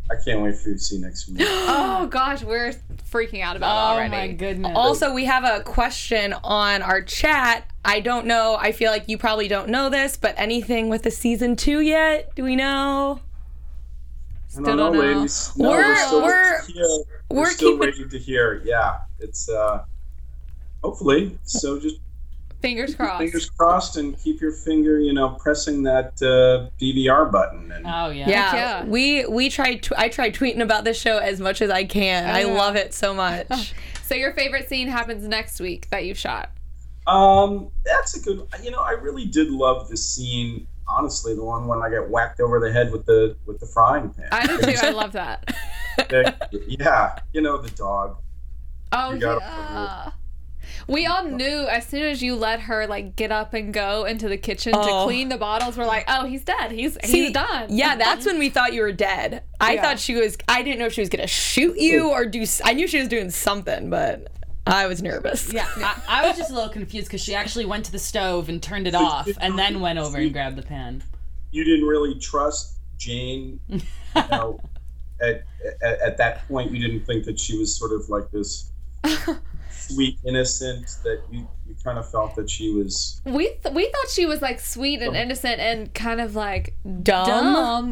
I 0.10 0.16
can't 0.24 0.42
wait 0.42 0.56
for 0.58 0.70
you 0.70 0.76
to 0.76 0.82
see 0.82 0.98
next 1.00 1.28
week. 1.28 1.40
Oh 2.00 2.06
gosh, 2.08 2.44
we're 2.44 2.74
freaking 3.12 3.42
out 3.42 3.56
about 3.58 3.68
it 3.68 3.94
oh 3.94 3.96
already. 3.98 4.10
my 4.12 4.28
goodness. 4.34 4.72
Also, 4.76 5.14
we 5.14 5.26
have 5.26 5.44
a 5.44 5.64
question 5.64 6.34
on 6.44 6.82
our 6.84 7.02
chat. 7.02 7.70
I 7.84 8.00
don't 8.02 8.28
know. 8.28 8.56
I 8.60 8.72
feel 8.72 8.92
like 8.92 9.06
you 9.10 9.18
probably 9.18 9.48
don't 9.48 9.70
know 9.70 9.90
this, 9.90 10.16
but 10.16 10.36
anything 10.38 10.90
with 10.90 11.02
the 11.04 11.12
season 11.12 11.56
two 11.56 11.80
yet? 11.82 12.36
Do 12.36 12.44
we 12.44 12.56
know? 12.56 13.20
I 13.20 14.50
Still 14.50 14.64
don't 14.64 14.78
know, 14.78 14.84
don't 14.94 14.94
know. 14.94 15.18
ladies. 15.20 15.52
No, 15.58 15.70
We're- 15.72 15.84
we're 15.88 15.96
still 16.06 16.22
we're- 16.24 16.58
to 16.66 16.72
hear. 16.72 16.88
We're, 17.30 17.38
we're 17.40 17.50
still 17.52 17.72
keeping- 17.74 17.88
ready 17.90 18.10
to 18.10 18.20
hear. 18.20 18.62
Yeah, 18.64 19.00
it's 19.20 19.50
uh, 19.50 19.84
hopefully. 20.84 21.38
So 21.44 21.80
just 21.80 21.98
Fingers 22.68 22.96
crossed. 22.96 23.20
fingers 23.20 23.50
crossed 23.50 23.96
and 23.96 24.20
keep 24.22 24.42
your 24.42 24.52
finger, 24.52 25.00
you 25.00 25.14
know, 25.14 25.30
pressing 25.30 25.84
that 25.84 26.22
uh, 26.22 26.70
DVR 26.82 27.32
button. 27.32 27.72
And 27.72 27.86
Oh 27.88 28.10
yeah. 28.10 28.28
Yeah, 28.30 28.56
yeah. 28.56 28.86
we 28.86 29.26
we 29.26 29.50
tried. 29.50 29.84
Tw- 29.84 29.94
I 29.98 30.10
tried 30.10 30.36
tweeting 30.36 30.62
about 30.62 30.84
this 30.84 31.00
show 31.00 31.18
as 31.18 31.40
much 31.40 31.62
as 31.62 31.70
I 31.70 31.86
can. 31.86 32.26
I 32.30 32.42
yeah. 32.42 32.48
love 32.54 32.76
it 32.76 32.94
so 32.94 33.14
much. 33.14 33.74
So 34.04 34.16
your 34.16 34.32
favorite 34.32 34.70
scene 34.70 34.88
happens 34.88 35.28
next 35.28 35.60
week 35.60 35.90
that 35.90 36.06
you've 36.06 36.18
shot. 36.18 36.50
Um, 37.08 37.70
that's 37.84 38.16
a 38.16 38.22
good. 38.22 38.48
You 38.64 38.72
know, 38.72 38.80
I 38.80 38.92
really 38.92 39.26
did 39.26 39.50
love 39.50 39.90
the 39.90 39.98
scene. 39.98 40.66
Honestly, 40.88 41.36
the 41.36 41.44
one 41.44 41.68
when 41.68 41.82
I 41.82 41.90
get 41.90 42.10
whacked 42.10 42.40
over 42.40 42.62
the 42.62 42.72
head 42.72 42.90
with 42.94 43.06
the 43.06 43.36
with 43.46 43.60
the 43.60 43.66
frying 43.66 44.10
pan. 44.12 44.30
I 44.32 44.48
do 44.48 44.60
too. 44.60 44.78
I 44.82 44.92
love 44.92 45.12
that. 45.12 45.54
yeah, 46.68 47.20
you 47.34 47.42
know 47.42 47.58
the 47.58 47.72
dog. 47.72 48.16
Oh 48.94 49.14
You 49.14 49.20
gotta- 49.20 49.42
yeah. 49.42 50.12
We 50.88 51.06
all 51.06 51.24
knew 51.26 51.68
as 51.68 51.86
soon 51.88 52.04
as 52.04 52.22
you 52.22 52.36
let 52.36 52.62
her 52.62 52.88
like 52.88 53.16
get 53.16 53.32
up 53.32 53.54
and 53.54 53.74
go 53.74 54.06
into 54.06 54.28
the 54.30 54.38
kitchen 54.38 54.74
Oh. 54.76 54.84
to 55.04 55.06
clean 55.08 55.30
the 55.30 55.38
bottles. 55.38 55.78
We're 55.78 55.86
like, 55.86 56.06
oh, 56.08 56.26
he's 56.26 56.44
dead. 56.44 56.72
He's 56.72 56.98
See, 57.04 57.26
he's 57.26 57.34
done. 57.34 57.68
Yeah, 57.70 57.96
that's 57.96 58.26
when 58.26 58.40
we 58.40 58.50
thought 58.50 58.74
you 58.74 58.82
were 58.82 58.92
dead. 58.92 59.44
I 59.60 59.74
Yeah. 59.74 59.82
thought 59.82 60.00
she 60.00 60.16
was. 60.16 60.38
I 60.48 60.62
didn't 60.64 60.80
know 60.80 60.86
if 60.86 60.94
she 60.94 61.02
was 61.02 61.10
gonna 61.10 61.28
shoot 61.28 61.78
you 61.78 62.10
or 62.10 62.26
do. 62.26 62.46
I 62.64 62.74
knew 62.74 62.88
she 62.88 63.00
was 63.00 63.08
doing 63.08 63.30
something, 63.32 63.90
but 63.90 64.28
I 64.66 64.88
was 64.88 65.02
nervous. 65.02 65.52
Yeah, 65.54 65.68
I, 65.78 66.02
I 66.08 66.28
was 66.28 66.38
just 66.38 66.52
a 66.52 66.54
little 66.54 66.70
confused 66.70 67.08
because 67.08 67.22
she 67.24 67.34
actually 67.34 67.66
went 67.66 67.86
to 67.86 67.92
the 67.92 68.00
stove 68.00 68.50
and 68.50 68.62
turned 68.62 68.88
it 68.88 68.96
off, 68.96 69.30
and 69.40 69.58
then 69.58 69.80
went 69.80 69.98
over 70.00 70.18
and 70.18 70.34
grabbed 70.34 70.58
the 70.58 70.62
pan. 70.64 71.04
You 71.52 71.64
didn't 71.64 71.86
really 71.88 72.20
trust 72.20 72.76
Jane. 72.98 73.60
You 73.70 73.82
know, 74.30 74.60
at, 75.22 75.44
at 75.82 76.00
at 76.02 76.18
that 76.18 76.48
point, 76.50 76.72
you 76.72 76.80
didn't 76.86 77.06
think 77.06 77.24
that 77.26 77.40
she 77.40 77.58
was 77.58 77.74
sort 77.78 77.94
of 77.94 78.10
like 78.10 78.30
this 78.32 78.72
sweet 79.72 80.20
innocent. 80.26 80.88
That 81.04 81.22
you 81.32 81.48
you 81.68 81.76
kind 81.84 81.98
of 81.98 82.10
felt 82.10 82.36
that 82.36 82.50
she 82.50 82.74
was. 82.74 83.22
we 83.26 83.48
th- 83.62 83.74
we 83.74 83.86
thought 83.86 84.10
she 84.10 84.26
was 84.26 84.42
like 84.42 84.60
sweet 84.60 85.02
and 85.02 85.16
innocent 85.16 85.60
and 85.60 85.94
kind 85.94 86.22
of 86.22 86.36
like 86.36 86.76
Dumb. 87.04 87.26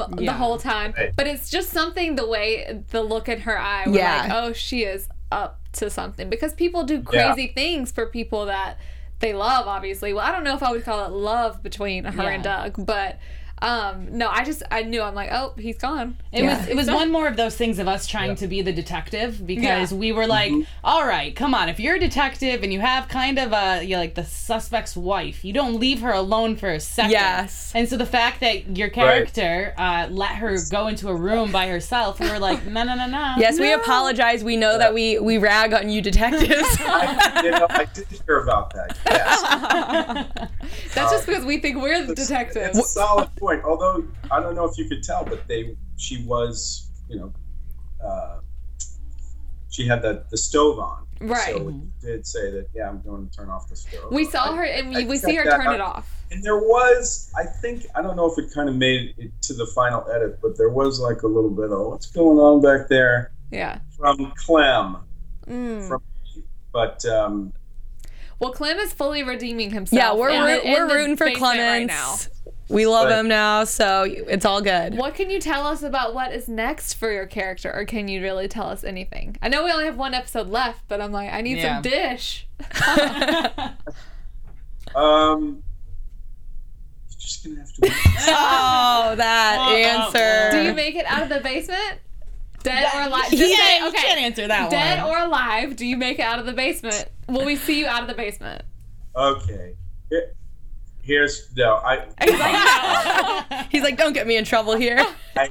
dumb 0.02 0.16
the 0.18 0.32
whole 0.34 0.58
time. 0.58 0.94
Right. 0.98 1.12
But 1.16 1.28
it's 1.28 1.50
just 1.50 1.70
something 1.72 2.16
the 2.16 2.28
way 2.28 2.84
the 2.92 3.02
look 3.04 3.28
in 3.30 3.42
her 3.42 3.60
eye. 3.60 3.84
We're 3.88 3.98
Yeah. 3.98 4.22
like, 4.22 4.32
oh, 4.32 4.54
she 4.54 4.84
is 4.84 5.08
up 5.32 5.60
to 5.74 5.90
something 5.90 6.30
because 6.30 6.54
people 6.54 6.84
do 6.84 7.02
crazy 7.02 7.48
things 7.54 7.92
for 7.92 8.06
people 8.06 8.46
that 8.46 8.78
they 9.20 9.34
love. 9.34 9.68
Obviously, 9.68 10.14
well, 10.14 10.26
I 10.26 10.32
don't 10.32 10.44
know 10.46 10.56
if 10.56 10.64
I 10.64 10.72
would 10.72 10.86
call 10.86 11.06
it 11.06 11.12
love 11.12 11.62
between 11.62 12.06
her 12.06 12.30
and 12.30 12.44
Doug, 12.44 12.86
but 12.86 13.20
Um, 13.62 14.18
no, 14.18 14.28
I 14.28 14.44
just 14.44 14.64
I 14.70 14.84
knew 14.84 15.02
I'm 15.02 15.16
like, 15.16 15.30
oh, 15.32 15.54
he's 15.58 15.78
gone. 15.78 16.18
It 16.34 16.44
Yeah. 16.44 16.58
was 16.60 16.68
it 16.68 16.76
was 16.76 16.88
one 16.88 17.10
more 17.12 17.28
of 17.28 17.38
those 17.38 17.56
things 17.56 17.80
of 17.80 17.88
us 17.88 18.06
trying 18.06 18.36
to 18.36 18.48
be 18.48 18.62
the 18.62 18.74
detective 18.74 19.46
because 19.48 19.94
we 19.94 20.12
were 20.12 20.28
like, 20.28 20.52
all 20.84 21.06
right, 21.08 21.34
come 21.36 21.56
on, 21.56 21.70
if 21.70 21.80
you're 21.80 21.96
a 21.96 22.00
detective 22.00 22.64
and 22.64 22.74
you 22.74 22.82
have 22.82 23.08
kind 23.08 23.40
of 23.40 23.54
a 23.54 23.82
you 23.84 23.92
know, 23.92 24.00
like 24.00 24.16
the 24.16 24.26
suspect's 24.26 24.98
wife, 24.98 25.46
you 25.46 25.54
don't 25.54 25.80
leave 25.80 26.02
her 26.02 26.12
alone 26.12 26.58
for 26.58 26.70
a 26.70 26.80
second. 26.82 27.12
Yes. 27.12 27.72
And 27.74 27.88
so 27.88 27.96
the 27.96 28.06
fact 28.06 28.42
that 28.42 28.78
your 28.78 28.90
character 28.90 29.74
uh, 29.78 30.08
let 30.10 30.32
her 30.36 30.58
go 30.70 30.88
into 30.88 31.08
a 31.08 31.16
room 31.16 31.52
by 31.52 31.68
herself, 31.68 32.20
we 32.20 32.30
were 32.30 32.40
like, 32.40 32.66
no, 32.66 32.84
no, 32.84 32.96
no, 32.96 33.08
no. 33.08 33.36
Yes, 33.38 33.60
we 33.60 33.72
apologize. 33.72 34.44
We 34.44 34.58
know 34.58 34.78
that 34.78 34.94
we 34.94 35.18
we 35.20 35.38
rag 35.38 35.74
on 35.74 35.90
you 35.90 36.02
detectives. 36.02 36.52
I, 36.82 37.42
you 37.44 37.52
know, 37.52 37.68
I 37.70 37.86
did 37.86 38.08
hear 38.26 38.40
about 38.40 38.74
that. 38.74 38.98
Yes. 39.06 40.50
That's 40.94 41.12
just 41.12 41.26
because 41.26 41.46
we 41.46 41.60
think 41.60 41.78
we're 41.82 42.06
the 42.06 42.16
detectives. 42.16 42.78
It's 42.78 42.92
solid 42.92 43.34
point. 43.46 43.64
Although 43.64 44.04
I 44.32 44.40
don't 44.40 44.56
know 44.56 44.66
if 44.66 44.78
you 44.78 44.86
could 44.90 45.04
tell, 45.04 45.24
but 45.24 45.48
they 45.48 45.76
she 45.98 46.24
was, 46.24 46.90
you 47.10 47.18
know, 47.20 47.34
uh, 48.04 48.40
she 49.70 49.88
had 49.88 50.02
the 50.02 50.24
the 50.32 50.38
stove 50.38 50.80
on. 50.80 51.06
Right. 51.22 51.56
So 51.56 51.70
it 51.70 52.02
did 52.06 52.28
say 52.28 52.52
that. 52.52 52.68
Yeah, 52.76 52.90
I'm 52.90 53.02
going 53.02 53.30
to 53.30 53.36
turn 53.36 53.50
off 53.50 53.70
the 53.70 53.76
stove. 53.76 54.12
We 54.12 54.26
saw 54.26 54.52
I- 54.52 54.56
her 54.58 54.64
and 54.66 54.94
we, 54.94 55.06
we 55.06 55.18
see 55.18 55.36
her 55.36 55.44
checked 55.44 55.58
that 55.58 55.64
turn 55.64 55.76
it 55.76 55.82
off. 55.82 56.12
And 56.32 56.44
there 56.44 56.58
was, 56.58 57.32
I 57.38 57.44
think, 57.46 57.86
I 57.96 58.02
don't 58.02 58.16
know 58.18 58.30
if 58.30 58.38
it 58.40 58.52
kind 58.54 58.68
of 58.68 58.76
made 58.76 59.14
it 59.18 59.32
to 59.44 59.54
the 59.54 59.66
final 59.68 60.06
edit, 60.10 60.40
but 60.42 60.58
there 60.58 60.70
was 60.70 61.00
like 61.00 61.22
a 61.22 61.28
little 61.28 61.52
bit 61.52 61.72
of 61.72 61.80
what's 61.88 62.08
going 62.08 62.38
on 62.40 62.62
back 62.62 62.90
there 62.90 63.32
Yeah. 63.52 63.80
from 63.96 64.34
Clem. 64.36 64.98
Mm. 65.48 65.88
From, 65.88 66.02
but 66.74 67.06
um, 67.06 67.54
Well, 68.40 68.52
Clem 68.52 68.78
is 68.80 68.92
fully 68.92 69.24
redeeming 69.24 69.70
himself. 69.72 69.98
yeah, 69.98 70.14
we're 70.14 70.30
in 70.32 70.44
root- 70.44 70.64
the- 70.64 70.72
we're 70.72 70.88
rooting 70.94 71.16
for 71.16 71.26
basement 71.28 71.38
Clements. 71.38 71.94
right 71.94 72.32
now. 72.32 72.35
We 72.68 72.88
love 72.88 73.10
But- 73.10 73.20
him 73.20 73.28
now, 73.28 73.64
so 73.64 74.04
it's 74.08 74.44
all 74.46 74.62
good. 74.62 74.98
What 74.98 75.14
can 75.14 75.30
you 75.30 75.40
tell 75.40 75.68
us 75.68 75.84
about 75.84 76.16
what 76.16 76.34
is 76.34 76.48
next 76.48 76.96
for 76.96 77.12
your 77.12 77.28
character, 77.28 77.72
or 77.72 77.86
can 77.86 78.08
you 78.08 78.22
really 78.22 78.48
tell 78.48 78.68
us 78.70 78.84
anything? 78.84 79.38
I 79.42 79.50
know 79.50 79.64
we 79.64 79.72
only 79.72 79.86
have 79.86 79.98
one 79.98 80.16
episode 80.16 80.48
left, 80.48 80.82
but 80.88 81.00
I'm 81.00 81.12
like, 81.12 81.32
I 81.32 81.42
need 81.42 81.58
Yeah. 81.60 81.76
some 81.76 81.82
dish. 81.84 82.48
um, 84.96 85.62
you're 87.10 87.20
just 87.20 87.44
gonna 87.44 87.60
have 87.60 87.72
to. 87.74 87.82
Wait. 87.82 87.92
Oh, 88.28 89.14
that 89.18 89.58
Oh, 89.60 89.72
oh, 89.72 89.76
answer. 89.76 90.52
Do 90.58 90.64
you 90.64 90.74
make 90.74 90.96
it 90.96 91.06
out 91.06 91.24
of 91.24 91.30
the 91.30 91.42
basement? 91.42 92.00
Dead 92.64 92.90
or 92.96 93.02
alive? 93.08 93.32
You 93.32 93.38
Just 93.38 93.56
say, 93.56 93.62
can't, 93.64 93.82
you 93.84 93.90
okay. 93.90 94.02
can't 94.08 94.22
answer 94.22 94.48
that 94.48 94.72
Dead 94.72 95.04
one. 95.04 95.12
or 95.12 95.20
alive? 95.26 95.76
Do 95.76 95.86
you 95.86 95.98
make 95.98 96.18
it 96.18 96.24
out 96.24 96.40
of 96.40 96.48
the 96.48 96.54
basement? 96.54 97.10
Will 97.28 97.46
we 97.46 97.58
see 97.58 97.80
you 97.80 97.86
out 97.86 98.02
of 98.02 98.08
the 98.08 98.16
basement? 98.16 98.64
Okay. 99.16 99.76
Here- 100.10 100.34
Here's 101.06 101.50
no. 101.56 101.76
I. 101.86 102.06
He's 103.70 103.84
like, 103.84 103.98
don't 103.98 104.14
get 104.14 104.26
me 104.28 104.38
in 104.38 104.44
trouble 104.44 104.76
here. 104.76 105.06
I 105.36 105.50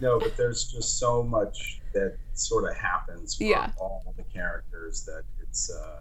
no, 0.00 0.18
but 0.18 0.36
there's 0.36 0.64
just 0.64 0.98
so 0.98 1.22
much 1.22 1.80
that 1.94 2.16
sort 2.34 2.68
of 2.70 2.76
happens 2.76 3.36
from 3.36 3.46
Yeah. 3.46 3.70
all 3.78 4.12
the 4.16 4.24
characters 4.24 5.04
that 5.04 5.22
it's 5.40 5.70
uh 5.70 6.00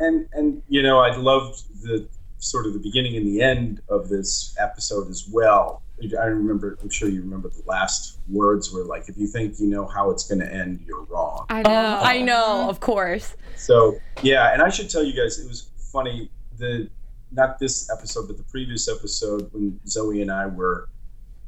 and 0.00 0.26
and 0.32 0.62
you 0.68 0.82
know 0.82 0.98
I 0.98 1.14
loved 1.14 1.62
the 1.82 2.08
sort 2.38 2.66
of 2.66 2.72
the 2.72 2.78
beginning 2.80 3.16
and 3.16 3.26
the 3.26 3.40
end 3.42 3.80
of 3.88 4.08
this 4.08 4.54
episode 4.58 5.08
as 5.08 5.28
well. 5.32 5.82
I 6.20 6.24
remember 6.24 6.76
I'm 6.82 6.90
sure 6.90 7.08
you 7.08 7.20
remember 7.20 7.48
the 7.48 7.62
last 7.66 8.18
words 8.28 8.72
were 8.72 8.84
like 8.84 9.08
if 9.08 9.16
you 9.16 9.26
think 9.28 9.54
you 9.60 9.68
know 9.68 9.86
how 9.86 10.10
it's 10.10 10.26
going 10.26 10.40
to 10.40 10.52
end 10.52 10.80
you're 10.86 11.04
wrong. 11.04 11.46
I 11.48 11.62
know. 11.62 11.70
Oh, 11.70 12.04
I 12.04 12.20
know, 12.22 12.68
of 12.68 12.80
course. 12.80 13.36
So 13.56 13.96
yeah, 14.22 14.52
and 14.52 14.60
I 14.60 14.68
should 14.68 14.90
tell 14.90 15.04
you 15.04 15.14
guys, 15.14 15.38
it 15.38 15.46
was 15.48 15.70
funny. 15.92 16.30
The 16.58 16.90
not 17.34 17.58
this 17.58 17.90
episode, 17.90 18.26
but 18.28 18.36
the 18.36 18.44
previous 18.44 18.88
episode 18.88 19.52
when 19.52 19.78
Zoe 19.86 20.22
and 20.22 20.30
I 20.30 20.46
were, 20.46 20.88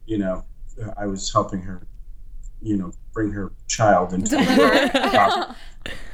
you 0.07 0.18
know, 0.18 0.44
I 0.96 1.07
was 1.07 1.33
helping 1.33 1.62
her, 1.62 1.87
you 2.61 2.77
know, 2.77 2.92
bring 3.12 3.31
her 3.31 3.53
child 3.68 4.12
into 4.12 4.31
the 4.37 4.37
world. 4.59 5.57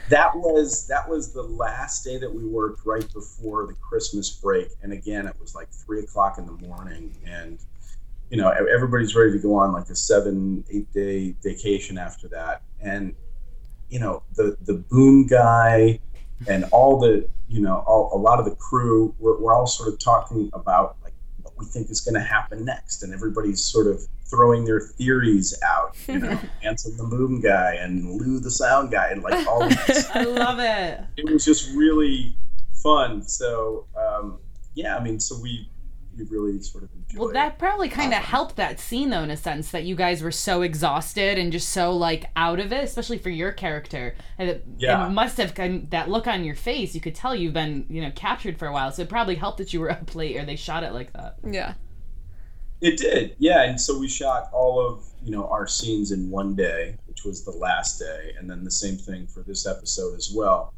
that 0.08 0.34
was 0.36 0.86
that 0.86 1.08
was 1.08 1.32
the 1.32 1.42
last 1.42 2.04
day 2.04 2.18
that 2.18 2.32
we 2.32 2.44
worked 2.44 2.84
right 2.84 3.10
before 3.12 3.66
the 3.66 3.74
Christmas 3.74 4.30
break, 4.30 4.68
and 4.82 4.92
again 4.92 5.26
it 5.26 5.34
was 5.40 5.54
like 5.54 5.70
three 5.70 6.00
o'clock 6.00 6.38
in 6.38 6.46
the 6.46 6.66
morning, 6.66 7.14
and 7.26 7.58
you 8.30 8.36
know 8.36 8.50
everybody's 8.50 9.14
ready 9.14 9.32
to 9.32 9.38
go 9.38 9.54
on 9.54 9.72
like 9.72 9.88
a 9.88 9.96
seven 9.96 10.64
eight 10.70 10.92
day 10.92 11.34
vacation 11.42 11.98
after 11.98 12.28
that, 12.28 12.62
and 12.80 13.14
you 13.88 13.98
know 13.98 14.22
the 14.36 14.56
the 14.62 14.74
boom 14.74 15.26
guy 15.26 15.98
and 16.48 16.64
all 16.72 16.98
the 16.98 17.28
you 17.48 17.60
know 17.60 17.84
all, 17.86 18.10
a 18.14 18.18
lot 18.18 18.38
of 18.38 18.44
the 18.44 18.54
crew 18.56 19.14
we're, 19.18 19.38
we're 19.38 19.54
all 19.54 19.66
sort 19.66 19.92
of 19.92 19.98
talking 19.98 20.50
about 20.52 20.96
like 21.02 21.12
what 21.42 21.54
we 21.58 21.66
think 21.66 21.90
is 21.90 22.00
going 22.00 22.14
to 22.14 22.20
happen 22.20 22.64
next 22.64 23.02
and 23.02 23.12
everybody's 23.12 23.62
sort 23.62 23.86
of 23.86 24.00
throwing 24.28 24.64
their 24.64 24.80
theories 24.80 25.54
out 25.62 25.96
you 26.08 26.18
know 26.18 26.38
Hanson 26.62 26.96
the 26.96 27.04
boom 27.04 27.40
guy 27.40 27.74
and 27.74 28.20
lou 28.20 28.40
the 28.40 28.50
sound 28.50 28.90
guy 28.90 29.10
and 29.10 29.22
like 29.22 29.46
all 29.46 29.68
these 29.68 30.10
I 30.14 30.24
love 30.24 30.58
it. 30.58 31.00
it 31.16 31.30
was 31.30 31.44
just 31.44 31.74
really 31.74 32.34
fun 32.82 33.22
so 33.22 33.86
um, 33.96 34.38
yeah 34.74 34.96
i 34.96 35.02
mean 35.02 35.20
so 35.20 35.38
we 35.40 35.68
we 36.16 36.24
really 36.24 36.60
sort 36.60 36.84
of 36.84 36.90
enjoyed 36.94 37.18
Well, 37.20 37.32
that 37.32 37.58
probably 37.58 37.88
kind 37.88 38.12
of 38.12 38.18
Awesome. 38.18 38.30
helped 38.30 38.56
that 38.56 38.78
scene, 38.78 39.10
though, 39.10 39.22
in 39.22 39.30
a 39.30 39.36
sense 39.36 39.70
that 39.70 39.84
you 39.84 39.94
guys 39.96 40.22
were 40.22 40.30
so 40.30 40.62
exhausted 40.62 41.38
and 41.38 41.50
just 41.52 41.70
so 41.70 41.96
like 41.96 42.26
out 42.36 42.60
of 42.60 42.72
it, 42.72 42.84
especially 42.84 43.18
for 43.18 43.30
your 43.30 43.52
character. 43.52 44.14
And 44.38 44.48
it, 44.50 44.64
Yeah. 44.78 45.06
it 45.06 45.10
must 45.10 45.36
have 45.38 45.54
kind 45.54 45.90
that 45.90 46.08
look 46.10 46.26
on 46.26 46.44
your 46.44 46.54
face. 46.54 46.94
You 46.94 47.00
could 47.00 47.14
tell 47.14 47.34
you've 47.34 47.54
been, 47.54 47.86
you 47.88 48.02
know, 48.02 48.12
captured 48.14 48.58
for 48.58 48.66
a 48.66 48.72
while. 48.72 48.92
So 48.92 49.02
it 49.02 49.08
probably 49.08 49.36
helped 49.36 49.58
that 49.58 49.72
you 49.72 49.80
were 49.80 49.90
up 49.98 50.14
late 50.14 50.36
or 50.36 50.44
they 50.44 50.56
shot 50.56 50.82
it 50.84 50.92
like 50.92 51.12
that. 51.14 51.36
Yeah. 51.44 51.74
It 52.80 52.98
did, 52.98 53.36
yeah. 53.38 53.62
And 53.62 53.80
so 53.80 53.96
we 53.98 54.08
shot 54.08 54.48
all 54.52 54.84
of 54.84 55.04
you 55.24 55.30
know 55.30 55.46
our 55.46 55.68
scenes 55.68 56.10
in 56.10 56.28
one 56.30 56.56
day, 56.56 56.96
which 57.06 57.24
was 57.24 57.44
the 57.44 57.52
last 57.52 58.00
day, 58.00 58.34
and 58.36 58.50
then 58.50 58.64
the 58.64 58.72
same 58.72 58.96
thing 58.96 59.28
for 59.28 59.40
this 59.44 59.66
episode 59.68 60.16
as 60.16 60.32
well. 60.34 60.74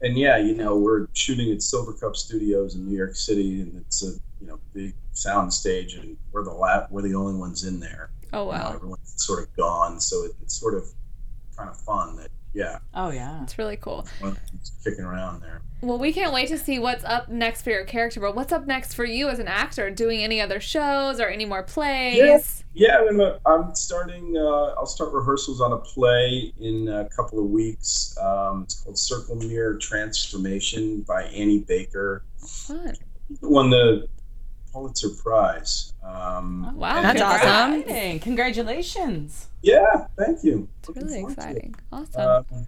And 0.00 0.16
yeah, 0.16 0.36
you 0.38 0.54
know 0.54 0.76
we're 0.76 1.08
shooting 1.14 1.50
at 1.50 1.58
Silvercup 1.58 2.14
Studios 2.14 2.76
in 2.76 2.88
New 2.88 2.96
York 2.96 3.16
City, 3.16 3.60
and 3.62 3.76
it's 3.76 4.04
a 4.04 4.12
you 4.40 4.46
know 4.46 4.58
big 4.74 4.94
sound 5.12 5.52
stage, 5.52 5.94
and 5.94 6.16
we're 6.32 6.44
the 6.44 6.50
la- 6.52 6.86
we're 6.90 7.02
the 7.02 7.14
only 7.14 7.34
ones 7.38 7.64
in 7.64 7.80
there. 7.80 8.10
Oh 8.32 8.46
You 8.46 8.58
know, 8.58 8.64
wow. 8.64 8.72
everyone's 8.74 9.14
sort 9.16 9.42
of 9.42 9.56
gone, 9.56 10.00
so 10.00 10.24
it, 10.24 10.32
it's 10.42 10.54
sort 10.58 10.74
of 10.74 10.84
kind 11.56 11.68
of 11.70 11.76
fun 11.78 12.16
that 12.16 12.30
yeah, 12.54 12.78
Oh 12.94 13.10
yeah. 13.10 13.42
It's 13.42 13.58
really 13.58 13.76
cool. 13.76 14.06
everyone's 14.16 14.72
kicking 14.82 15.04
around 15.04 15.42
there. 15.42 15.60
Well, 15.82 15.98
we 15.98 16.12
can't 16.12 16.32
wait 16.32 16.48
to 16.48 16.58
see 16.58 16.78
what's 16.78 17.04
up 17.04 17.28
next 17.28 17.62
for 17.62 17.70
your 17.70 17.84
character. 17.84 18.20
But 18.20 18.34
what's 18.34 18.52
up 18.52 18.66
next 18.66 18.94
for 18.94 19.04
you 19.04 19.28
as 19.28 19.38
an 19.38 19.46
actor? 19.46 19.90
Doing 19.90 20.24
any 20.24 20.40
other 20.40 20.58
shows 20.58 21.20
or 21.20 21.28
any 21.28 21.44
more 21.44 21.62
plays? 21.62 22.16
Yes. 22.16 22.64
Yeah, 22.74 23.04
I'm, 23.08 23.20
uh, 23.20 23.38
I'm 23.46 23.74
starting. 23.74 24.34
Uh, 24.36 24.74
I'll 24.78 24.86
start 24.86 25.12
rehearsals 25.12 25.60
on 25.60 25.72
a 25.72 25.78
play 25.78 26.52
in 26.58 26.88
a 26.88 27.08
couple 27.10 27.38
of 27.38 27.44
weeks. 27.50 28.16
Um, 28.20 28.62
it's 28.64 28.80
called 28.80 28.98
Circle 28.98 29.36
Mirror 29.36 29.76
Transformation 29.76 31.02
by 31.02 31.24
Annie 31.24 31.60
Baker. 31.60 32.24
Fun. 32.38 32.96
Won 33.42 33.70
the 33.70 34.08
Pulitzer 34.78 35.08
Prize. 35.22 35.92
Um, 36.04 36.72
Wow, 36.76 36.96
and- 36.96 37.04
That's 37.04 37.20
awesome. 37.20 37.80
Exciting. 37.80 38.20
Congratulations. 38.20 39.48
Yeah, 39.62 40.06
thank 40.16 40.44
you. 40.44 40.68
It's 40.78 40.88
Looking 40.88 41.02
really 41.06 41.18
forward 41.20 41.32
it. 41.32 41.38
exciting. 41.38 41.74
Awesome. 41.92 42.20
Um, 42.52 42.66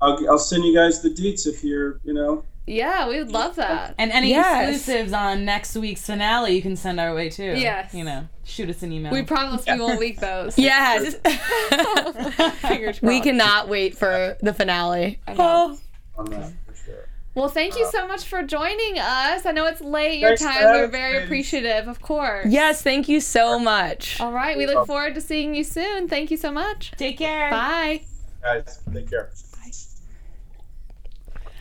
I'll, 0.00 0.30
I'll 0.30 0.38
send 0.38 0.64
you 0.64 0.74
guys 0.74 1.02
the 1.02 1.10
deets 1.10 1.46
if 1.46 1.62
you're, 1.62 2.00
you 2.04 2.14
know. 2.14 2.42
yeah, 2.66 3.06
we 3.06 3.18
would 3.18 3.32
love 3.32 3.56
that. 3.56 3.94
And 3.98 4.10
any 4.12 4.30
Yes. 4.30 4.76
exclusives 4.76 5.12
on 5.12 5.44
next 5.44 5.76
week's 5.76 6.06
finale, 6.06 6.54
you 6.56 6.62
can 6.62 6.74
send 6.74 6.98
our 6.98 7.14
way 7.14 7.28
too. 7.28 7.52
Yes. 7.56 7.92
You 7.92 8.04
know, 8.04 8.26
shoot 8.44 8.70
us 8.70 8.82
an 8.82 8.92
email. 8.92 9.12
We 9.12 9.22
promise 9.22 9.66
we 9.66 9.78
won't 9.78 10.00
leak 10.00 10.18
those. 10.20 10.56
Yes. 10.58 11.16
Fingers 12.62 13.02
we 13.02 13.20
cannot 13.20 13.68
wait 13.68 13.94
for 13.98 14.38
the 14.40 14.54
finale. 14.54 15.20
I 15.28 15.76
Well, 17.34 17.48
thank 17.48 17.78
you 17.78 17.84
uh, 17.84 17.90
so 17.90 18.08
much 18.08 18.24
for 18.24 18.42
joining 18.42 18.98
us. 18.98 19.46
I 19.46 19.52
know 19.52 19.66
it's 19.66 19.80
late 19.80 20.18
your 20.18 20.36
Thanks, 20.36 20.42
time. 20.42 20.64
We're 20.64 20.88
very 20.88 21.22
appreciative, 21.22 21.86
of 21.86 22.02
course. 22.02 22.46
Yes, 22.48 22.82
thank 22.82 23.08
you 23.08 23.20
so 23.20 23.58
much. 23.58 24.20
All 24.20 24.32
right. 24.32 24.58
We 24.58 24.66
look 24.66 24.86
forward 24.86 25.14
to 25.14 25.20
seeing 25.20 25.54
you 25.54 25.62
soon. 25.62 26.08
Thank 26.08 26.32
you 26.32 26.36
so 26.36 26.50
much. 26.50 26.90
Take 26.96 27.18
care. 27.18 27.50
Bye. 27.50 28.02
Guys, 28.42 28.80
take 28.92 29.08
care. 29.08 29.30
Bye. 29.52 29.70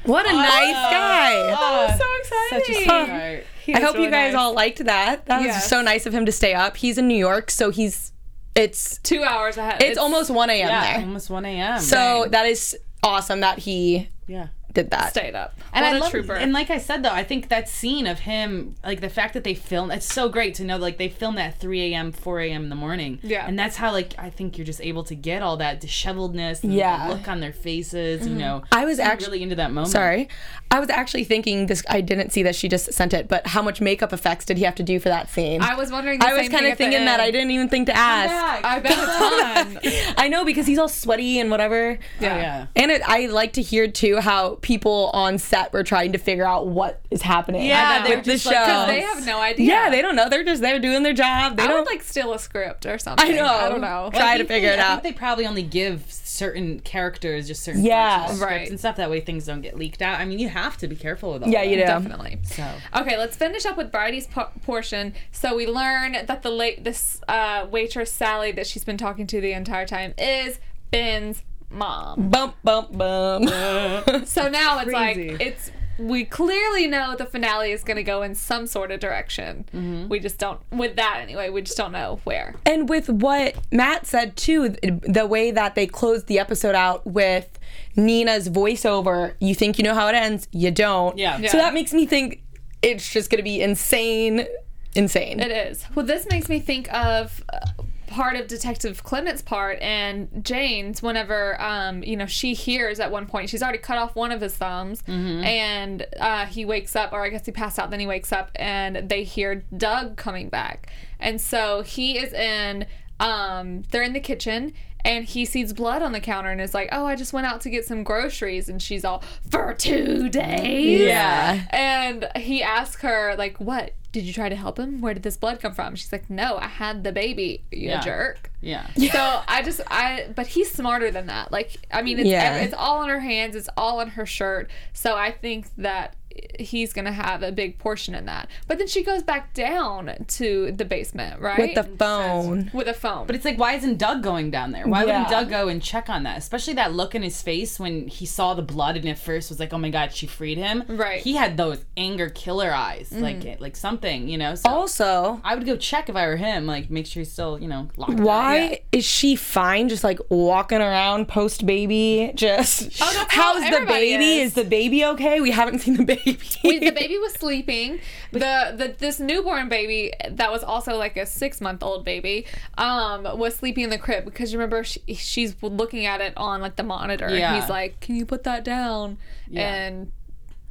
What 0.05 0.25
a 0.25 0.29
oh. 0.29 0.35
nice 0.35 0.73
guy. 0.73 1.55
Oh, 1.57 1.97
so 1.97 2.05
exciting. 2.19 2.49
Such 2.49 2.69
a 2.69 2.73
sweetheart. 2.73 3.43
He 3.63 3.73
I 3.75 3.77
is 3.77 3.83
hope 3.83 3.97
you 3.97 4.09
guys 4.09 4.33
nice. 4.33 4.39
all 4.39 4.53
liked 4.53 4.83
that. 4.85 5.25
That 5.27 5.37
was 5.39 5.47
Yes. 5.47 5.69
so 5.69 5.81
nice 5.83 6.07
of 6.07 6.13
him 6.13 6.25
to 6.25 6.31
stay 6.31 6.55
up. 6.55 6.77
He's 6.77 6.97
in 6.97 7.07
New 7.07 7.17
York, 7.17 7.51
so 7.51 7.69
he's 7.69 8.11
it's 8.55 8.97
two 8.99 9.23
hours 9.23 9.57
ahead. 9.57 9.83
it's, 9.83 9.97
almost 9.97 10.31
1 10.31 10.49
a.m. 10.49 10.67
Yeah, 10.67 10.93
there. 10.93 11.01
almost 11.01 11.29
1 11.29 11.45
a.m. 11.45 11.79
So 11.79 12.25
that 12.31 12.47
is 12.47 12.75
awesome 13.03 13.41
that 13.41 13.59
he 13.59 14.09
yeah. 14.27 14.47
Did 14.81 14.91
that. 14.91 15.09
stayed 15.11 15.35
up. 15.35 15.57
And 15.73 15.83
what 15.83 15.93
I 15.93 15.97
love, 15.99 16.11
trooper. 16.11 16.35
and 16.35 16.53
like 16.53 16.69
I 16.69 16.77
said 16.77 17.03
though, 17.03 17.11
I 17.11 17.23
think 17.23 17.49
that 17.49 17.69
scene 17.69 18.07
of 18.07 18.19
him, 18.19 18.75
like 18.83 19.01
the 19.01 19.09
fact 19.09 19.33
that 19.33 19.43
they 19.43 19.53
filmed, 19.53 19.91
it's 19.91 20.11
so 20.11 20.29
great 20.29 20.55
to 20.55 20.63
know 20.63 20.77
like 20.77 20.97
they 20.97 21.09
filmed 21.09 21.39
at 21.39 21.59
3 21.59 21.93
a.m., 21.93 22.11
4 22.11 22.39
a.m. 22.41 22.63
in 22.63 22.69
the 22.69 22.75
morning. 22.75 23.19
Yeah. 23.21 23.45
And 23.47 23.57
that's 23.57 23.75
how 23.75 23.91
like 23.91 24.13
I 24.17 24.29
think 24.29 24.57
you're 24.57 24.65
just 24.65 24.81
able 24.81 25.03
to 25.05 25.15
get 25.15 25.41
all 25.41 25.57
that 25.57 25.81
disheveledness 25.81 26.63
and 26.63 26.73
Yeah. 26.73 27.07
the 27.07 27.15
look 27.15 27.27
on 27.27 27.39
their 27.39 27.53
faces, 27.53 28.23
you 28.23 28.29
mm-hmm. 28.29 28.39
know. 28.39 28.63
I 28.71 28.85
was 28.85 28.99
actually 28.99 29.29
really 29.29 29.43
into 29.43 29.55
that 29.55 29.71
moment. 29.71 29.91
Sorry. 29.91 30.29
I 30.71 30.79
was 30.79 30.89
actually 30.89 31.23
thinking 31.23 31.65
this 31.65 31.83
I 31.89 32.01
didn't 32.01 32.31
see 32.31 32.43
that 32.43 32.55
she 32.55 32.67
just 32.67 32.93
sent 32.93 33.13
it, 33.13 33.27
but 33.27 33.47
how 33.47 33.61
much 33.61 33.81
makeup 33.81 34.13
effects 34.13 34.45
did 34.45 34.57
he 34.57 34.63
have 34.63 34.75
to 34.75 34.83
do 34.83 34.99
for 34.99 35.09
that 35.09 35.29
scene? 35.29 35.61
I 35.61 35.75
was 35.75 35.91
wondering. 35.91 36.19
The 36.19 36.27
I 36.27 36.33
was 36.33 36.47
kind 36.49 36.65
of 36.67 36.77
thinking 36.77 37.05
that. 37.05 37.19
I 37.19 37.31
didn't 37.31 37.51
even 37.51 37.69
think 37.69 37.87
to 37.87 37.95
ask. 37.95 38.63
I 38.63 38.79
bet 38.79 38.91
a 38.91 39.81
ton. 39.91 40.13
I 40.17 40.27
know 40.27 40.45
because 40.45 40.67
he's 40.67 40.77
all 40.77 40.87
sweaty 40.87 41.39
and 41.39 41.49
whatever. 41.49 41.97
Yeah. 42.19 42.35
Yeah. 42.37 42.67
And 42.75 42.91
it, 42.91 43.01
I 43.05 43.25
like 43.27 43.53
to 43.53 43.61
hear 43.61 43.87
too 43.87 44.17
how 44.17 44.55
people 44.69 45.09
on 45.13 45.39
set 45.39 45.73
were 45.73 45.83
trying 45.83 46.11
to 46.11 46.19
figure 46.19 46.45
out 46.45 46.67
what 46.67 47.01
is 47.09 47.23
happening. 47.23 47.65
Yeah, 47.65 48.03
with 48.03 48.07
they're 48.07 48.17
the 48.21 48.31
just 48.33 48.43
show. 48.43 48.51
like- 48.51 48.87
they 48.89 49.01
have 49.01 49.25
no 49.25 49.41
idea. 49.41 49.65
yeah, 49.65 49.89
they 49.89 49.99
don't 50.03 50.15
know. 50.15 50.29
They're 50.29 50.43
just 50.43 50.61
they're 50.61 50.79
doing 50.79 51.01
their 51.01 51.13
job. 51.13 51.57
They 51.57 51.63
I 51.63 51.67
don't 51.67 51.79
would 51.79 51.87
like 51.87 52.03
steal 52.03 52.31
a 52.33 52.37
script 52.39 52.85
or 52.85 52.99
something. 52.99 53.27
I 53.27 53.33
know. 53.35 53.45
I 53.47 53.67
don't 53.67 53.81
know. 53.81 54.11
Try 54.13 54.37
to 54.37 54.45
figure 54.45 54.69
they- 54.69 54.75
it 54.75 54.79
I 54.79 54.83
out. 54.83 55.01
think 55.01 55.15
they 55.15 55.19
probably 55.19 55.47
only 55.47 55.63
give 55.63 56.03
certain 56.11 56.81
characters 56.81 57.47
just 57.47 57.63
certain 57.63 57.83
Yeah. 57.83 58.19
parts 58.19 58.33
of 58.33 58.39
the 58.39 58.45
scripts 58.45 58.59
Right. 58.61 58.69
and 58.69 58.79
stuff. 58.79 58.95
That 58.97 59.09
way 59.09 59.21
things 59.21 59.45
don't 59.47 59.61
get 59.61 59.75
leaked 59.75 60.03
out. 60.03 60.19
I 60.19 60.25
mean, 60.25 60.37
you 60.37 60.49
have 60.49 60.77
to 60.77 60.87
be 60.87 60.95
careful 60.95 61.33
with 61.33 61.41
all 61.43 61.49
Yeah, 61.49 61.61
that. 61.61 61.69
you 61.69 61.75
do. 61.77 61.81
Definitely. 61.81 62.37
So 62.43 62.63
Okay, 62.95 63.17
let's 63.17 63.35
finish 63.35 63.65
up 63.65 63.75
with 63.75 63.91
Bridie's 63.91 64.27
po- 64.27 64.49
portion. 64.63 65.13
So 65.31 65.55
we 65.55 65.65
learn 65.65 66.11
that 66.27 66.43
the 66.43 66.51
late 66.51 66.83
this 66.83 67.19
uh, 67.27 67.65
waitress 67.71 68.11
Sally 68.11 68.51
that 68.51 68.67
she's 68.67 68.83
been 68.83 68.97
talking 68.97 69.25
to 69.27 69.41
the 69.41 69.51
entire 69.53 69.87
time 69.87 70.13
is 70.17 70.59
Ben's 70.91 71.41
mom. 71.69 72.29
Bump 72.29 72.55
bump 72.63 72.97
bump. 72.97 73.49
So 74.27 74.49
now 74.49 74.79
it's 74.79 74.91
Crazy. 74.91 75.31
like 75.31 75.41
it's 75.41 75.71
we 75.99 76.23
clearly 76.23 76.87
know 76.87 77.15
the 77.15 77.25
finale 77.25 77.71
is 77.71 77.83
going 77.83 77.97
to 77.97 78.03
go 78.03 78.21
in 78.21 78.33
some 78.33 78.65
sort 78.67 78.91
of 78.91 78.99
direction. 78.99 79.65
Mm-hmm. 79.73 80.07
We 80.07 80.19
just 80.19 80.37
don't 80.37 80.59
with 80.71 80.95
that 80.95 81.19
anyway. 81.21 81.49
We 81.49 81.61
just 81.61 81.77
don't 81.77 81.91
know 81.91 82.21
where. 82.23 82.55
And 82.65 82.87
with 82.87 83.09
what 83.09 83.55
Matt 83.71 84.05
said 84.05 84.37
too, 84.37 84.69
the 84.69 85.27
way 85.27 85.51
that 85.51 85.75
they 85.75 85.85
closed 85.85 86.27
the 86.27 86.39
episode 86.39 86.75
out 86.75 87.05
with 87.05 87.59
Nina's 87.95 88.49
voiceover, 88.49 89.33
you 89.39 89.53
think 89.53 89.77
you 89.77 89.83
know 89.83 89.93
how 89.93 90.07
it 90.07 90.15
ends, 90.15 90.47
you 90.51 90.71
don't. 90.71 91.17
Yeah. 91.17 91.45
So 91.47 91.57
that 91.57 91.73
makes 91.73 91.93
me 91.93 92.05
think 92.05 92.43
it's 92.81 93.11
just 93.11 93.29
going 93.29 93.39
to 93.39 93.43
be 93.43 93.61
insane, 93.61 94.47
insane. 94.95 95.39
It 95.39 95.51
is. 95.51 95.85
Well, 95.95 96.05
this 96.05 96.27
makes 96.29 96.47
me 96.47 96.59
think 96.59 96.91
of 96.93 97.43
uh, 97.51 97.59
part 98.09 98.35
of 98.35 98.47
Detective 98.47 99.03
Clement's 99.03 99.41
part 99.41 99.79
and 99.81 100.43
Jane's 100.43 101.01
whenever, 101.01 101.59
um, 101.61 102.03
you 102.03 102.17
know, 102.17 102.25
she 102.25 102.53
hears 102.53 102.99
at 102.99 103.11
one 103.11 103.25
point, 103.25 103.49
she's 103.49 103.63
already 103.63 103.77
cut 103.77 103.97
off 103.97 104.15
one 104.15 104.31
of 104.31 104.41
his 104.41 104.55
thumbs 104.55 105.03
and 105.43 106.05
uh, 106.19 106.45
he 106.45 106.65
wakes 106.65 106.95
up, 106.95 107.13
or 107.13 107.23
I 107.23 107.29
guess 107.29 107.45
he 107.45 107.51
passed 107.51 107.79
out, 107.79 107.89
then 107.91 107.99
he 107.99 108.07
wakes 108.07 108.31
up 108.31 108.51
and 108.55 109.09
they 109.09 109.23
hear 109.23 109.63
Doug 109.77 110.17
coming 110.17 110.49
back. 110.49 110.91
And 111.19 111.39
so 111.39 111.81
he 111.81 112.17
is 112.17 112.33
in, 112.33 112.85
um, 113.19 113.83
they're 113.91 114.03
in 114.03 114.13
the 114.13 114.19
kitchen 114.19 114.73
and 115.05 115.25
he 115.25 115.45
sees 115.45 115.73
blood 115.73 116.01
on 116.01 116.11
the 116.11 116.19
counter 116.19 116.49
and 116.51 116.59
is 116.61 116.73
like, 116.73 116.89
"Oh, 116.91 117.05
I 117.05 117.15
just 117.15 117.33
went 117.33 117.47
out 117.47 117.61
to 117.61 117.69
get 117.69 117.85
some 117.85 118.03
groceries." 118.03 118.69
And 118.69 118.81
she's 118.81 119.03
all, 119.05 119.23
"For 119.49 119.73
two 119.73 120.29
days." 120.29 121.01
Yeah. 121.01 121.65
And 121.71 122.27
he 122.35 122.61
asks 122.63 123.01
her 123.01 123.35
like, 123.37 123.57
"What? 123.59 123.93
Did 124.11 124.23
you 124.23 124.33
try 124.33 124.49
to 124.49 124.55
help 124.55 124.79
him? 124.79 125.01
Where 125.01 125.13
did 125.13 125.23
this 125.23 125.37
blood 125.37 125.59
come 125.59 125.73
from?" 125.73 125.95
She's 125.95 126.11
like, 126.11 126.29
"No, 126.29 126.57
I 126.57 126.67
had 126.67 127.03
the 127.03 127.11
baby. 127.11 127.63
You 127.71 127.89
Yeah. 127.89 128.01
jerk." 128.01 128.51
yeah. 128.61 128.87
So 129.11 129.41
I 129.47 129.61
just 129.63 129.79
I 129.87 130.27
but 130.35 130.47
he's 130.47 130.71
smarter 130.71 131.11
than 131.11 131.27
that. 131.27 131.51
Like 131.51 131.77
I 131.91 132.01
mean, 132.01 132.19
it's 132.19 132.27
Yeah. 132.27 132.57
it's 132.57 132.73
all 132.73 133.03
in 133.03 133.09
her 133.09 133.19
hands. 133.19 133.55
It's 133.55 133.69
all 133.77 133.99
in 134.01 134.09
her 134.09 134.25
shirt. 134.25 134.69
So 134.93 135.15
I 135.15 135.31
think 135.31 135.67
that 135.77 136.15
he's 136.59 136.93
gonna 136.93 137.11
have 137.11 137.43
a 137.43 137.51
big 137.51 137.77
portion 137.77 138.13
in 138.15 138.25
that. 138.25 138.49
But 138.67 138.77
then 138.77 138.87
she 138.87 139.03
goes 139.03 139.23
back 139.23 139.53
down 139.53 140.25
to 140.27 140.71
the 140.71 140.85
basement, 140.85 141.41
right? 141.41 141.59
With 141.59 141.75
the 141.75 141.83
phone. 141.83 142.71
with 142.73 142.87
a 142.87 142.93
phone. 142.93 143.27
But 143.27 143.35
it's 143.35 143.45
like, 143.45 143.57
why 143.57 143.73
isn't 143.73 143.97
Doug 143.97 144.23
going 144.23 144.51
down 144.51 144.71
there? 144.71 144.87
Why 144.87 145.05
wouldn't 145.05 145.29
Doug 145.29 145.49
go 145.49 145.67
and 145.67 145.81
check 145.81 146.09
on 146.09 146.23
that? 146.23 146.37
Especially 146.37 146.73
that 146.73 146.93
look 146.93 147.15
in 147.15 147.21
his 147.21 147.41
face 147.41 147.79
when 147.79 148.07
he 148.07 148.25
saw 148.25 148.53
the 148.53 148.61
blood 148.61 148.97
and 148.97 149.07
at 149.07 149.17
first 149.17 149.49
was 149.49 149.59
like, 149.59 149.73
oh 149.73 149.77
my 149.77 149.89
god, 149.89 150.13
she 150.13 150.27
freed 150.27 150.57
him. 150.57 150.83
Right. 150.87 151.21
He 151.21 151.35
had 151.35 151.57
those 151.57 151.83
anger 151.97 152.29
killer 152.29 152.71
eyes, 152.71 153.11
like 153.11 153.39
mm-hmm. 153.39 153.61
like 153.61 153.75
something, 153.75 154.27
you 154.27 154.37
know. 154.37 154.55
So 154.55 154.69
Also, 154.69 155.41
I 155.43 155.55
would 155.55 155.65
go 155.65 155.77
check 155.77 156.09
if 156.09 156.15
I 156.15 156.27
were 156.27 156.37
him, 156.37 156.65
like 156.65 156.89
make 156.89 157.05
sure 157.05 157.21
he's 157.21 157.31
still, 157.31 157.59
you 157.59 157.67
know, 157.67 157.89
locked. 157.97 158.13
up. 158.13 158.19
why 158.19 158.81
is 158.91 159.05
she 159.05 159.35
fine 159.35 159.89
just 159.89 160.03
like 160.03 160.19
walking 160.29 160.79
around 160.79 161.27
post 161.27 161.65
baby? 161.65 162.31
Just 162.35 163.01
oh, 163.01 163.13
that's 163.13 163.33
how 163.33 163.59
how's 163.59 163.79
the 163.79 163.85
baby? 163.85 164.39
is. 164.39 164.49
Is. 164.49 164.53
the 164.53 164.63
baby 164.63 165.05
okay? 165.05 165.41
We 165.41 165.51
haven't 165.51 165.79
seen 165.79 165.95
the 165.95 166.05
baby. 166.05 166.18
Wait, 166.25 166.79
the 166.81 166.91
baby 166.91 167.17
was 167.17 167.33
sleeping. 167.33 167.99
The, 168.31 168.73
the 168.77 168.95
this 168.97 169.19
newborn 169.19 169.69
baby 169.69 170.11
that 170.29 170.51
was 170.51 170.63
also 170.63 170.97
like 170.97 171.17
a 171.17 171.25
six 171.25 171.61
month 171.61 171.83
old 171.83 172.05
baby 172.05 172.45
um 172.77 173.23
was 173.37 173.55
sleeping 173.55 173.83
in 173.85 173.89
the 173.89 173.97
crib 173.97 174.25
because 174.25 174.51
you 174.53 174.59
remember 174.59 174.83
she, 174.83 175.01
she's 175.15 175.55
looking 175.61 176.05
at 176.05 176.21
it 176.21 176.33
on 176.37 176.61
like 176.61 176.75
the 176.75 176.83
monitor 176.83 177.29
Yeah. 177.29 177.53
and 177.53 177.61
he's 177.61 177.69
like, 177.69 177.99
"Can 177.99 178.15
you 178.15 178.25
put 178.25 178.43
that 178.43 178.63
down?" 178.63 179.17
Yeah. 179.49 179.73
And 179.73 180.11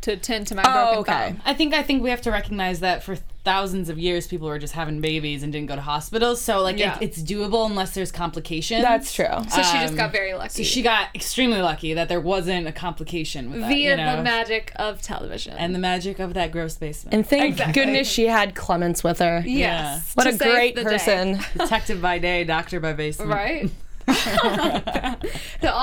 to 0.02 0.16
tend 0.16 0.46
to 0.46 0.54
my 0.54 0.62
Oh, 0.64 0.94
broken 0.94 0.98
okay. 1.14 1.28
thumb. 1.32 1.42
I 1.44 1.54
think 1.54 1.74
I 1.74 1.82
think 1.82 2.02
we 2.02 2.10
have 2.10 2.22
to 2.22 2.30
recognize 2.30 2.80
that 2.80 3.02
for 3.02 3.16
thousands 3.44 3.88
of 3.88 3.98
years 3.98 4.26
people 4.26 4.46
were 4.46 4.58
just 4.58 4.74
having 4.74 5.00
babies 5.00 5.42
and 5.42 5.52
didn't 5.52 5.68
go 5.68 5.74
to 5.74 5.80
hospitals. 5.80 6.40
So 6.40 6.60
like 6.60 6.78
Yeah. 6.78 6.96
it, 6.98 7.02
it's 7.02 7.18
doable 7.22 7.66
unless 7.66 7.94
there's 7.94 8.12
complications. 8.12 8.82
That's 8.82 9.12
true. 9.12 9.26
So 9.48 9.62
she 9.62 9.78
just 9.78 9.92
Um, 9.92 9.96
got 9.96 10.12
very 10.12 10.34
lucky 10.34 10.50
So 10.50 10.62
she 10.62 10.82
got 10.82 11.08
extremely 11.14 11.60
lucky 11.62 11.94
that 11.94 12.08
there 12.08 12.20
wasn't 12.20 12.66
a 12.68 12.72
complication 12.72 13.50
with 13.50 13.60
that, 13.60 13.68
via 13.68 13.90
you 13.90 13.96
know? 13.96 14.16
the 14.16 14.22
magic 14.22 14.72
of 14.76 15.00
television. 15.02 15.54
and 15.56 15.74
the 15.74 15.78
magic 15.78 16.18
of 16.20 16.34
that 16.34 16.52
gross 16.52 16.76
basement. 16.76 17.14
And 17.14 17.26
thank 17.26 17.52
Exactly. 17.54 17.72
goodness 17.72 18.08
she 18.08 18.26
had 18.26 18.54
Clements 18.54 19.02
with 19.02 19.18
her. 19.20 19.42
yes, 19.46 20.12
What 20.14 20.24
to 20.24 20.30
a 20.30 20.36
great 20.36 20.76
person. 20.76 21.40
Detective 21.56 22.00
by 22.02 22.18
day, 22.18 22.44
doctor 22.44 22.80
by 22.80 22.92
basement. 22.92 23.30
right? 23.30 23.70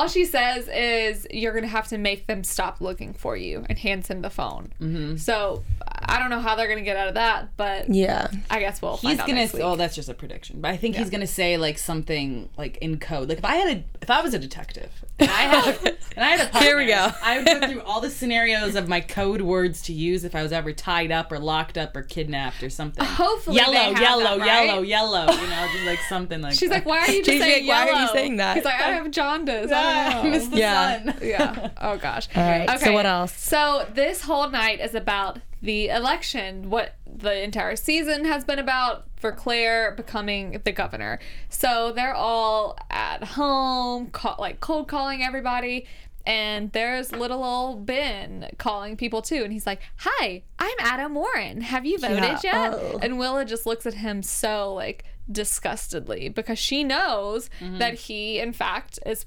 all 0.05 0.09
she 0.11 0.23
says 0.25 0.67
is 0.67 1.25
you're 1.31 1.53
gonna 1.53 1.65
have 1.65 1.87
to 1.87 1.97
make 1.97 2.27
them 2.27 2.43
stop 2.43 2.79
looking 2.79 3.11
for 3.13 3.35
you 3.35 3.65
and 3.67 3.79
hands 3.79 4.07
him 4.07 4.21
the 4.21 4.29
phone 4.29 4.71
Mm-hmm. 4.79 5.15
so 5.17 5.63
i 6.07 6.19
don't 6.19 6.29
know 6.29 6.39
how 6.39 6.55
they're 6.55 6.67
gonna 6.67 6.81
get 6.83 6.95
out 6.95 7.07
of 7.07 7.15
that 7.15 7.49
but 7.57 7.89
Yeah. 7.89 8.27
i 8.51 8.59
guess 8.59 8.81
we'll 8.83 8.97
He's 8.97 9.17
gonna. 9.17 9.47
Oh, 9.61 9.75
that's 9.75 9.95
just 9.95 10.07
a 10.09 10.13
prediction. 10.13 10.61
But 10.61 10.71
I 10.71 10.77
think 10.77 10.95
he's 10.95 11.09
gonna 11.09 11.25
say 11.27 11.57
like 11.57 11.77
something 11.79 12.49
like 12.57 12.77
in 12.77 12.99
code. 12.99 13.29
Like 13.29 13.39
if 13.39 13.45
I 13.45 13.55
had 13.55 13.77
a, 13.77 13.83
if 14.01 14.09
I 14.11 14.21
was 14.21 14.33
a 14.33 14.39
detective, 14.39 14.91
and 15.19 15.29
I 15.29 15.33
had, 15.43 15.97
and 16.15 16.23
I 16.25 16.29
had 16.35 16.47
a 16.47 16.49
partner, 16.51 16.67
Here 16.67 16.77
we 16.77 16.85
go. 16.87 17.09
I 17.23 17.37
would 17.37 17.45
go 17.45 17.67
through 17.67 17.81
all 17.81 18.01
the 18.01 18.09
scenarios 18.09 18.75
of 18.75 18.87
my 18.89 18.99
code 19.01 19.41
words 19.41 19.81
to 19.83 19.93
use 19.93 20.23
if 20.23 20.35
I 20.35 20.43
was 20.43 20.51
ever 20.51 20.73
tied 20.73 21.11
up 21.11 21.31
or 21.31 21.39
locked 21.39 21.77
up 21.77 21.95
or 21.95 22.01
kidnapped 22.03 22.61
or 22.63 22.69
something. 22.69 23.03
hopefully 23.05 23.57
yellow, 23.57 23.73
yellow, 23.99 24.23
that, 24.23 24.39
right? 24.39 24.65
yellow, 24.67 24.81
yellow. 24.81 25.21
You 25.31 25.47
know, 25.47 25.67
just 25.73 25.85
like 25.85 25.99
something 26.09 26.41
like. 26.41 26.53
she's 26.53 26.69
that. 26.69 26.75
like 26.75 26.85
why 26.85 26.99
are 26.99 27.11
you 27.11 27.23
just 27.23 27.37
JJ, 27.37 27.41
saying 27.41 27.67
why 27.67 27.89
are 27.89 28.01
you 28.01 28.07
saying 28.09 28.37
that? 28.37 28.55
he's 28.57 28.65
like 28.65 28.75
i 28.81 28.91
have 28.91 29.09
jaundice 29.11 29.71
Ah, 29.73 29.75
I 29.77 30.19
I 30.19 30.23
don't 30.23 30.31
know. 30.33 30.39
the 30.49 30.57
Yeah. 30.57 31.03
sun. 31.05 31.17
yeah 31.21 31.69
oh 31.81 31.97
gosh 31.97 32.27
All 32.35 32.43
right. 32.43 32.69
Okay. 32.69 32.85
So 32.85 32.91
what 32.93 33.05
else? 33.05 33.33
So 33.37 33.87
this 33.93 34.21
whole 34.21 34.49
night 34.49 34.79
is 34.81 34.95
about 34.95 35.39
the 35.61 35.87
election, 35.89 36.69
what 36.69 36.93
the 37.17 37.43
entire 37.43 37.75
season 37.75 38.25
has 38.25 38.43
been 38.43 38.59
about 38.59 39.05
for 39.15 39.31
Claire 39.31 39.93
becoming 39.95 40.59
the 40.63 40.71
governor. 40.71 41.19
So 41.49 41.91
they're 41.91 42.13
all 42.13 42.77
at 42.89 43.23
home, 43.23 44.07
ca- 44.11 44.35
like 44.39 44.59
cold 44.59 44.87
calling 44.87 45.23
everybody. 45.23 45.85
And 46.27 46.71
there's 46.71 47.11
little 47.11 47.43
old 47.43 47.85
Ben 47.85 48.49
calling 48.57 48.97
people 48.97 49.21
too. 49.21 49.43
And 49.43 49.53
he's 49.53 49.67
like, 49.67 49.79
Hi, 49.97 50.41
I'm 50.57 50.75
Adam 50.79 51.13
Warren. 51.13 51.61
Have 51.61 51.85
you 51.85 51.99
voted 51.99 52.17
Yeah. 52.23 52.39
yet? 52.43 52.73
Oh. 52.73 52.99
And 53.01 53.19
Willa 53.19 53.45
just 53.45 53.65
looks 53.67 53.85
at 53.85 53.93
him 53.93 54.23
so 54.23 54.73
like 54.73 55.05
disgustedly 55.31 56.29
because 56.29 56.59
she 56.59 56.83
knows 56.83 57.49
Mm-hmm. 57.61 57.77
that 57.77 57.93
he, 57.93 58.39
in 58.39 58.53
fact, 58.53 58.99
is 59.05 59.25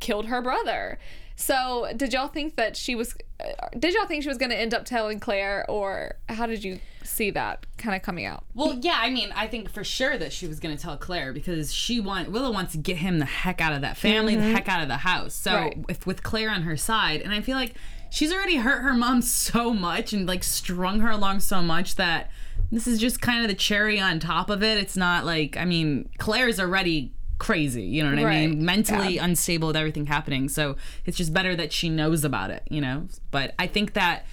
killed 0.00 0.26
her 0.26 0.42
brother. 0.42 0.98
So, 1.36 1.88
did 1.96 2.12
y'all 2.12 2.28
think 2.28 2.56
that 2.56 2.76
she 2.76 2.94
was? 2.94 3.14
uh, 3.42 3.68
Did 3.78 3.94
y'all 3.94 4.04
think 4.04 4.22
she 4.22 4.28
was 4.28 4.36
going 4.36 4.50
to 4.50 4.58
end 4.58 4.74
up 4.74 4.84
telling 4.84 5.18
Claire, 5.20 5.64
or 5.70 6.16
how 6.28 6.44
did 6.46 6.62
you 6.62 6.80
see 7.04 7.30
that 7.30 7.66
kind 7.78 7.94
of 7.94 8.02
coming 8.02 8.24
out? 8.24 8.44
Well, 8.54 8.78
yeah, 8.80 8.98
I 8.98 9.10
mean, 9.10 9.32
I 9.34 9.46
think 9.46 9.70
for 9.70 9.84
sure 9.84 10.16
that 10.18 10.32
she 10.32 10.46
was 10.46 10.60
going 10.60 10.76
to 10.76 10.82
tell 10.82 10.96
Claire 10.96 11.32
because 11.32 11.72
she 11.72 12.00
want 12.00 12.30
Willa 12.30 12.50
wants 12.50 12.72
to 12.72 12.78
get 12.78 12.96
him 12.96 13.18
the 13.18 13.24
heck 13.24 13.60
out 13.60 13.72
of 13.72 13.80
that 13.82 13.96
family, 13.96 14.36
the 14.36 14.42
mm-hmm. 14.42 14.52
heck 14.52 14.68
out 14.68 14.82
of 14.82 14.88
the 14.88 14.98
house. 14.98 15.34
So 15.34 15.54
Right. 15.54 15.84
if 15.88 16.06
with 16.06 16.22
Claire 16.22 16.50
on 16.50 16.62
her 16.62 16.76
side, 16.76 17.20
and 17.22 17.32
I 17.32 17.40
feel 17.40 17.56
like 17.56 17.74
she's 18.10 18.32
already 18.32 18.56
hurt 18.56 18.82
her 18.82 18.94
mom 18.94 19.22
so 19.22 19.72
much 19.72 20.12
and 20.12 20.26
like 20.26 20.44
strung 20.44 21.00
her 21.00 21.10
along 21.10 21.40
so 21.40 21.62
much 21.62 21.96
that 21.96 22.30
this 22.72 22.86
is 22.86 22.98
just 22.98 23.20
kind 23.20 23.42
of 23.42 23.48
the 23.48 23.54
cherry 23.54 23.98
on 23.98 24.20
top 24.20 24.50
of 24.50 24.62
it. 24.62 24.78
It's 24.78 24.96
not 24.96 25.24
like 25.24 25.56
I 25.56 25.64
mean, 25.64 26.08
Claire's 26.18 26.60
already 26.60 27.12
crazy, 27.40 27.82
you 27.82 28.04
know 28.04 28.10
what 28.10 28.30
I 28.30 28.46
mean? 28.46 28.64
Mentally 28.64 29.18
unstable 29.18 29.68
with 29.68 29.76
everything 29.76 30.06
happening. 30.06 30.48
So 30.48 30.76
it's 31.06 31.16
just 31.16 31.32
better 31.32 31.56
that 31.56 31.72
she 31.72 31.88
knows 31.88 32.22
about 32.22 32.50
it, 32.50 32.62
you 32.70 32.80
know? 32.80 33.08
But 33.30 33.54
I 33.58 33.66
think 33.66 33.94
that 33.94 34.26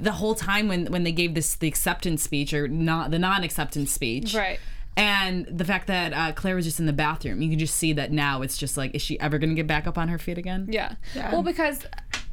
the 0.00 0.12
whole 0.12 0.34
time 0.34 0.68
when 0.68 0.86
when 0.86 1.04
they 1.04 1.12
gave 1.12 1.34
this 1.34 1.54
the 1.56 1.68
acceptance 1.68 2.22
speech 2.22 2.52
or 2.54 2.68
not 2.68 3.10
the 3.10 3.18
non-acceptance 3.18 3.90
speech 3.90 4.34
Right. 4.34 4.58
and 4.96 5.46
the 5.46 5.64
fact 5.64 5.86
that 5.88 6.12
uh, 6.12 6.32
claire 6.32 6.54
was 6.56 6.64
just 6.64 6.80
in 6.80 6.86
the 6.86 6.92
bathroom 6.92 7.40
you 7.42 7.48
can 7.50 7.58
just 7.58 7.74
see 7.74 7.92
that 7.94 8.12
now 8.12 8.42
it's 8.42 8.56
just 8.58 8.76
like 8.76 8.94
is 8.94 9.02
she 9.02 9.18
ever 9.20 9.38
gonna 9.38 9.54
get 9.54 9.66
back 9.66 9.86
up 9.86 9.96
on 9.98 10.08
her 10.08 10.18
feet 10.18 10.38
again 10.38 10.66
Yeah. 10.70 10.94
Well, 11.14 11.42
because 11.42 11.84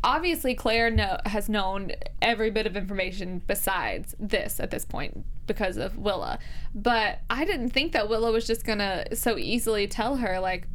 obviously 0.04 0.54
Claire 0.54 0.90
know, 0.92 1.18
has 1.26 1.48
known 1.48 1.92
every 2.22 2.52
bit 2.52 2.66
of 2.68 2.76
information 2.76 3.42
besides 3.48 4.14
this 4.20 4.60
at 4.60 4.70
this 4.70 4.84
point 4.84 5.24
because 5.48 5.78
of 5.78 5.98
Willa. 5.98 6.40
But 6.76 7.20
I 7.30 7.46
didn't 7.46 7.70
think 7.70 7.94
that 7.94 8.10
Willa 8.10 8.32
was 8.32 8.46
just 8.46 8.66
gonna 8.66 9.06
so 9.16 9.38
easily 9.38 9.88
tell 9.88 10.18
her 10.18 10.40
like 10.42 10.68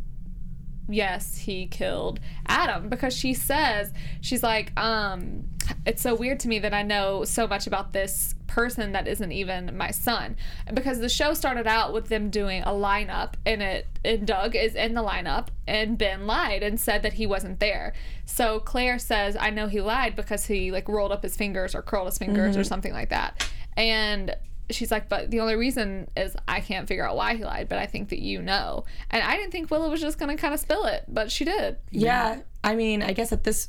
yes, 0.89 1.37
he 1.39 1.67
killed 1.67 2.21
Adam 2.47 2.89
because 2.89 3.15
she 3.15 3.35
says 3.35 3.93
she's 4.21 4.43
like 4.43 4.79
um 4.79 5.45
it's 5.85 6.01
so 6.01 6.15
weird 6.15 6.41
to 6.41 6.49
me 6.49 6.59
that 6.61 6.73
I 6.73 6.83
know 6.83 7.25
so 7.25 7.47
much 7.47 7.67
about 7.67 7.93
this 7.93 8.35
person 8.47 8.93
that 8.93 9.07
isn't 9.07 9.31
even 9.31 9.77
my 9.77 9.91
son 9.91 10.35
because 10.73 10.99
the 11.01 11.09
show 11.09 11.35
started 11.35 11.67
out 11.67 11.93
with 11.93 12.09
them 12.09 12.31
doing 12.31 12.63
a 12.63 12.71
lineup 12.71 13.35
and 13.45 13.63
it 13.63 13.87
and 14.05 14.27
Doug 14.27 14.57
is 14.57 14.75
in 14.75 14.95
the 14.95 15.03
lineup 15.03 15.49
and 15.67 15.99
Ben 15.99 16.27
lied 16.27 16.63
and 16.63 16.81
said 16.81 17.03
that 17.03 17.13
he 17.15 17.27
wasn't 17.27 17.61
there. 17.61 17.93
So 18.25 18.61
Claire 18.61 18.99
says 18.99 19.37
I 19.39 19.51
know 19.51 19.67
he 19.69 19.81
lied 19.81 20.17
because 20.17 20.47
he 20.47 20.73
like 20.73 20.89
rolled 20.89 21.13
up 21.13 21.23
his 21.23 21.37
fingers 21.37 21.75
or 21.75 21.83
curled 21.83 22.07
his 22.07 22.19
fingers 22.19 22.57
or 22.57 22.65
something 22.65 22.93
like 22.93 23.11
that. 23.11 23.49
And 23.77 24.35
she's 24.71 24.91
like, 24.91 25.09
but 25.09 25.31
the 25.31 25.41
only 25.41 25.57
reason 25.57 26.09
is 26.17 26.37
I 26.47 26.61
can't 26.61 26.87
figure 26.89 27.07
out 27.09 27.17
why 27.17 27.35
he 27.37 27.45
lied, 27.45 27.69
but 27.69 27.79
I 27.79 27.87
think 27.87 28.09
that 28.11 28.19
you 28.21 28.43
know. 28.43 28.85
And 29.11 29.23
I 29.23 29.37
didn't 29.37 29.53
think 29.53 29.71
Willa 29.71 29.89
was 29.89 30.01
just 30.01 30.19
gonna 30.19 30.37
kind 30.37 30.53
of 30.55 30.61
spill 30.61 30.85
it, 30.85 31.05
but 31.09 31.31
she 31.33 31.45
did. 31.45 31.77
Yeah, 31.91 32.41
I 32.63 32.75
mean, 32.75 33.03
I 33.03 33.13
guess 33.13 33.33
at 33.33 33.45
this, 33.45 33.69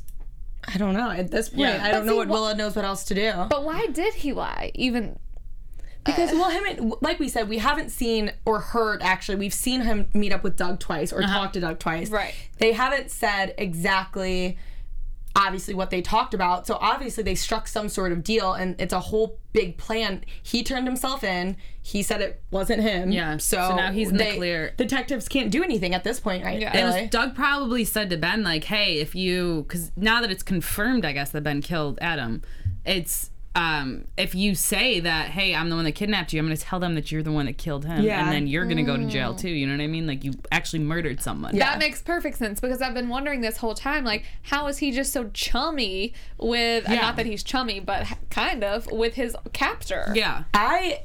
I 0.66 0.76
don't 0.78 0.94
know. 0.94 1.10
At 1.10 1.30
this 1.30 1.48
point, 1.48 1.60
Yeah. 1.60 1.80
I 1.82 1.90
don't 1.90 2.00
But 2.02 2.06
know 2.06 2.12
see, 2.12 2.18
what 2.18 2.28
wha- 2.28 2.34
Willa 2.34 2.54
knows 2.54 2.76
what 2.76 2.84
else 2.84 3.04
to 3.04 3.14
do. 3.14 3.32
But 3.48 3.64
why 3.64 3.86
did 3.86 4.14
he 4.14 4.32
lie? 4.32 4.72
Even 4.74 5.18
Because 6.04 6.32
uh, 6.32 6.36
well, 6.36 6.50
him 6.50 6.64
and 6.66 6.94
like 7.00 7.18
we 7.18 7.28
said, 7.28 7.48
we 7.48 7.58
haven't 7.58 7.90
seen 7.90 8.32
or 8.44 8.60
heard 8.60 9.02
actually. 9.02 9.36
We've 9.36 9.54
seen 9.54 9.80
him 9.82 10.08
meet 10.12 10.32
up 10.32 10.42
with 10.42 10.56
Doug 10.56 10.78
twice 10.80 11.12
or 11.12 11.22
uh-huh. 11.22 11.32
talk 11.32 11.52
to 11.54 11.60
Doug 11.60 11.78
twice. 11.78 12.10
Right. 12.10 12.34
They 12.58 12.72
haven't 12.72 13.10
said 13.10 13.54
exactly, 13.58 14.58
obviously 15.36 15.74
what 15.74 15.90
they 15.90 16.02
talked 16.02 16.34
about. 16.34 16.66
So 16.66 16.78
obviously 16.80 17.22
they 17.22 17.34
struck 17.34 17.68
some 17.68 17.88
sort 17.88 18.12
of 18.12 18.22
deal, 18.24 18.52
and 18.52 18.80
it's 18.80 18.92
a 18.92 19.00
whole 19.00 19.38
big 19.52 19.76
plan. 19.76 20.24
He 20.42 20.62
turned 20.62 20.86
himself 20.86 21.24
in. 21.24 21.56
He 21.82 22.02
said 22.02 22.20
it 22.20 22.42
wasn't 22.50 22.82
him. 22.82 23.10
Yeah. 23.10 23.36
So, 23.38 23.56
So 23.56 23.76
now 23.76 23.92
he's 23.92 24.10
in 24.10 24.16
the 24.16 24.34
clear. 24.36 24.74
Detectives 24.76 25.28
can't 25.28 25.50
do 25.50 25.62
anything 25.62 25.94
at 25.94 26.04
this 26.04 26.20
point, 26.20 26.44
right? 26.44 26.60
Yeah. 26.60 26.76
Really? 26.76 27.06
Doug 27.08 27.34
probably 27.34 27.84
said 27.84 28.10
to 28.10 28.16
Ben, 28.16 28.42
like, 28.42 28.64
hey, 28.64 28.98
if 28.98 29.14
you, 29.14 29.64
because 29.66 29.92
now 29.96 30.20
that 30.20 30.30
it's 30.30 30.42
confirmed, 30.42 31.04
I 31.04 31.12
guess, 31.12 31.30
that 31.30 31.42
Ben 31.42 31.62
killed 31.62 31.98
Adam, 32.00 32.42
it's, 32.84 33.30
um, 33.56 34.04
if 34.16 34.34
you 34.34 34.54
say 34.54 35.00
that, 35.00 35.30
hey, 35.30 35.54
I'm 35.56 35.70
the 35.70 35.74
one 35.76 35.84
that 35.84 35.92
kidnapped 35.92 36.32
you, 36.32 36.38
I'm 36.38 36.46
going 36.46 36.56
to 36.56 36.62
tell 36.62 36.78
them 36.78 36.94
that 36.94 37.10
you're 37.10 37.22
the 37.24 37.32
one 37.32 37.46
that 37.46 37.58
killed 37.58 37.84
him. 37.84 38.02
Yeah. 38.04 38.22
And 38.22 38.32
then 38.32 38.46
you're 38.46 38.64
going 38.64 38.76
to 38.76 38.84
go 38.84 38.96
to 38.96 39.06
jail 39.06 39.34
too. 39.34 39.48
You 39.50 39.66
know 39.66 39.72
what 39.76 39.82
I 39.82 39.88
mean? 39.88 40.06
Like, 40.06 40.22
you 40.22 40.32
actually 40.52 40.78
murdered 40.80 41.20
someone. 41.20 41.56
Yeah. 41.56 41.64
that 41.70 41.78
makes 41.80 42.00
perfect 42.00 42.38
sense 42.38 42.60
because 42.60 42.80
I've 42.80 42.94
been 42.94 43.08
wondering 43.08 43.40
this 43.40 43.56
whole 43.56 43.74
time, 43.74 44.04
like, 44.04 44.24
how 44.42 44.68
is 44.68 44.78
he 44.78 44.92
just 44.92 45.12
so 45.12 45.28
chummy 45.34 46.14
with? 46.38 46.88
uh, 46.88 46.94
Not 46.94 47.16
that 47.16 47.26
he's 47.26 47.42
chummy, 47.42 47.80
but 47.80 48.06
kind 48.30 48.62
of 48.62 48.86
with 48.92 49.14
his 49.14 49.34
captor. 49.52 50.12
Yeah. 50.14 50.44
I 50.54 51.02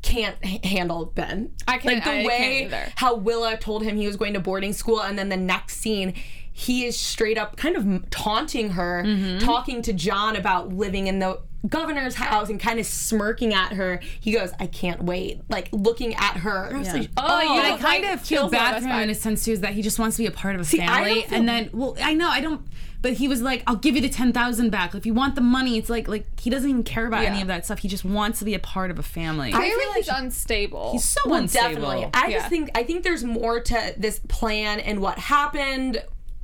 can't 0.00 0.36
h- 0.42 0.64
handle 0.64 1.06
Ben. 1.06 1.50
I 1.66 1.78
can't- 1.78 1.96
Like 1.96 2.04
the 2.04 2.10
I 2.10 2.24
way 2.24 2.38
can't 2.38 2.72
either. 2.72 2.92
how 2.96 3.16
Willa 3.16 3.56
told 3.58 3.82
him 3.82 3.96
he 3.96 4.06
was 4.06 4.16
going 4.16 4.32
to 4.34 4.40
boarding 4.40 4.72
school, 4.72 5.02
and 5.02 5.18
then 5.18 5.28
the 5.28 5.36
next 5.36 5.76
scene, 5.78 6.14
he 6.60 6.84
is 6.86 6.98
straight 6.98 7.38
up 7.38 7.56
kind 7.56 7.76
of 7.76 8.10
taunting 8.10 8.70
her, 8.70 9.04
Mm-hmm. 9.06 9.38
talking 9.38 9.80
to 9.82 9.92
John 9.92 10.34
about 10.34 10.72
living 10.72 11.06
in 11.06 11.20
the 11.20 11.38
governor's 11.68 12.16
house 12.16 12.48
and 12.50 12.58
kind 12.58 12.80
of 12.80 12.86
smirking 12.86 13.54
at 13.54 13.74
her. 13.74 14.00
He 14.20 14.32
goes, 14.32 14.50
"I 14.58 14.66
can't 14.66 15.04
wait," 15.04 15.40
like 15.48 15.68
looking 15.72 16.14
at 16.16 16.38
her. 16.38 16.64
And 16.64 16.76
I 16.76 16.78
was 16.80 16.92
like, 16.92 17.10
Oh, 17.16 17.40
you 17.42 17.48
But 17.60 17.64
I 17.64 17.76
kind 17.78 18.04
like 18.04 18.14
of 18.14 18.20
feel 18.22 18.40
kills 18.42 18.50
bad 18.52 18.82
for 18.82 18.88
him 18.88 18.98
in 19.02 19.10
a 19.10 19.14
sense 19.14 19.44
too, 19.44 19.52
is 19.52 19.60
that 19.60 19.74
he 19.74 19.82
just 19.82 19.98
wants 20.00 20.16
to 20.16 20.22
be 20.22 20.26
a 20.26 20.32
part 20.32 20.56
of 20.56 20.60
a 20.60 20.64
I 20.64 20.86
family. 20.86 21.14
don't 21.14 21.28
feel- 21.28 21.38
and 21.38 21.48
then, 21.48 21.70
well, 21.72 21.96
I 22.02 22.14
know, 22.14 22.28
I 22.28 22.40
don't, 22.40 22.66
but 23.02 23.12
he 23.14 23.28
was 23.28 23.40
like, 23.42 23.62
I'll 23.68 23.76
give 23.76 23.94
you 23.94 24.00
the 24.02 24.08
10,000 24.08 24.70
back. 24.70 24.94
If 24.96 25.06
you 25.06 25.14
want 25.14 25.36
the 25.36 25.40
money, 25.40 25.78
it's 25.78 25.88
like, 25.88 26.08
like, 26.08 26.26
he 26.40 26.50
doesn't 26.50 26.68
even 26.68 26.82
care 26.82 27.06
about 27.06 27.24
any 27.24 27.40
of 27.40 27.46
that 27.48 27.64
stuff. 27.64 27.78
He 27.78 27.86
just 27.88 28.04
wants 28.04 28.40
to 28.40 28.44
be 28.44 28.54
a 28.54 28.58
part 28.58 28.90
of 28.90 28.98
a 28.98 29.04
family. 29.04 29.52
I 29.54 29.68
feel 29.68 29.78
feel 29.78 29.88
like 29.90 29.96
he's 29.98 30.08
unstable. 30.08 30.90
He's 30.92 31.04
so 31.04 31.20
Well, 31.26 31.36
unstable. 31.42 31.68
definitely. 31.82 32.10
I 32.14 32.26
Yeah. 32.28 32.38
just 32.38 32.50
think 32.50 32.70
I 32.76 32.82
think 32.82 33.04
there's 33.04 33.22
more 33.22 33.60
to 33.60 33.94
this 33.96 34.18
plan 34.28 34.80
and 34.80 35.00
what 35.00 35.18
happened, 35.18 36.02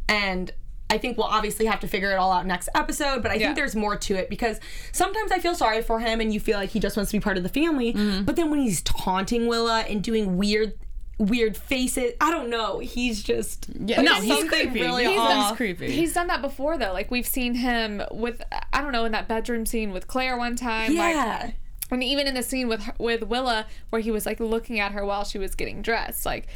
and 0.08 0.50
I 0.90 0.98
think 0.98 1.16
we'll 1.16 1.26
obviously 1.26 1.66
have 1.66 1.80
to 1.80 1.88
figure 1.88 2.12
it 2.12 2.16
all 2.16 2.30
out 2.30 2.46
next 2.46 2.68
episode. 2.74 3.22
But 3.22 3.30
I 3.32 3.34
Yeah. 3.34 3.46
think 3.46 3.56
there's 3.56 3.74
more 3.74 3.96
to 3.96 4.14
it 4.14 4.28
because 4.30 4.60
sometimes 4.92 5.32
I 5.32 5.38
feel 5.38 5.54
sorry 5.54 5.82
for 5.82 5.98
him, 6.00 6.20
and 6.20 6.32
you 6.32 6.38
feel 6.40 6.58
like 6.58 6.70
he 6.70 6.78
just 6.80 6.96
wants 6.96 7.10
to 7.10 7.16
be 7.18 7.22
part 7.22 7.36
of 7.36 7.42
the 7.42 7.48
family. 7.48 7.92
Mm-hmm. 7.94 8.24
But 8.24 8.36
then 8.36 8.50
when 8.50 8.60
he's 8.60 8.82
taunting 8.82 9.46
Willa 9.46 9.80
and 9.88 10.02
doing 10.02 10.36
weird. 10.36 10.74
Weird 11.16 11.56
faces. 11.56 12.14
I 12.20 12.32
don't 12.32 12.50
know. 12.50 12.80
He's 12.80 13.22
just 13.22 13.68
Yeah, 13.86 14.00
no, 14.02 14.14
he's 14.20 14.48
creepy. 14.48 14.80
really 14.80 15.04
he's, 15.06 15.16
off. 15.16 15.50
he's 15.50 15.56
creepy. 15.56 15.92
He's 15.92 16.12
done 16.12 16.26
that 16.26 16.42
before 16.42 16.76
though. 16.76 16.92
Like 16.92 17.08
we've 17.08 17.26
seen 17.26 17.54
him 17.54 18.02
with 18.10 18.42
I 18.72 18.80
don't 18.82 18.90
know 18.90 19.04
in 19.04 19.12
that 19.12 19.28
bedroom 19.28 19.64
scene 19.64 19.92
with 19.92 20.08
Claire 20.08 20.36
one 20.36 20.56
time. 20.56 20.96
Like, 20.96 21.14
yeah. 21.14 21.50
and 21.92 22.02
even 22.02 22.26
in 22.26 22.34
the 22.34 22.42
scene 22.42 22.66
with 22.66 22.82
with 22.98 23.22
Willa 23.22 23.66
where 23.90 24.02
he 24.02 24.10
was 24.10 24.26
like 24.26 24.40
looking 24.40 24.80
at 24.80 24.90
her 24.90 25.04
while 25.06 25.22
she 25.24 25.38
was 25.38 25.54
getting 25.54 25.82
dressed 25.82 26.26
like 26.26 26.48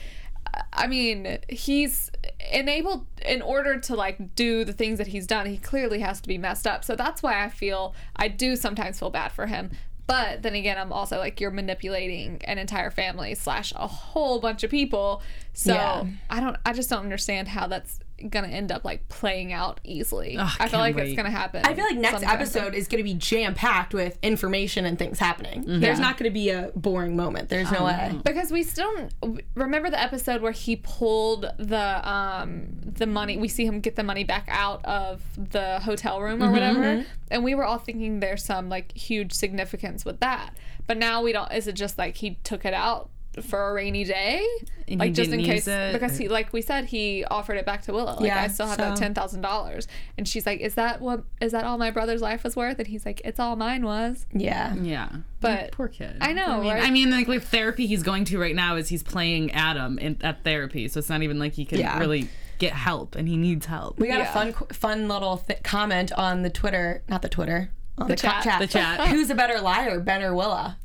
I 0.72 0.86
mean 0.86 1.38
he's 1.48 2.10
enabled 2.52 3.06
in 3.24 3.42
order 3.42 3.78
to 3.80 3.94
like 3.94 4.34
do 4.34 4.64
the 4.64 4.72
things 4.72 4.98
that 4.98 5.08
he's 5.08 5.26
done 5.26 5.46
he 5.46 5.58
clearly 5.58 6.00
has 6.00 6.20
to 6.20 6.28
be 6.28 6.38
messed 6.38 6.66
up. 6.66 6.84
So 6.84 6.96
that's 6.96 7.22
why 7.22 7.44
I 7.44 7.48
feel 7.48 7.94
I 8.16 8.28
do 8.28 8.56
sometimes 8.56 8.98
feel 8.98 9.10
bad 9.10 9.32
for 9.32 9.46
him. 9.46 9.70
But 10.06 10.42
then 10.42 10.54
again 10.54 10.78
I'm 10.78 10.92
also 10.92 11.18
like 11.18 11.40
you're 11.40 11.50
manipulating 11.50 12.40
an 12.44 12.58
entire 12.58 12.90
family 12.90 13.34
slash 13.34 13.72
a 13.76 13.86
whole 13.86 14.40
bunch 14.40 14.62
of 14.64 14.70
people. 14.70 15.22
So 15.52 15.74
Yeah. 15.74 16.06
I 16.30 16.40
don't 16.40 16.56
I 16.64 16.72
just 16.72 16.90
don't 16.90 17.02
understand 17.02 17.48
how 17.48 17.66
that's 17.66 18.00
gonna 18.30 18.48
end 18.48 18.72
up 18.72 18.84
like 18.84 19.08
playing 19.08 19.52
out 19.52 19.80
easily 19.84 20.36
Ugh, 20.36 20.50
I 20.58 20.68
feel 20.68 20.80
like 20.80 20.96
wait. 20.96 21.08
it's 21.08 21.16
gonna 21.16 21.30
happen 21.30 21.64
I 21.64 21.74
feel 21.74 21.84
like 21.84 21.96
next 21.96 22.20
sometime. 22.20 22.34
episode 22.34 22.74
is 22.74 22.88
going 22.88 22.98
to 22.98 23.04
be 23.04 23.14
jam 23.14 23.54
packed 23.54 23.94
with 23.94 24.18
information 24.22 24.84
and 24.84 24.98
things 24.98 25.18
happening. 25.18 25.64
Mm-hmm. 25.64 25.80
There's 25.80 26.00
not 26.00 26.16
going 26.16 26.30
to 26.30 26.34
be 26.34 26.50
a 26.50 26.72
boring 26.74 27.16
moment. 27.16 27.48
There's 27.48 27.70
no 27.70 27.80
oh, 27.80 27.86
way. 27.86 28.18
because 28.24 28.50
we 28.50 28.62
still 28.62 29.08
remember 29.54 29.90
the 29.90 30.00
episode 30.00 30.40
where 30.40 30.52
he 30.52 30.76
pulled 30.76 31.46
the 31.58 32.08
um 32.08 32.68
the 32.82 33.06
money 33.06 33.36
we 33.36 33.48
see 33.48 33.64
him 33.64 33.80
get 33.80 33.96
the 33.96 34.02
money 34.02 34.24
back 34.24 34.46
out 34.48 34.84
of 34.84 35.22
the 35.36 35.78
hotel 35.80 36.20
room 36.20 36.42
or 36.42 36.46
mm-hmm. 36.46 36.52
whatever 36.52 36.80
mm-hmm. 36.80 37.08
and 37.30 37.44
we 37.44 37.54
were 37.54 37.64
all 37.64 37.78
thinking 37.78 38.20
there's 38.20 38.44
some 38.44 38.68
like 38.68 38.96
huge 38.96 39.32
significance 39.32 40.04
with 40.04 40.20
that 40.20 40.50
but 40.86 40.96
now 40.96 41.22
we 41.22 41.32
don't 41.32 41.52
is 41.52 41.68
it 41.68 41.74
just 41.74 41.98
like 41.98 42.16
he 42.16 42.38
took 42.44 42.64
it 42.64 42.74
out 42.74 43.10
for 43.44 43.70
a 43.70 43.72
rainy 43.72 44.04
day 44.04 44.46
And 44.86 45.00
like 45.00 45.12
just 45.14 45.30
in 45.30 45.42
case 45.42 45.66
it? 45.66 45.92
because 45.92 46.16
he 46.18 46.28
like 46.28 46.52
we 46.52 46.62
said 46.62 46.86
he 46.86 47.24
offered 47.24 47.56
it 47.56 47.64
back 47.66 47.82
to 47.82 47.92
Willa 47.92 48.12
like 48.12 48.26
Yeah, 48.26 48.42
I 48.42 48.48
still 48.48 48.66
have 48.66 48.78
that 48.78 48.96
ten 48.96 49.14
thousand 49.14 49.40
dollars 49.42 49.86
and 50.16 50.26
she's 50.28 50.46
like 50.46 50.60
is 50.60 50.74
that 50.74 51.00
what 51.00 51.24
is 51.40 51.52
that 51.52 51.64
all 51.64 51.78
my 51.78 51.90
brother's 51.90 52.20
life 52.22 52.44
was 52.44 52.56
worth 52.56 52.78
and 52.78 52.88
he's 52.88 53.04
like 53.06 53.20
it's 53.24 53.38
all 53.40 53.56
mine 53.56 53.84
was 53.84 54.26
Yeah. 54.32 54.74
yeah. 54.74 55.08
But- 55.40 55.72
poor 55.72 55.88
kid. 55.88 56.16
I 56.20 56.32
know, 56.32 56.46
I 56.46 56.60
mean, 56.60 56.72
right? 56.72 56.82
I 56.84 56.90
mean, 56.90 57.10
like 57.10 57.28
with 57.28 57.48
therapy 57.48 57.86
he's 57.86 58.02
going 58.02 58.24
to 58.26 58.38
right 58.38 58.54
now 58.54 58.76
is 58.76 58.88
he's 58.88 59.02
playing 59.02 59.52
Adam 59.52 59.98
in, 59.98 60.16
at 60.22 60.42
therapy. 60.44 60.88
So 60.88 60.98
it's 60.98 61.08
not 61.08 61.22
even 61.22 61.38
like 61.38 61.52
he 61.54 61.64
can 61.64 61.78
Yeah. 61.80 61.98
really 61.98 62.28
get 62.58 62.72
help 62.72 63.14
and 63.14 63.28
he 63.28 63.36
needs 63.36 63.66
help. 63.66 63.98
We 64.00 64.08
got 64.08 64.18
Yeah. 64.18 64.30
a 64.30 64.32
fun, 64.32 64.52
fun 64.72 65.08
little 65.08 65.36
th- 65.38 65.62
comment 65.62 66.10
on 66.12 66.42
the 66.42 66.50
Twitter, 66.50 67.02
not 67.08 67.22
the 67.22 67.28
Twitter, 67.28 67.70
on 67.98 68.08
the, 68.08 68.16
chat. 68.16 68.42
chat. 68.42 68.58
The 68.60 68.66
chat. 68.66 69.08
Who's 69.10 69.30
a 69.30 69.34
better 69.36 69.60
liar, 69.60 70.00
Ben 70.00 70.22
or 70.22 70.34
Willa? 70.34 70.76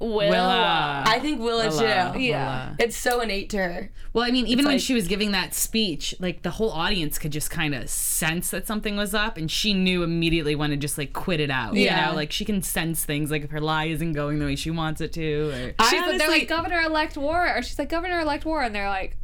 Willa. 0.00 1.04
I 1.06 1.18
think 1.20 1.40
Willa, 1.40 1.68
Willa, 1.68 2.12
too. 2.14 2.20
Yeah. 2.20 2.36
Willa. 2.36 2.76
It's 2.78 2.96
so 2.96 3.20
innate 3.20 3.48
to 3.50 3.58
her. 3.58 3.90
Well, 4.12 4.24
I 4.24 4.30
mean, 4.30 4.46
even 4.46 4.64
when 4.64 4.74
like- 4.74 4.82
she 4.82 4.92
was 4.94 5.08
giving 5.08 5.32
that 5.32 5.54
speech, 5.54 6.14
like 6.18 6.42
the 6.42 6.50
whole 6.50 6.70
audience 6.70 7.18
could 7.18 7.32
just 7.32 7.50
kind 7.50 7.74
of 7.74 7.88
sense 7.88 8.50
that 8.50 8.66
something 8.66 8.96
was 8.96 9.14
up, 9.14 9.36
and 9.36 9.50
she 9.50 9.72
knew 9.72 10.02
immediately 10.02 10.54
when 10.54 10.70
to 10.70 10.76
just 10.76 10.98
like 10.98 11.12
quit 11.12 11.40
it 11.40 11.50
out. 11.50 11.74
Yeah. 11.74 12.06
You 12.06 12.10
know, 12.10 12.16
like 12.16 12.32
she 12.32 12.44
can 12.44 12.60
sense 12.62 13.04
things, 13.04 13.30
like 13.30 13.44
if 13.44 13.50
her 13.50 13.60
lie 13.60 13.86
isn't 13.86 14.12
going 14.12 14.38
the 14.38 14.44
way 14.46 14.56
she 14.56 14.70
wants 14.70 15.00
it 15.00 15.12
to, 15.14 15.50
or 15.50 15.74
I 15.78 15.88
She's 15.90 16.18
they're 16.18 16.28
like 16.28 16.48
governor 16.48 16.80
elect 16.82 17.16
war, 17.16 17.56
or 17.56 17.62
she's 17.62 17.78
like 17.78 17.88
governor 17.88 18.20
elect 18.20 18.44
war, 18.44 18.62
and 18.62 18.74
they're 18.74 18.88
like, 18.88 19.16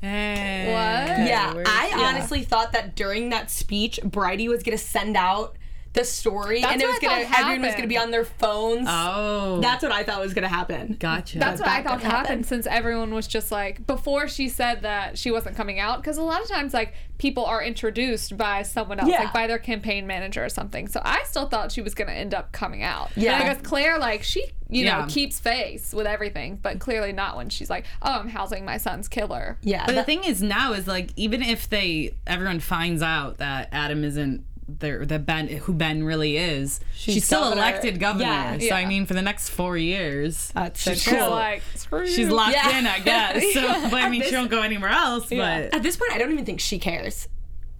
hey, 0.00 0.66
What? 0.72 1.26
Yeah, 1.28 1.54
I 1.66 1.88
yeah. 1.90 1.98
honestly 2.06 2.42
thought 2.42 2.72
that 2.72 2.94
during 2.94 3.30
that 3.30 3.50
speech, 3.50 4.00
Bridie 4.02 4.48
was 4.48 4.62
gonna 4.62 4.78
send 4.78 5.16
out 5.16 5.56
the 5.94 6.04
story, 6.04 6.60
That's 6.60 6.72
and 6.74 6.82
it 6.82 6.86
was 6.86 6.98
gonna 6.98 7.24
thought 7.24 7.38
everyone 7.40 7.62
was 7.66 7.74
gonna 7.74 7.86
be 7.86 7.96
on 7.98 8.10
their 8.10 8.24
phones. 8.24 8.86
Oh, 8.90 9.60
That's 9.60 9.82
what 9.82 9.92
I 9.92 10.02
thought 10.02 10.20
was 10.20 10.34
gonna 10.34 10.48
happen. 10.48 10.96
gotcha. 10.98 11.38
that's 11.38 11.60
what 11.60 11.68
I 11.68 11.82
that 11.82 11.88
thought 11.88 12.00
could 12.00 12.06
happen. 12.10 12.20
happened 12.26 12.46
since 12.46 12.66
everyone 12.66 13.14
was 13.14 13.26
just 13.26 13.50
like 13.52 13.86
before 13.86 14.28
she 14.28 14.48
said 14.48 14.82
that 14.82 15.16
she 15.16 15.30
wasn't 15.30 15.56
coming 15.56 15.78
out 15.78 16.00
because 16.02 16.18
a 16.18 16.22
lot 16.22 16.42
of 16.42 16.48
times 16.48 16.74
like 16.74 16.94
people 17.18 17.44
are 17.44 17.62
introduced 17.62 18.36
by 18.36 18.62
someone 18.62 18.98
else 18.98 19.08
Yeah. 19.08 19.20
like 19.24 19.32
by 19.32 19.46
their 19.46 19.58
campaign 19.60 20.06
manager 20.06 20.44
or 20.44 20.48
something 20.48 20.88
so 20.88 21.00
I 21.04 21.22
still 21.24 21.46
thought 21.48 21.70
she 21.70 21.80
was 21.80 21.94
gonna 21.94 22.12
end 22.12 22.34
up 22.34 22.50
coming 22.52 22.82
out 22.82 23.10
Yeah. 23.16 23.34
and 23.34 23.44
I 23.44 23.52
guess 23.54 23.62
Claire 23.62 23.98
like 23.98 24.22
she 24.24 24.44
you 24.68 24.84
know 24.86 25.06
keeps 25.08 25.38
face 25.38 25.92
with 25.94 26.06
everything 26.08 26.58
but 26.60 26.80
clearly 26.80 27.12
not 27.12 27.36
when 27.36 27.48
she's 27.50 27.70
like 27.70 27.84
oh 28.02 28.18
I'm 28.18 28.28
housing 28.28 28.64
my 28.64 28.78
son's 28.78 29.06
killer 29.08 29.58
Yeah, 29.62 29.86
But 29.86 29.94
the 29.94 30.02
thing 30.02 30.24
is 30.24 30.42
now 30.42 30.72
is 30.72 30.88
like 30.88 31.10
even 31.14 31.40
if 31.42 31.68
they 31.70 32.14
everyone 32.26 32.58
finds 32.58 33.00
out 33.00 33.38
that 33.38 33.68
Adam 33.70 34.02
isn't 34.02 34.44
there 34.68 35.04
that 35.06 35.26
Ben 35.26 35.48
who 35.48 35.72
Ben 35.74 36.04
really 36.04 36.36
is, 36.36 36.80
she's, 36.94 37.24
still 37.24 37.40
governor. 37.40 37.60
elected 37.62 38.00
governor. 38.00 38.24
Yeah. 38.24 38.58
So 38.58 38.74
I 38.74 38.86
mean 38.86 39.06
for 39.06 39.14
the 39.14 39.22
next 39.22 39.50
four 39.50 39.76
years. 39.76 40.50
that's 40.54 40.80
so 40.80 40.92
she's 40.92 41.04
true. 41.04 41.18
She's 41.18 41.28
like 41.28 41.62
screw 41.74 42.06
She's 42.06 42.28
locked 42.28 42.54
Yeah. 42.54 42.78
in, 42.78 42.86
I 42.86 42.98
guess. 43.00 43.44
So, 43.54 43.62
but 43.90 44.02
I 44.02 44.08
mean, 44.08 44.20
This- 44.20 44.30
she 44.30 44.36
won't 44.36 44.50
go 44.50 44.62
anywhere 44.62 44.90
else. 44.90 45.30
Yeah. 45.30 45.62
But 45.62 45.74
At 45.74 45.82
this 45.82 45.96
point, 45.96 46.12
I 46.12 46.18
don't 46.18 46.32
even 46.32 46.44
think 46.44 46.60
she 46.60 46.78
cares. 46.78 47.28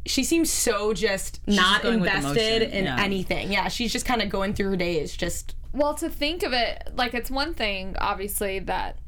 she 0.07 0.23
seems 0.25 0.51
so 0.51 0.93
just 0.93 1.41
not 1.47 1.83
going 1.83 2.01
with 2.01 2.15
invested 2.15 2.63
in 2.77 2.85
yeah. 2.85 3.01
anything. 3.01 3.51
Yeah, 3.51 3.69
she's 3.69 3.93
just 3.93 4.05
kind 4.07 4.21
of 4.23 4.29
going 4.29 4.53
through 4.55 4.71
her 4.71 4.77
days. 4.77 5.17
Just 5.17 5.55
Well, 5.73 5.95
to 5.95 6.09
think 6.11 6.43
of 6.43 6.53
it, 6.53 6.91
like 6.95 7.15
it's 7.15 7.31
one 7.31 7.55
thing, 7.55 7.97
obviously, 7.99 8.59
that 8.61 8.99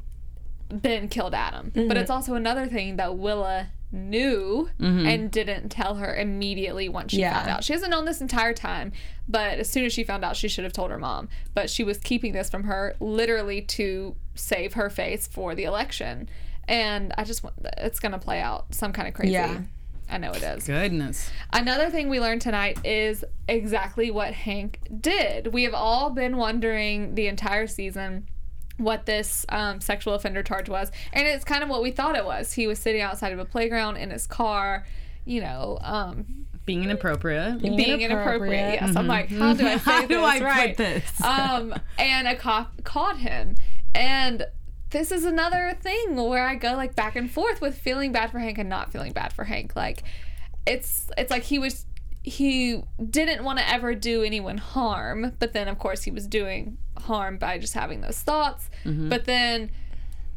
Ben 0.71 1.09
killed 1.09 1.35
Adam, 1.35 1.71
but 1.75 1.81
mm-hmm. 1.83 1.97
it's 1.99 2.11
also 2.11 2.35
another 2.35 2.67
thing 2.67 2.97
that 2.97 3.17
Willa 3.17 3.69
knew 3.97 4.71
mm-hmm. 4.81 5.07
and 5.07 5.31
didn't 5.31 5.71
tell 5.71 5.97
her 5.97 6.15
immediately 6.15 6.89
once 6.89 7.13
she 7.13 7.21
Yeah. 7.21 7.35
found 7.35 7.51
out. 7.51 7.65
She 7.65 7.73
hasn't 7.73 7.91
known 7.91 8.05
this 8.05 8.21
entire 8.21 8.53
time, 8.53 8.93
but 9.29 9.59
as 9.59 9.69
soon 9.69 9.85
as 9.85 9.93
she 9.93 10.05
found 10.05 10.25
out, 10.25 10.37
she 10.37 10.49
should 10.49 10.65
have 10.65 10.73
told 10.73 10.91
her 10.91 10.99
mom. 10.99 11.29
But 11.55 11.71
she 11.71 11.83
was 11.83 11.99
keeping 11.99 12.33
this 12.33 12.49
from 12.51 12.65
her 12.65 12.95
literally 13.01 13.63
to 13.63 14.15
save 14.35 14.75
her 14.75 14.91
face 14.91 15.27
for 15.27 15.55
the 15.55 15.65
election. 15.65 16.29
And 16.69 17.13
I 17.17 17.25
just 17.25 17.43
want, 17.43 17.57
it's 17.79 17.99
going 18.01 18.13
to 18.13 18.19
play 18.19 18.41
out 18.41 18.75
some 18.75 18.93
kind 18.93 19.09
of 19.09 19.15
crazy. 19.15 19.33
Yeah. 19.33 19.63
I 20.09 20.19
know 20.19 20.31
it 20.31 20.43
is. 20.43 20.65
Goodness. 20.65 21.31
Another 21.53 21.91
thing 21.91 22.09
we 22.09 22.21
learned 22.21 22.41
tonight 22.41 22.79
is 22.85 23.25
exactly 23.49 24.11
what 24.11 24.33
Hank 24.33 24.81
did. 25.01 25.53
We 25.53 25.65
have 25.65 25.75
all 25.75 26.11
been 26.11 26.37
wondering 26.37 27.17
the 27.17 27.27
entire 27.27 27.67
season 27.67 28.29
what 28.79 29.07
this 29.07 29.47
um, 29.49 29.81
sexual 29.81 30.15
offender 30.15 30.43
charge 30.43 30.69
was, 30.69 30.91
and 31.13 31.27
it's 31.27 31.45
kind 31.45 31.63
of 31.63 31.69
what 31.69 31.83
we 31.83 31.91
thought 31.91 32.15
it 32.17 32.25
was. 32.25 32.53
He 32.53 32.67
was 32.67 32.79
sitting 32.79 33.01
outside 33.01 33.33
of 33.33 33.39
a 33.39 33.45
playground 33.45 33.97
in 33.97 34.11
his 34.11 34.27
car, 34.27 34.85
you 35.25 35.41
know, 35.41 35.79
um, 35.83 36.47
Being 36.67 36.85
inappropriate. 36.85 37.61
being 37.63 38.01
inappropriate. 38.03 38.75
Yes, 38.81 38.95
I'm 38.97 39.07
like, 39.07 39.31
how 39.31 39.55
do 39.55 39.67
I 39.67 39.77
say 39.79 39.91
How 39.91 40.01
this? 40.01 40.09
do 40.09 40.23
I 40.25 40.67
put 40.69 40.77
this? 40.77 41.21
um, 41.23 41.75
and 41.99 42.29
a 42.29 42.37
cop 42.37 42.83
caught 42.85 43.19
him, 43.19 43.55
and 43.95 44.47
this 44.91 45.11
is 45.11 45.25
another 45.25 45.77
thing 45.81 46.15
where 46.17 46.47
I 46.47 46.55
go 46.55 46.75
like 46.75 46.95
back 46.95 47.17
and 47.17 47.31
forth 47.31 47.61
with 47.61 47.77
feeling 47.79 48.13
bad 48.13 48.31
for 48.31 48.39
Hank 48.39 48.59
and 48.59 48.69
not 48.69 48.93
feeling 48.93 49.13
bad 49.13 49.33
for 49.33 49.45
Hank. 49.45 49.75
Like, 49.75 50.03
it's 50.67 51.11
it's 51.17 51.31
like 51.31 51.45
he 51.45 51.59
was 51.59 51.87
he 52.27 52.83
didn't 53.09 53.45
want 53.45 53.61
to 53.61 53.69
ever 53.71 53.95
do 53.95 54.25
anyone 54.25 54.59
harm, 54.59 55.33
but 55.39 55.53
then 55.53 55.69
of 55.69 55.79
course 55.79 56.03
he 56.03 56.11
was 56.11 56.27
doing 56.27 56.77
harm 56.99 57.39
by 57.39 57.57
just 57.57 57.73
having 57.73 58.01
those 58.01 58.19
thoughts. 58.19 58.69
Mm-hmm. 58.85 59.09
But 59.09 59.27
then 59.27 59.71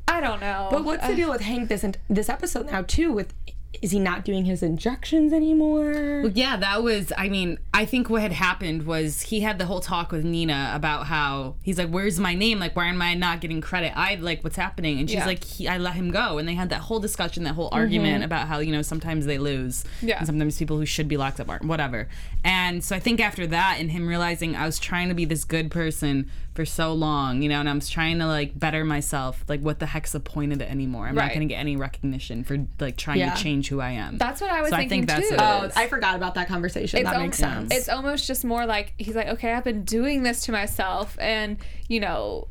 I 0.08 0.22
don't 0.22 0.40
know. 0.40 0.68
But 0.70 0.86
what's 0.86 1.06
the 1.08 1.16
deal 1.16 1.32
with 1.32 1.42
Hank 1.42 1.68
this 1.68 1.84
and 1.84 1.98
this 2.08 2.30
episode 2.30 2.68
now 2.68 2.84
too? 2.84 3.12
With 3.12 3.34
is 3.82 3.92
he 3.92 4.00
not 4.00 4.26
doing 4.26 4.46
his 4.46 4.64
injections 4.64 5.32
anymore? 5.32 6.32
Yeah, 6.34 6.58
that 6.58 6.82
was. 6.84 7.14
I 7.18 7.30
mean, 7.30 7.60
I 7.74 7.86
think 7.86 8.10
what 8.10 8.22
had 8.22 8.32
happened 8.32 8.86
was 8.86 9.22
he 9.22 9.42
had 9.42 9.60
the 9.60 9.66
whole 9.66 9.80
talk 9.80 10.12
with 10.12 10.26
Nina 10.26 10.72
about 10.74 11.06
how 11.06 11.56
he's 11.64 11.78
like, 11.78 11.90
"Where's 11.90 12.20
my 12.20 12.34
name? 12.34 12.60
Like, 12.60 12.76
why 12.76 12.88
am 12.88 13.02
I 13.02 13.14
not 13.14 13.42
getting 13.42 13.62
credit? 13.62 13.94
I 13.96 14.16
like 14.16 14.44
what's 14.44 14.56
happening." 14.56 15.00
And 15.00 15.10
she's 15.10 15.20
Yeah. 15.20 15.26
like, 15.26 15.44
he, 15.44 15.68
"I 15.68 15.78
let 15.78 15.94
him 15.94 16.10
go." 16.12 16.40
And 16.40 16.48
they 16.48 16.56
had 16.56 16.70
that 16.72 16.82
whole 16.82 17.00
discussion, 17.00 17.44
that 17.44 17.54
whole 17.54 17.70
argument 17.72 18.16
mm-hmm. 18.16 18.24
about 18.24 18.48
how 18.48 18.60
you 18.60 18.72
know 18.72 18.82
sometimes 18.82 19.26
they 19.28 19.38
lose, 19.38 19.86
Yeah. 20.02 20.18
and 20.18 20.26
sometimes 20.26 20.58
people 20.58 20.78
who 20.78 20.86
should 20.86 21.08
be 21.08 21.18
locked 21.18 21.40
up 21.40 21.48
aren't, 21.50 21.66
whatever. 21.66 22.08
And 22.44 22.84
so 22.84 22.96
I 22.96 23.00
think 23.00 23.20
after 23.20 23.46
that, 23.48 23.78
and 23.80 23.92
him 23.92 24.08
realizing 24.08 24.56
I 24.56 24.66
was 24.66 24.80
trying 24.80 25.10
to 25.10 25.16
be 25.16 25.26
this 25.26 25.44
good 25.44 25.70
person 25.70 26.30
for 26.60 26.66
so 26.66 26.91
long, 26.91 27.41
you 27.41 27.47
know, 27.47 27.62
and 27.62 27.70
I 27.70 27.74
was 27.74 27.89
trying 27.89 28.20
to 28.20 28.26
like 28.28 28.60
better 28.60 28.84
myself. 28.84 29.45
Like, 29.47 29.62
what 29.62 29.80
the 29.80 29.86
heck's 29.86 30.12
the 30.12 30.20
point 30.20 30.51
of 30.51 30.60
it 30.60 30.70
anymore? 30.70 31.07
I'm 31.07 31.16
Right. 31.16 31.28
not 31.28 31.30
going 31.34 31.47
to 31.47 31.53
get 31.53 31.57
any 31.57 31.78
recognition 31.78 32.43
for 32.43 32.57
like 32.82 32.97
trying 32.97 33.20
Yeah. 33.20 33.34
to 33.34 33.41
change 33.41 33.70
who 33.70 33.80
I 33.80 33.91
am. 33.91 34.18
That's 34.18 34.41
what 34.41 34.49
I 34.51 34.60
was 34.60 34.72
so 34.72 34.76
I 34.76 34.80
thinking 34.89 35.07
think 35.07 35.30
too. 35.30 35.36
what 35.38 35.41
Oh. 35.41 35.72
I 35.78 35.88
forgot 35.88 36.18
about 36.18 36.34
that 36.36 36.49
conversation. 36.49 37.01
that 37.05 37.14
al- 37.14 37.22
makes 37.22 37.38
sense. 37.38 37.74
It's 37.74 37.88
almost 37.88 38.28
just 38.28 38.43
more 38.43 38.66
like 38.66 38.93
he's 38.97 39.16
like, 39.16 39.28
okay, 39.30 39.53
I've 39.53 39.64
been 39.64 39.86
doing 39.86 40.24
this 40.24 40.41
to 40.47 40.51
myself, 40.51 41.16
and 41.18 41.55
you 41.88 42.01
know, 42.01 42.49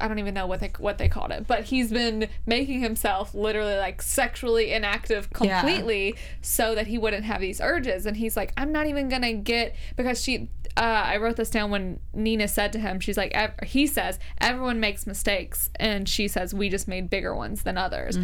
I 0.00 0.08
don't 0.08 0.18
even 0.20 0.34
know 0.34 0.46
what 0.46 0.60
they 0.60 0.70
what 0.78 0.98
they 0.98 1.08
called 1.08 1.32
it, 1.32 1.46
but 1.48 1.64
he's 1.64 1.90
been 1.90 2.28
making 2.46 2.80
himself 2.82 3.34
literally 3.34 3.76
like 3.76 4.00
sexually 4.00 4.72
inactive 4.72 5.28
Yeah. 5.40 5.60
completely 5.60 6.14
so 6.40 6.74
that 6.76 6.86
he 6.86 6.98
wouldn't 6.98 7.24
have 7.24 7.40
these 7.40 7.60
urges. 7.60 8.06
And 8.06 8.16
he's 8.16 8.36
like, 8.36 8.52
I'm 8.56 8.70
not 8.72 8.86
even 8.86 9.08
gonna 9.08 9.32
get 9.32 9.74
because 9.96 10.22
she. 10.22 10.48
Uh, 10.76 10.80
I 10.80 11.18
wrote 11.18 11.36
this 11.36 11.50
down 11.50 11.70
when 11.70 12.00
Nina 12.14 12.48
said 12.48 12.72
to 12.72 12.78
him, 12.78 12.98
she's 13.00 13.16
like, 13.18 13.32
ev- 13.32 13.54
he 13.62 13.86
says, 13.86 14.18
everyone 14.40 14.80
makes 14.80 15.06
mistakes. 15.06 15.68
And 15.76 16.08
she 16.08 16.28
says, 16.28 16.54
we 16.54 16.68
just 16.70 16.88
made 16.88 17.10
bigger 17.10 17.34
ones 17.34 17.62
than 17.62 17.76
others. 17.76 18.16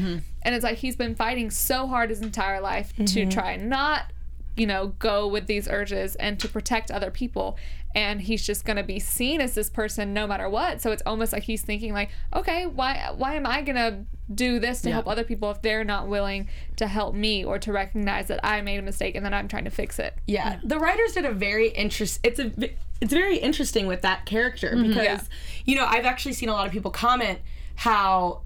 And 0.42 0.54
it's 0.54 0.64
like 0.64 0.78
he's 0.78 0.96
been 0.96 1.14
fighting 1.14 1.50
so 1.50 1.86
hard 1.86 2.08
his 2.10 2.22
entire 2.22 2.60
life 2.60 2.92
to 2.96 3.26
try 3.26 3.56
not 3.56 4.12
you 4.56 4.66
know, 4.66 4.88
go 4.98 5.28
with 5.28 5.46
these 5.46 5.68
urges 5.68 6.16
and 6.16 6.40
to 6.40 6.48
protect 6.48 6.90
other 6.90 7.12
people. 7.12 7.56
And 7.94 8.20
he's 8.20 8.44
just 8.44 8.64
gonna 8.64 8.82
be 8.82 8.98
seen 8.98 9.40
as 9.40 9.54
this 9.54 9.70
person 9.70 10.12
no 10.12 10.26
matter 10.26 10.48
what. 10.48 10.80
So 10.82 10.90
it's 10.90 11.02
almost 11.06 11.32
like 11.32 11.44
he's 11.44 11.62
thinking 11.62 11.92
like, 11.92 12.10
okay, 12.34 12.66
why 12.66 13.12
why 13.16 13.34
am 13.34 13.46
I 13.46 13.62
gonna 13.62 14.04
do 14.32 14.58
this 14.58 14.82
to 14.82 14.90
help 14.90 15.06
other 15.06 15.24
people 15.24 15.50
if 15.50 15.62
they're 15.62 15.84
not 15.84 16.08
willing 16.08 16.48
to 16.76 16.86
help 16.86 17.14
me 17.14 17.44
or 17.44 17.58
to 17.58 17.72
recognize 17.72 18.28
that 18.28 18.40
I 18.44 18.60
made 18.60 18.78
a 18.78 18.82
mistake 18.82 19.14
and 19.14 19.24
then 19.24 19.32
I'm 19.32 19.48
trying 19.48 19.64
to 19.64 19.70
fix 19.70 19.98
it. 19.98 20.14
Yeah, 20.26 20.60
the 20.62 20.78
writers 20.78 21.12
did 21.12 21.24
a 21.24 21.32
very 21.32 21.68
interest. 21.68 22.20
It's 22.22 22.38
a 22.38 22.52
it's 23.00 23.12
very 23.12 23.38
interesting 23.38 23.86
with 23.86 24.02
that 24.02 24.26
character 24.26 24.70
mm-hmm. 24.70 24.88
because 24.88 25.04
Yeah. 25.04 25.20
you 25.64 25.76
know 25.76 25.86
I've 25.86 26.04
actually 26.04 26.34
seen 26.34 26.48
a 26.48 26.52
lot 26.52 26.66
of 26.66 26.72
people 26.72 26.90
comment 26.90 27.38
how 27.76 28.42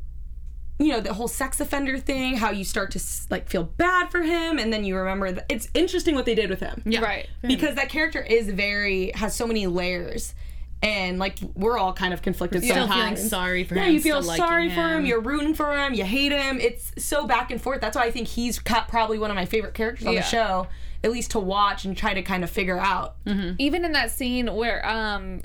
you 0.78 0.88
know 0.88 1.00
the 1.00 1.14
whole 1.14 1.28
sex 1.28 1.60
offender 1.60 1.98
thing, 1.98 2.36
how 2.36 2.50
you 2.50 2.64
start 2.64 2.90
to 2.92 3.00
like 3.30 3.48
feel 3.48 3.64
bad 3.64 4.10
for 4.10 4.22
him, 4.22 4.58
and 4.58 4.72
then 4.72 4.84
you 4.84 4.96
remember 4.96 5.32
that 5.32 5.46
it's 5.48 5.68
interesting 5.74 6.14
what 6.14 6.26
they 6.26 6.34
did 6.34 6.50
with 6.50 6.60
him. 6.60 6.82
Yeah. 6.84 7.00
Right. 7.00 7.28
because 7.42 7.76
that 7.76 7.88
character 7.88 8.20
is 8.20 8.48
very 8.50 9.12
has 9.14 9.34
so 9.34 9.46
many 9.46 9.66
layers. 9.66 10.34
And 10.82 11.18
like 11.20 11.38
we're 11.54 11.78
all 11.78 11.92
kind 11.92 12.12
of 12.12 12.22
conflicted 12.22 12.64
Still 12.64 12.74
sometimes. 12.74 13.18
feeling 13.18 13.28
sorry 13.30 13.62
for 13.64 13.76
yeah, 13.76 13.84
him, 13.84 13.94
you 13.94 14.00
feel 14.00 14.20
sorry 14.22 14.68
for 14.68 14.74
him. 14.80 14.98
him. 15.00 15.06
You're 15.06 15.20
rooting 15.20 15.54
for 15.54 15.76
him. 15.78 15.94
You 15.94 16.02
hate 16.04 16.32
him. 16.32 16.58
It's 16.60 16.90
so 16.98 17.24
back 17.26 17.52
and 17.52 17.60
forth. 17.62 17.80
That's 17.80 17.96
why 17.96 18.02
I 18.04 18.10
think 18.10 18.26
he's 18.26 18.58
probably 18.58 19.18
one 19.18 19.30
of 19.30 19.36
my 19.36 19.44
favorite 19.46 19.74
characters 19.74 20.06
on 20.08 20.14
Yeah. 20.14 20.20
the 20.22 20.26
show, 20.26 20.66
at 21.04 21.12
least 21.12 21.30
to 21.32 21.38
watch 21.38 21.84
and 21.84 21.96
try 21.96 22.14
to 22.14 22.22
kind 22.22 22.42
of 22.42 22.50
figure 22.50 22.78
out. 22.80 23.14
Even 23.58 23.84
in 23.84 23.92
that 23.92 24.10
scene 24.10 24.52
where 24.54 24.84
um 24.88 25.42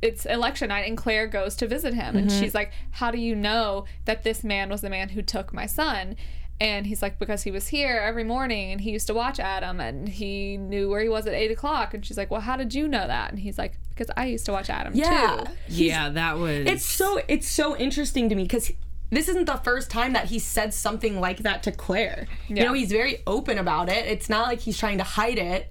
it's 0.00 0.26
election 0.26 0.68
night 0.68 0.86
and 0.86 0.96
Claire 0.96 1.26
goes 1.26 1.56
to 1.56 1.66
visit 1.66 1.92
him 1.94 2.16
and 2.16 2.30
she's 2.30 2.54
like, 2.54 2.70
How 2.92 3.10
do 3.10 3.18
you 3.18 3.34
know 3.34 3.84
that 4.04 4.22
this 4.24 4.44
man 4.44 4.68
was 4.68 4.80
the 4.82 4.90
man 4.90 5.08
who 5.10 5.22
took 5.22 5.52
my 5.52 5.66
son? 5.66 6.16
And 6.60 6.86
he's 6.86 7.02
like, 7.02 7.18
Because 7.18 7.42
he 7.44 7.50
was 7.50 7.68
here 7.68 7.98
every 7.98 8.24
morning 8.24 8.72
and 8.72 8.80
he 8.80 8.90
used 8.90 9.06
to 9.06 9.14
watch 9.14 9.38
Adam 9.38 9.80
and 9.80 10.08
he 10.08 10.56
knew 10.56 10.88
where 10.90 11.00
he 11.02 11.08
was 11.08 11.26
at 11.26 11.34
eight 11.34 11.50
o'clock. 11.50 11.94
And 11.94 12.04
she's 12.04 12.16
like, 12.18 12.30
Well, 12.30 12.40
how 12.40 12.56
did 12.56 12.74
you 12.74 12.88
know 12.88 13.06
that? 13.06 13.30
And 13.30 13.38
he's 13.38 13.58
like, 13.58 13.74
Because 13.90 14.10
I 14.16 14.26
used 14.26 14.44
to 14.46 14.52
watch 14.52 14.68
Adam 14.70 14.92
Yeah. 14.94 15.44
too. 15.46 15.52
Yeah, 15.68 16.08
that 16.10 16.38
was. 16.38 16.66
It's 16.66 16.84
so 16.84 17.20
it's 17.28 17.46
so 17.48 17.76
interesting 17.76 18.28
to 18.28 18.34
me 18.34 18.42
because 18.42 18.72
this 19.10 19.28
isn't 19.28 19.46
the 19.46 19.56
first 19.58 19.90
time 19.90 20.12
that 20.14 20.26
he 20.26 20.38
said 20.38 20.74
something 20.74 21.18
like 21.20 21.38
that 21.38 21.62
to 21.62 21.72
Claire. 21.72 22.26
You 22.48 22.56
Yeah. 22.56 22.64
know, 22.64 22.72
he's 22.74 22.90
very 22.92 23.22
open 23.26 23.56
about 23.56 23.88
it. 23.88 24.06
It's 24.06 24.28
not 24.28 24.46
like 24.48 24.60
he's 24.60 24.76
trying 24.76 24.98
to 24.98 25.04
hide 25.04 25.38
it. 25.38 25.70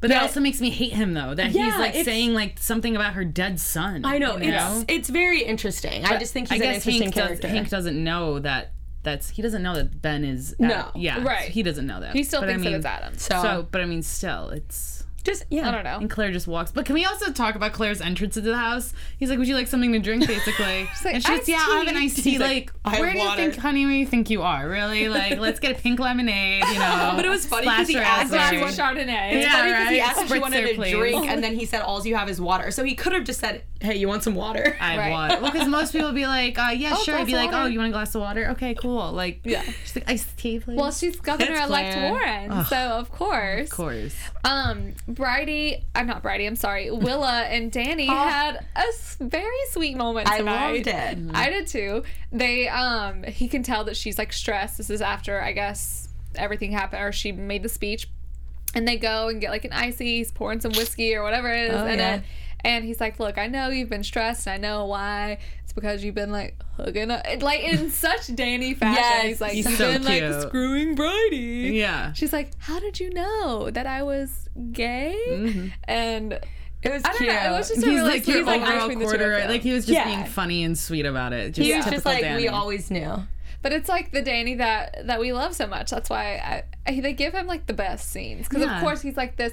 But 0.00 0.10
it 0.10 0.14
that- 0.14 0.22
also 0.22 0.40
makes 0.40 0.60
me 0.60 0.70
hate 0.70 0.94
him 0.94 1.12
though. 1.14 1.34
That 1.34 1.52
Yeah, 1.52 1.66
he's 1.66 1.76
like 1.78 1.94
saying 2.04 2.32
like 2.34 2.58
something 2.58 2.96
about 2.96 3.12
her 3.14 3.24
dead 3.24 3.60
son. 3.60 4.04
I 4.04 4.18
know, 4.18 4.36
you 4.38 4.50
it's 4.52 4.84
it's 4.88 5.08
very 5.10 5.42
interesting. 5.44 6.04
I 6.06 6.16
just 6.16 6.32
think 6.32 6.50
he's 6.50 6.60
I 6.60 6.64
an 6.64 6.74
interesting 6.74 7.02
Hank, 7.02 7.14
does, 7.14 7.26
character. 7.26 7.48
Hank 7.48 7.68
doesn't 7.68 8.02
know 8.02 8.38
that. 8.40 8.72
That's 9.02 9.30
he 9.30 9.42
doesn't 9.42 9.62
know 9.62 9.74
that 9.74 10.00
Ben 10.00 10.24
is. 10.24 10.54
No. 10.58 10.90
yeah, 10.94 11.22
Right. 11.24 11.48
He 11.48 11.62
doesn't 11.62 11.86
know 11.86 12.00
that. 12.00 12.12
He 12.14 12.22
still 12.24 12.40
But 12.40 12.50
I 12.50 12.52
thinks 12.52 12.64
mean, 12.64 12.72
that 12.72 12.78
it's 12.78 12.86
Adam. 12.86 13.18
so, 13.18 13.42
So, 13.42 13.68
but 13.70 13.80
I 13.80 13.86
mean, 13.86 14.02
still, 14.02 14.50
it's. 14.50 15.01
Just 15.24 15.44
yeah, 15.50 15.68
I 15.68 15.70
don't 15.70 15.84
know. 15.84 15.98
And 15.98 16.10
Claire 16.10 16.32
just 16.32 16.46
walks. 16.46 16.72
But 16.72 16.84
can 16.84 16.94
we 16.94 17.04
also 17.04 17.30
talk 17.32 17.54
about 17.54 17.72
Claire's 17.72 18.00
entrance 18.00 18.36
into 18.36 18.50
the 18.50 18.56
house? 18.58 18.92
He's 19.18 19.30
like, 19.30 19.38
"Would 19.38 19.48
you 19.48 19.54
like 19.54 19.68
something 19.68 19.92
to 19.92 19.98
drink?" 19.98 20.26
Basically, 20.26 20.88
like, 21.04 21.14
and 21.14 21.22
she's 21.22 21.30
"Iced 21.40 21.48
yeah, 21.48 21.56
I 21.68 21.76
have 21.78 21.86
an 21.88 21.94
tea." 21.94 22.04
iced 22.04 22.16
tea. 22.24 22.38
Like, 22.38 22.72
Like, 22.84 22.98
where 23.00 23.12
do 23.12 23.18
you 23.18 23.24
water." 23.24 23.42
think, 23.50 23.56
honey? 23.56 23.84
Where 23.84 23.94
do 23.94 23.98
you 23.98 24.06
think 24.06 24.30
you 24.30 24.42
are? 24.42 24.68
Really? 24.68 25.08
Like, 25.08 25.38
let's 25.38 25.60
get 25.60 25.78
a 25.78 25.80
pink 25.80 25.98
lemonade. 26.00 26.64
You 26.66 26.78
know. 26.78 27.12
But 27.16 27.24
it 27.24 27.28
was 27.28 27.46
funny 27.46 27.66
'cause 27.66 27.88
he 27.88 27.96
asked 27.96 28.32
her 28.32 28.58
Glass 28.58 28.78
of 28.78 28.84
Chardonnay. 28.84 29.32
It's 29.34 29.46
Yeah, 29.46 29.52
funny 29.52 29.70
because 29.72 29.88
he 29.90 30.00
asked 30.00 30.22
if 30.22 30.28
she 30.32 30.38
wanted 30.38 30.64
a 30.64 30.74
please. 30.74 30.92
drink, 30.94 31.28
and 31.28 31.42
then 31.44 31.54
he 31.54 31.66
said 31.66 31.82
all 31.82 32.04
you 32.06 32.16
have 32.16 32.28
is 32.28 32.40
water. 32.40 32.70
So 32.70 32.82
he 32.84 32.94
could 32.94 33.12
have 33.12 33.24
just 33.24 33.38
said, 33.40 33.62
"Hey, 33.80 33.96
you 33.96 34.08
want 34.08 34.22
some 34.24 34.34
water?" 34.34 34.76
I 34.80 34.96
Right. 34.98 35.10
want. 35.10 35.42
Well, 35.42 35.52
because 35.52 35.68
most 35.68 35.92
people 35.92 36.08
would 36.08 36.14
be 36.14 36.26
like, 36.26 36.58
uh, 36.58 36.70
yeah, 36.74 36.96
sure. 37.04 37.14
I'd 37.16 37.26
be 37.26 37.34
like, 37.34 37.50
oh, 37.52 37.66
you 37.66 37.78
want 37.78 37.90
a 37.90 37.92
glass 37.92 38.14
of 38.14 38.20
water? 38.22 38.48
Okay, 38.50 38.74
cool. 38.74 39.12
Like, 39.12 39.40
Yeah. 39.44 39.62
She's 39.84 39.94
like, 39.96 40.08
iced 40.10 40.36
tea, 40.36 40.58
please. 40.58 40.76
Well, 40.76 40.90
she's 40.90 41.16
Governor 41.20 41.52
That's 41.54 41.68
elect 41.68 41.96
Warren, 41.98 42.64
so 42.66 42.76
of 42.76 43.10
course. 43.12 43.70
of 43.70 43.76
course. 43.76 44.14
Um, 44.44 44.92
Bridie, 45.14 45.84
I'm 45.94 46.06
not 46.06 46.22
Bridie, 46.22 46.46
I'm 46.46 46.56
sorry. 46.56 46.90
Willa 46.90 47.42
and 47.42 47.70
Danny 47.70 48.06
had 48.06 48.64
a 48.76 48.84
very 49.24 49.46
sweet 49.70 49.96
moment 49.96 50.28
I 50.28 50.40
loved 50.40 50.86
it. 50.86 51.18
I 51.34 51.50
did 51.50 51.66
too. 51.66 52.02
They, 52.30 52.68
um, 52.68 53.22
he 53.24 53.48
can 53.48 53.62
tell 53.62 53.84
that 53.84 53.96
she's 53.96 54.18
like 54.18 54.32
stressed. 54.32 54.76
This 54.78 54.90
is 54.90 55.00
after, 55.02 55.40
I 55.40 55.52
guess, 55.52 56.08
everything 56.34 56.72
happened, 56.72 57.02
or 57.02 57.12
she 57.12 57.32
made 57.32 57.62
the 57.62 57.68
speech. 57.68 58.08
And 58.74 58.88
they 58.88 58.96
go 58.96 59.28
and 59.28 59.40
get 59.40 59.50
like 59.50 59.64
an 59.66 59.72
icy, 59.72 60.16
he's 60.18 60.32
pouring 60.32 60.60
some 60.60 60.72
whiskey 60.72 61.14
or 61.14 61.22
whatever 61.22 61.50
it 61.52 61.70
is 61.70 61.74
Oh, 61.80 61.86
in 61.86 61.98
yeah. 61.98 62.14
it. 62.16 62.22
And 62.64 62.84
he's 62.84 63.00
like, 63.00 63.18
Look, 63.18 63.38
I 63.38 63.46
know 63.48 63.68
you've 63.70 63.88
been 63.90 64.04
stressed. 64.04 64.46
I 64.46 64.56
know 64.56 64.86
why. 64.86 65.38
It's 65.64 65.72
because 65.72 66.04
you've 66.04 66.14
been 66.14 66.30
like 66.32 66.56
hooking 66.76 67.10
up. 67.10 67.24
Like 67.40 67.60
in 67.60 67.90
such 68.06 68.34
Danny 68.34 68.74
fashion. 68.74 69.02
Yes, 69.02 69.24
he's 69.24 69.40
like, 69.40 69.52
he's 69.52 69.68
You've 69.68 69.78
so 69.78 69.92
been 69.92 70.04
like 70.04 70.42
screwing 70.42 70.94
Bridie. 70.94 71.72
Yeah. 71.74 72.12
She's 72.12 72.32
like, 72.32 72.50
"How 72.58 72.78
did 72.78 73.00
you 73.00 73.10
know 73.10 73.70
that 73.70 73.86
I 73.86 74.02
was 74.02 74.48
gay?" 74.72 75.16
Mhm. 75.28 75.72
And 75.84 76.32
It 76.82 76.92
was 76.92 77.02
I 77.04 77.08
don't 77.08 77.18
cute. 77.18 77.30
know. 77.32 77.54
It 77.54 77.58
was 77.58 77.68
just 77.68 77.82
a 77.82 77.86
He's 77.86 77.98
really 77.98 78.10
like 78.10 78.24
sweet 78.24 78.36
your 78.36 78.44
moment 78.44 78.68
overall 78.70 78.88
two 78.90 78.98
quarter. 79.00 79.44
Like 79.48 79.62
he 79.62 79.72
was 79.72 79.86
just 79.86 79.96
Yeah. 79.98 80.04
being 80.06 80.24
funny 80.26 80.62
and 80.64 80.76
sweet 80.78 81.06
about 81.06 81.32
it. 81.32 81.52
Just 81.54 81.66
he 81.66 81.74
was 81.76 81.86
just 81.86 82.04
like 82.04 82.20
Danny. 82.22 82.42
we 82.42 82.48
always 82.48 82.90
knew. 82.90 83.24
but 83.62 83.72
it's 83.72 83.88
like 83.88 84.10
the 84.12 84.22
Danny 84.22 84.54
that 84.56 85.06
that 85.06 85.20
we 85.20 85.32
love 85.32 85.54
so 85.54 85.66
much. 85.66 85.90
That's 85.90 86.10
why 86.10 86.36
I, 86.36 86.90
I 86.90 87.00
they 87.00 87.12
give 87.12 87.32
him 87.34 87.46
like 87.46 87.66
the 87.66 87.72
best 87.72 88.10
scenes 88.10 88.48
because 88.48 88.62
Yeah. 88.64 88.76
of 88.76 88.82
course 88.82 89.00
he's 89.00 89.16
like 89.16 89.36
this 89.36 89.52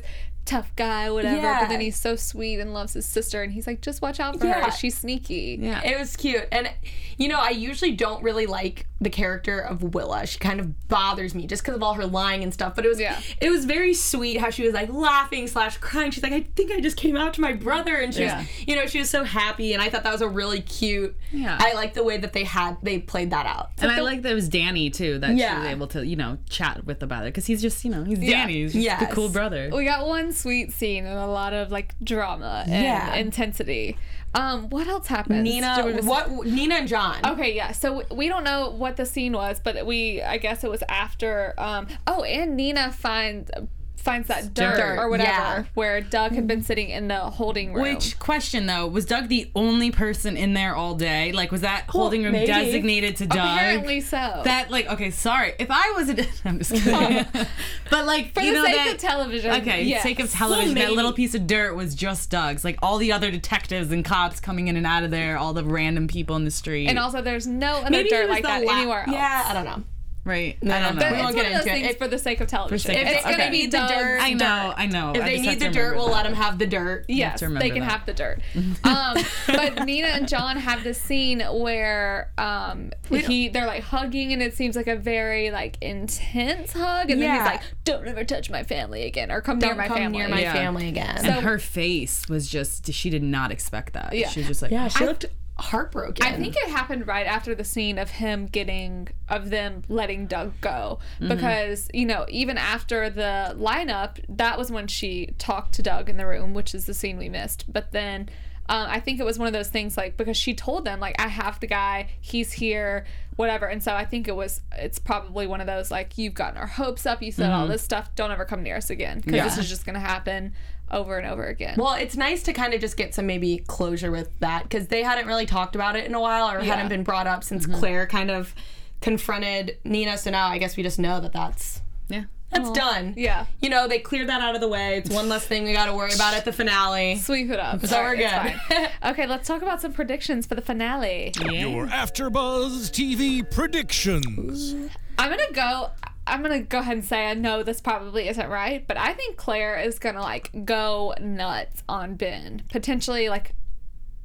tough 0.49 0.75
guy, 0.75 1.09
whatever. 1.11 1.37
Yeah. 1.37 1.59
But 1.61 1.69
then 1.69 1.79
he's 1.81 1.95
so 1.95 2.15
sweet 2.15 2.59
and 2.59 2.73
loves 2.73 2.93
his 2.93 3.05
sister, 3.05 3.43
and 3.43 3.53
he's 3.53 3.67
like, 3.67 3.81
just 3.81 4.01
watch 4.01 4.19
out 4.19 4.39
for 4.39 4.47
Yeah. 4.47 4.65
her. 4.65 4.71
She's 4.71 4.97
sneaky. 4.97 5.57
Yeah. 5.61 5.81
It 5.83 5.97
was 5.99 6.15
cute. 6.15 6.47
And, 6.51 6.71
you 7.17 7.27
know, 7.27 7.39
I 7.39 7.49
usually 7.51 7.91
don't 7.91 8.23
really 8.23 8.45
like 8.47 8.87
the 9.01 9.09
character 9.09 9.59
of 9.59 9.81
Willa. 9.93 10.25
She 10.27 10.39
kind 10.39 10.59
of 10.59 10.87
bothers 10.89 11.33
me 11.33 11.47
just 11.47 11.61
because 11.63 11.75
of 11.75 11.81
all 11.83 11.93
her 11.93 12.05
lying 12.05 12.43
and 12.43 12.53
stuff. 12.53 12.75
But 12.75 12.85
it 12.85 12.89
was 12.89 12.99
Yeah. 12.99 13.19
it 13.39 13.49
was 13.49 13.65
very 13.65 13.93
sweet 13.93 14.37
how 14.41 14.49
she 14.49 14.63
was 14.63 14.73
like 14.73 14.89
laughing 14.91 15.47
slash 15.47 15.77
crying. 15.77 16.11
She's 16.11 16.23
like, 16.23 16.33
I 16.33 16.41
think 16.55 16.71
I 16.71 16.81
just 16.81 16.97
came 16.97 17.15
out 17.15 17.33
to 17.35 17.41
my 17.41 17.53
brother. 17.53 17.95
And 17.95 18.13
she 18.13 18.23
Yeah. 18.23 18.39
was, 18.39 18.47
you 18.67 18.75
know, 18.75 18.85
she 18.87 18.99
was 18.99 19.09
so 19.09 19.23
happy. 19.23 19.73
And 19.73 19.81
I 19.81 19.89
thought 19.89 20.03
that 20.03 20.11
was 20.11 20.21
a 20.21 20.27
really 20.27 20.59
cute. 20.61 21.15
Yeah. 21.31 21.57
I 21.59 21.73
like 21.73 21.93
the 21.93 22.03
way 22.03 22.17
that 22.17 22.33
they 22.33 22.43
had, 22.43 22.77
they 22.83 22.99
played 22.99 23.31
that 23.31 23.45
out. 23.45 23.71
And 23.81 23.89
I 23.91 24.01
like 24.01 24.21
that 24.23 24.31
it 24.31 24.35
was 24.35 24.49
Danny 24.49 24.89
too 24.89 25.19
that 25.19 25.29
she 25.37 25.43
was 25.43 25.65
able 25.67 25.87
to, 25.87 26.05
you 26.05 26.15
know, 26.15 26.37
chat 26.49 26.85
with 26.85 27.01
about 27.01 27.23
it 27.23 27.27
because 27.27 27.45
he's 27.45 27.61
just, 27.61 27.85
you 27.85 27.91
know, 27.91 28.03
he's 28.03 28.19
Yeah. 28.19 28.41
Danny. 28.41 28.53
He's 28.63 28.73
just 28.73 28.83
Yes. 28.83 28.99
the 29.07 29.13
cool 29.15 29.29
brother. 29.29 29.69
We 29.73 29.85
got 29.85 30.05
one 30.07 30.33
sweet 30.33 30.73
scene 30.73 31.05
and 31.05 31.17
a 31.17 31.27
lot 31.27 31.53
of 31.53 31.71
like 31.71 31.95
drama 32.03 32.63
and 32.67 32.83
Yeah. 32.83 33.15
intensity. 33.15 33.97
Um, 34.35 34.69
what 34.69 34.87
else 34.87 35.07
happened? 35.07 35.43
Nina, 35.43 35.83
what, 36.03 36.29
Nina 36.45 36.75
and 36.75 36.87
John. 36.87 37.15
Okay, 37.25 37.55
yeah. 37.55 37.71
So 37.71 38.03
we 38.11 38.27
don't 38.27 38.43
know 38.43 38.69
what 38.69 38.88
the 38.97 39.05
scene 39.05 39.33
was, 39.33 39.59
but 39.59 39.85
we 39.85 40.21
I 40.21 40.37
guess 40.37 40.63
it 40.63 40.69
was 40.69 40.83
after. 40.89 41.53
Um, 41.57 41.87
oh, 42.07 42.23
and 42.23 42.55
Nina 42.55 42.91
finds 42.91 43.51
finds 43.99 44.27
that 44.27 44.53
dirt, 44.53 44.77
Dirt, 44.77 44.97
or 44.97 45.09
whatever 45.09 45.29
yeah. 45.29 45.63
where 45.73 46.01
Doug 46.01 46.31
had 46.33 46.47
been 46.47 46.63
sitting 46.63 46.89
in 46.89 47.07
the 47.07 47.19
holding 47.19 47.73
room. 47.73 47.83
Which 47.83 48.17
question 48.19 48.65
though 48.65 48.87
was 48.87 49.05
Doug 49.05 49.27
the 49.27 49.49
only 49.55 49.91
person 49.91 50.37
in 50.37 50.53
there 50.53 50.75
all 50.75 50.95
day? 50.95 51.31
Like, 51.31 51.51
was 51.51 51.61
that 51.61 51.85
holding 51.89 52.23
room 52.23 52.33
maybe. 52.33 52.47
designated 52.47 53.17
to 53.17 53.27
Doug? 53.27 53.37
apparently 53.37 54.01
so. 54.01 54.41
That 54.43 54.71
like 54.71 54.87
okay, 54.87 55.11
sorry. 55.11 55.53
If 55.59 55.69
I 55.69 55.91
was 55.95 56.09
a, 56.09 56.25
I'm 56.45 56.59
just 56.59 56.71
kidding. 56.71 57.25
but 57.89 58.05
like 58.05 58.33
for 58.33 58.41
you 58.41 58.53
the 58.53 58.59
know 58.59 58.65
sake 58.65 58.75
that 58.75 58.93
of 58.93 58.97
television. 58.97 59.51
okay, 59.61 59.83
yes. 59.83 60.03
sake 60.03 60.19
of 60.19 60.31
television, 60.31 60.75
that 60.75 60.93
little 60.93 61.13
piece 61.13 61.35
of 61.35 61.47
dirt 61.47 61.75
was 61.75 61.95
just 61.95 62.29
Doug's. 62.29 62.63
Like 62.63 62.79
all 62.81 62.97
the 62.97 63.11
other 63.11 63.31
detectives 63.31 63.91
and 63.91 64.03
cops 64.05 64.39
coming 64.39 64.67
in 64.67 64.77
and 64.77 64.85
out 64.85 65.03
of 65.03 65.11
there, 65.11 65.37
all 65.37 65.53
the 65.53 65.63
random 65.63 66.07
people 66.07 66.35
in 66.35 66.45
the 66.45 66.51
street. 66.51 66.87
And 66.87 66.97
also, 66.97 67.21
there's 67.21 67.47
no 67.47 67.77
other 67.77 67.89
Maybe 67.91 68.09
dirt 68.09 68.29
like 68.29 68.43
that 68.43 68.63
la- 68.63 68.77
anywhere 68.77 69.01
else. 69.01 69.11
Yeah, 69.11 69.45
I 69.47 69.53
don't 69.53 69.65
know. 69.65 69.83
Right? 70.29 70.57
I 70.63 70.65
don't 70.79 70.95
know. 70.95 71.01
but 71.01 71.09
But 71.09 71.11
We 71.11 71.17
won't 71.17 71.27
it's 71.29 71.35
get 71.35 71.43
one 71.43 71.45
of 71.45 71.51
those 71.51 71.65
into 71.65 71.69
it. 71.79 71.83
things 71.87 71.95
for 71.97 72.07
the 72.07 72.19
sake 72.19 72.39
of 72.41 72.47
television. 72.47 72.91
sake 72.93 73.01
of 73.07 73.11
it's 73.13 73.23
gonna 73.23 73.51
be 73.51 73.63
If 73.63 73.71
the 73.71 73.77
dirt, 73.79 74.19
I 74.21 74.33
know, 74.33 74.73
I 74.77 74.85
know. 74.85 75.11
If 75.15 75.21
I 75.21 75.25
they 75.25 75.41
need 75.41 75.59
the 75.59 75.69
dirt, 75.69 75.95
we'll 75.95 76.05
that. 76.07 76.11
let 76.13 76.23
them 76.23 76.33
have 76.33 76.57
the 76.59 76.67
dirt. 76.67 77.05
Yes, 77.07 77.39
they 77.41 77.69
can 77.71 77.79
that. 77.79 77.91
have 77.91 78.05
the 78.05 78.13
dirt. 78.13 78.41
Um, 78.83 79.17
but 79.47 79.83
Nina 79.85 80.07
and 80.07 80.27
John 80.27 80.57
have 80.57 80.83
this 80.83 80.99
scene 81.01 81.41
where 81.41 82.31
um, 82.37 82.91
he 83.09 83.49
they're 83.49 83.67
like 83.67 83.83
hugging, 83.83 84.31
and 84.33 84.41
it 84.41 84.55
seems 84.55 84.75
like 84.75 84.87
a 84.87 84.95
very 84.95 85.51
like 85.51 85.77
intense 85.81 86.73
hug. 86.73 87.09
And 87.11 87.21
then 87.21 87.35
he's 87.35 87.45
like, 87.45 87.61
"Don't 87.83 88.07
ever 88.07 88.23
touch 88.23 88.49
my 88.49 88.63
family 88.63 89.03
again, 89.05 89.31
or 89.31 89.41
come 89.41 89.59
near 89.59 89.69
Don't 89.69 89.77
my 89.77 89.87
come 89.87 89.97
family." 89.97 90.17
near 90.19 90.27
my 90.29 90.41
Yeah. 90.41 90.53
family 90.53 90.87
again. 90.87 91.17
And 91.17 91.25
So- 91.25 91.41
her 91.41 91.59
face 91.59 92.27
was 92.29 92.47
just 92.49 92.91
she 92.93 93.09
did 93.09 93.23
not 93.23 93.51
expect 93.51 93.93
that. 93.93 94.13
Yeah. 94.15 94.29
She 94.29 94.39
was 94.41 94.47
just 94.47 94.61
like 94.61 94.71
yeah, 94.71 94.87
she 94.87 95.05
looked 95.05 95.25
heartbroken. 95.59 96.25
I 96.25 96.33
think 96.35 96.55
it 96.55 96.69
happened 96.69 97.07
right 97.07 97.25
after 97.27 97.53
the 97.53 97.63
scene 97.63 97.97
of 97.97 98.09
him 98.11 98.45
getting 98.47 99.09
of 99.27 99.49
them 99.49 99.83
letting 99.89 100.27
Doug 100.27 100.53
go 100.61 100.99
Mm-hmm. 101.19 101.27
because 101.29 101.89
you 101.93 102.05
know 102.05 102.25
even 102.29 102.57
after 102.57 103.09
the 103.09 103.55
lineup 103.57 104.19
that 104.29 104.57
was 104.57 104.71
when 104.71 104.87
she 104.87 105.33
talked 105.37 105.73
to 105.75 105.81
Doug 105.81 106.09
in 106.09 106.17
the 106.17 106.25
room 106.25 106.53
which 106.53 106.73
is 106.73 106.85
the 106.85 106.93
scene 106.93 107.17
we 107.17 107.29
missed 107.29 107.71
but 107.71 107.91
then 107.91 108.29
um, 108.69 108.87
I 108.89 108.99
think 109.01 109.19
it 109.19 109.25
was 109.25 109.37
one 109.37 109.47
of 109.47 109.53
those 109.53 109.67
things 109.67 109.97
like 109.97 110.15
because 110.15 110.37
she 110.37 110.53
told 110.53 110.85
them 110.85 110.99
like 111.01 111.19
I 111.19 111.27
have 111.27 111.59
the 111.59 111.67
guy 111.67 112.09
he's 112.21 112.53
here 112.53 113.05
whatever 113.35 113.65
and 113.65 113.81
so 113.83 113.93
I 113.95 114.05
think 114.05 114.27
it 114.27 114.35
was 114.35 114.61
it's 114.77 114.99
probably 114.99 115.47
one 115.47 115.59
of 115.59 115.67
those 115.67 115.89
like 115.91 116.17
you've 116.17 116.33
gotten 116.33 116.57
our 116.57 116.67
hopes 116.67 117.05
up 117.05 117.21
you 117.21 117.31
said 117.31 117.51
all 117.51 117.67
this 117.67 117.81
stuff 117.81 118.13
don't 118.15 118.31
ever 118.31 118.45
come 118.45 118.63
near 118.63 118.77
us 118.77 118.89
again 118.89 119.17
because 119.17 119.33
Yeah. 119.33 119.43
this 119.45 119.57
is 119.57 119.67
just 119.69 119.85
gonna 119.85 119.99
happen 119.99 120.53
over 120.91 121.17
and 121.17 121.27
over 121.27 121.45
again 121.45 121.75
Well, 121.77 121.93
it's 121.93 122.17
nice 122.17 122.41
to 122.43 122.53
kind 122.53 122.73
of 122.73 122.81
just 122.81 122.97
get 122.97 123.13
some 123.13 123.25
maybe 123.27 123.59
closure 123.67 124.11
with 124.11 124.29
that 124.39 124.63
because 124.63 124.87
they 124.87 125.03
hadn't 125.03 125.27
really 125.27 125.45
talked 125.45 125.75
about 125.75 125.95
it 125.95 126.05
in 126.05 126.15
a 126.15 126.19
while 126.21 126.49
or 126.49 126.59
hadn't 126.61 126.89
been 126.89 127.03
brought 127.03 127.27
up 127.27 127.43
since 127.43 127.65
Claire 127.67 128.07
kind 128.07 128.31
of 128.31 128.55
confronted 129.01 129.77
Nina. 129.83 130.17
So 130.17 130.31
now 130.31 130.47
I 130.47 130.57
guess 130.57 130.77
we 130.77 130.83
just 130.83 130.99
know 130.99 131.19
that 131.21 131.31
that's 131.33 131.81
yeah. 132.07 132.23
That's 132.51 132.71
done. 132.71 133.13
yeah 133.17 133.45
You 133.61 133.69
know, 133.69 133.87
they 133.87 133.99
cleared 133.99 134.27
that 134.29 134.41
out 134.41 134.55
of 134.55 134.61
the 134.61 134.67
way. 134.67 134.97
It's 134.97 135.09
one 135.09 135.29
less 135.29 135.45
thing 135.45 135.63
we 135.65 135.73
got 135.73 135.85
to 135.85 135.93
worry 135.95 136.13
about 136.13 136.33
at 136.33 136.45
the 136.45 136.51
finale. 136.53 137.17
sweep 137.17 137.49
it 137.51 137.59
up 137.59 137.85
So 137.85 137.97
All 137.97 138.03
we're 138.03 138.15
good. 138.15 138.59
okay 139.05 139.27
let's 139.27 139.47
talk 139.47 139.61
about 139.61 139.81
some 139.81 139.93
predictions 139.93 140.45
for 140.45 140.55
the 140.55 140.61
finale 140.61 141.31
Your 141.51 141.87
AfterBuzz 141.87 142.89
TV 142.91 143.49
predictions. 143.49 144.75
I'm 145.17 145.29
gonna 145.29 145.51
go. 145.51 145.89
I'm 146.25 146.41
gonna 146.41 146.61
go 146.61 146.79
ahead 146.79 146.95
and 146.97 147.05
say 147.05 147.25
I 147.27 147.33
know 147.33 147.61
this 147.63 147.81
probably 147.81 148.29
isn't 148.29 148.49
right, 148.49 148.87
but 148.87 148.97
I 148.97 149.13
think 149.13 149.35
Claire 149.35 149.77
is 149.79 149.99
gonna 149.99 150.21
like 150.21 150.49
go 150.65 151.13
nuts 151.19 151.83
on 151.89 152.15
Ben, 152.15 152.63
potentially 152.69 153.29
like 153.29 153.53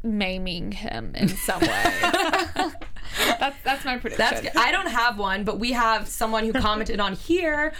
maiming 0.02 0.70
him 0.72 1.14
in 1.14 1.28
some 1.28 1.60
way. 1.62 1.68
that's 3.38 3.56
that's 3.64 3.84
my 3.84 3.98
prediction. 3.98 4.18
That's 4.18 4.40
good. 4.42 4.52
I 4.56 4.70
don't 4.70 4.88
have 4.88 5.18
one, 5.18 5.44
but 5.44 5.58
we 5.58 5.72
have 5.72 6.06
someone 6.08 6.44
who 6.44 6.52
commented 6.52 7.00
on 7.00 7.14
here 7.14 7.72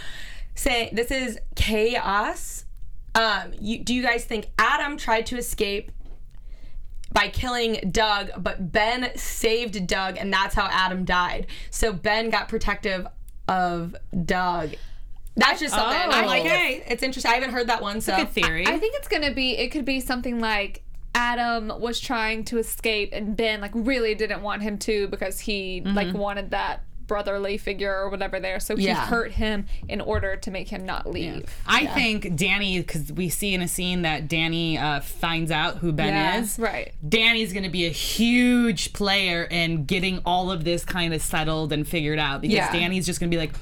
saying 0.55 0.89
this 0.93 1.11
is 1.11 1.39
chaos. 1.55 2.65
Um, 3.13 3.53
you, 3.59 3.83
do 3.83 3.93
you 3.93 4.01
guys 4.01 4.25
think 4.25 4.47
Adam 4.57 4.97
tried 4.97 5.25
to 5.27 5.37
escape 5.37 5.91
by 7.11 7.29
killing 7.29 7.91
Doug, 7.91 8.31
but 8.37 8.71
Ben 8.71 9.11
saved 9.15 9.87
Doug, 9.87 10.17
and 10.17 10.33
that's 10.33 10.55
how 10.55 10.67
Adam 10.69 11.05
died? 11.05 11.47
So 11.69 11.93
Ben 11.93 12.29
got 12.29 12.49
protective 12.49 13.07
of 13.47 13.95
Doug. 14.25 14.73
That's 15.37 15.59
just 15.59 15.75
something. 15.75 15.97
Oh. 15.97 16.11
I'm 16.11 16.25
like, 16.25 16.43
hey, 16.43 16.83
it's 16.87 17.03
interesting. 17.03 17.31
I 17.31 17.35
haven't 17.35 17.51
heard 17.51 17.67
that 17.67 17.81
one. 17.81 18.01
So 18.01 18.15
Good 18.15 18.29
theory. 18.29 18.65
I 18.65 18.79
think 18.79 18.95
it's 18.97 19.07
gonna 19.07 19.33
be. 19.33 19.57
It 19.57 19.69
could 19.69 19.85
be 19.85 19.99
something 19.99 20.39
like. 20.39 20.81
Adam 21.17 21.71
was 21.79 21.97
trying 21.97 22.43
to 22.43 22.57
escape, 22.57 23.11
and 23.13 23.37
Ben 23.37 23.61
like 23.61 23.71
really 23.73 24.15
didn't 24.15 24.41
want 24.41 24.61
him 24.61 24.77
to 24.79 25.07
because 25.07 25.39
he 25.39 25.79
like 25.85 26.13
wanted 26.13 26.51
that 26.51 26.83
brotherly 27.07 27.57
figure 27.57 27.95
or 27.95 28.09
whatever 28.09 28.39
there. 28.39 28.59
So 28.59 28.75
he 28.75 28.85
Yeah. 28.85 29.05
hurt 29.07 29.33
him 29.33 29.65
in 29.87 30.01
order 30.01 30.35
to 30.35 30.51
make 30.51 30.69
him 30.69 30.85
not 30.85 31.09
leave. 31.09 31.45
I 31.67 31.85
think 31.87 32.35
Danny, 32.35 32.79
because 32.79 33.11
we 33.11 33.29
see 33.29 33.53
in 33.53 33.61
a 33.61 33.67
scene 33.67 34.01
that 34.03 34.27
Danny 34.27 34.77
uh, 34.77 34.99
finds 35.01 35.51
out 35.51 35.77
who 35.77 35.91
Ben 35.91 36.07
Yeah. 36.13 36.39
is. 36.41 36.57
Right. 36.59 36.93
Danny's 37.07 37.53
going 37.53 37.63
to 37.63 37.69
be 37.69 37.85
a 37.85 37.89
huge 37.91 38.93
player 38.93 39.43
in 39.43 39.85
getting 39.85 40.19
all 40.25 40.51
of 40.51 40.63
this 40.63 40.83
kind 40.85 41.13
of 41.13 41.21
settled 41.21 41.71
and 41.71 41.87
figured 41.87 42.19
out 42.19 42.41
because 42.41 42.55
Yeah. 42.55 42.71
Danny's 42.71 43.05
just 43.05 43.19
going 43.19 43.29
to 43.29 43.35
be 43.35 43.39
like, 43.39 43.53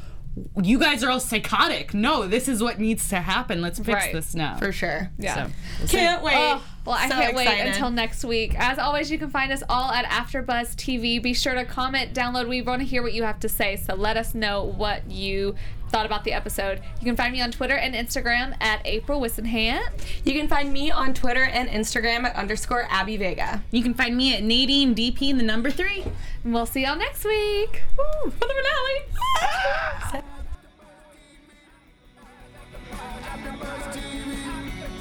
you 0.61 0.79
guys 0.79 1.03
are 1.03 1.09
all 1.11 1.19
psychotic. 1.19 1.93
No, 1.93 2.27
this 2.27 2.47
is 2.47 2.61
what 2.61 2.79
needs 2.79 3.09
to 3.09 3.17
happen. 3.17 3.61
Let's 3.61 3.77
fix 3.79 3.89
Right. 4.05 4.13
this 4.13 4.33
now. 4.33 4.57
for 4.57 4.71
sure. 4.71 5.11
Yeah. 5.19 5.49
So, 5.85 5.87
Can't 5.97 6.23
wait. 6.23 6.33
Oh, 6.35 6.61
well, 6.85 6.95
I 6.95 7.07
So 7.07 7.15
can't 7.15 7.35
wait 7.35 7.47
until 7.47 7.89
next 7.91 8.25
week. 8.25 8.55
As 8.57 8.79
always, 8.79 9.11
you 9.11 9.17
can 9.19 9.29
find 9.29 9.51
us 9.51 9.61
all 9.69 9.91
at 9.91 10.05
AfterBuzz 10.05 10.75
TV. 10.75 11.21
Be 11.21 11.33
sure 11.33 11.53
to 11.53 11.65
comment, 11.65 12.13
download. 12.13 12.47
We 12.49 12.61
want 12.61 12.81
to 12.81 12.87
hear 12.87 13.03
what 13.03 13.13
you 13.13 13.23
have 13.23 13.39
to 13.41 13.49
say, 13.49 13.75
so 13.75 13.93
let 13.95 14.17
us 14.17 14.33
know 14.33 14.63
what 14.63 15.09
you 15.09 15.55
thought 15.93 16.05
about 16.07 16.23
the 16.23 16.33
episode. 16.33 16.81
You 16.99 17.05
can 17.05 17.15
find 17.15 17.31
me 17.31 17.39
on 17.39 17.51
Twitter 17.51 17.75
and 17.75 17.93
Instagram 17.93 18.55
at 18.59 18.81
April 18.83 19.21
Whisenhant. 19.21 19.91
You 20.25 20.33
can 20.33 20.47
find 20.47 20.73
me 20.73 20.89
on 20.89 21.13
Twitter 21.13 21.43
and 21.43 21.69
Instagram 21.69 22.23
at 22.23 22.35
underscore 22.35 22.87
Abby 22.89 23.15
Vega. 23.15 23.63
you 23.69 23.83
can 23.83 23.93
find 23.93 24.17
me 24.17 24.35
at 24.35 24.41
Nadine 24.41 24.95
DP 24.95 25.29
in 25.29 25.37
the 25.37 25.43
number 25.43 25.69
three. 25.69 26.03
And 26.43 26.51
we'll 26.51 26.65
see 26.65 26.83
y'all 26.83 26.95
next 26.95 27.23
week. 27.23 27.83
Woo, 27.95 28.31
for 28.31 28.47
the 28.47 28.53
finale. 28.55 30.23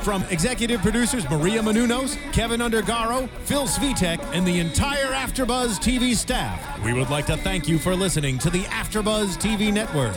From 0.02 0.24
executive 0.24 0.82
producers 0.82 1.24
Maria 1.30 1.62
Menounos, 1.62 2.18
Kevin 2.32 2.60
Undergaro, 2.60 3.30
Phil 3.44 3.66
Svitek, 3.66 4.20
and 4.34 4.46
the 4.46 4.58
entire 4.58 5.06
AfterBuzz 5.06 5.78
TV 5.78 6.14
staff, 6.14 6.84
we 6.84 6.92
would 6.92 7.08
like 7.08 7.24
to 7.26 7.36
thank 7.38 7.66
you 7.66 7.78
for 7.78 7.94
listening 7.94 8.36
to 8.40 8.50
the 8.50 8.64
AfterBuzz 8.64 9.36
TV 9.38 9.72
network. 9.72 10.16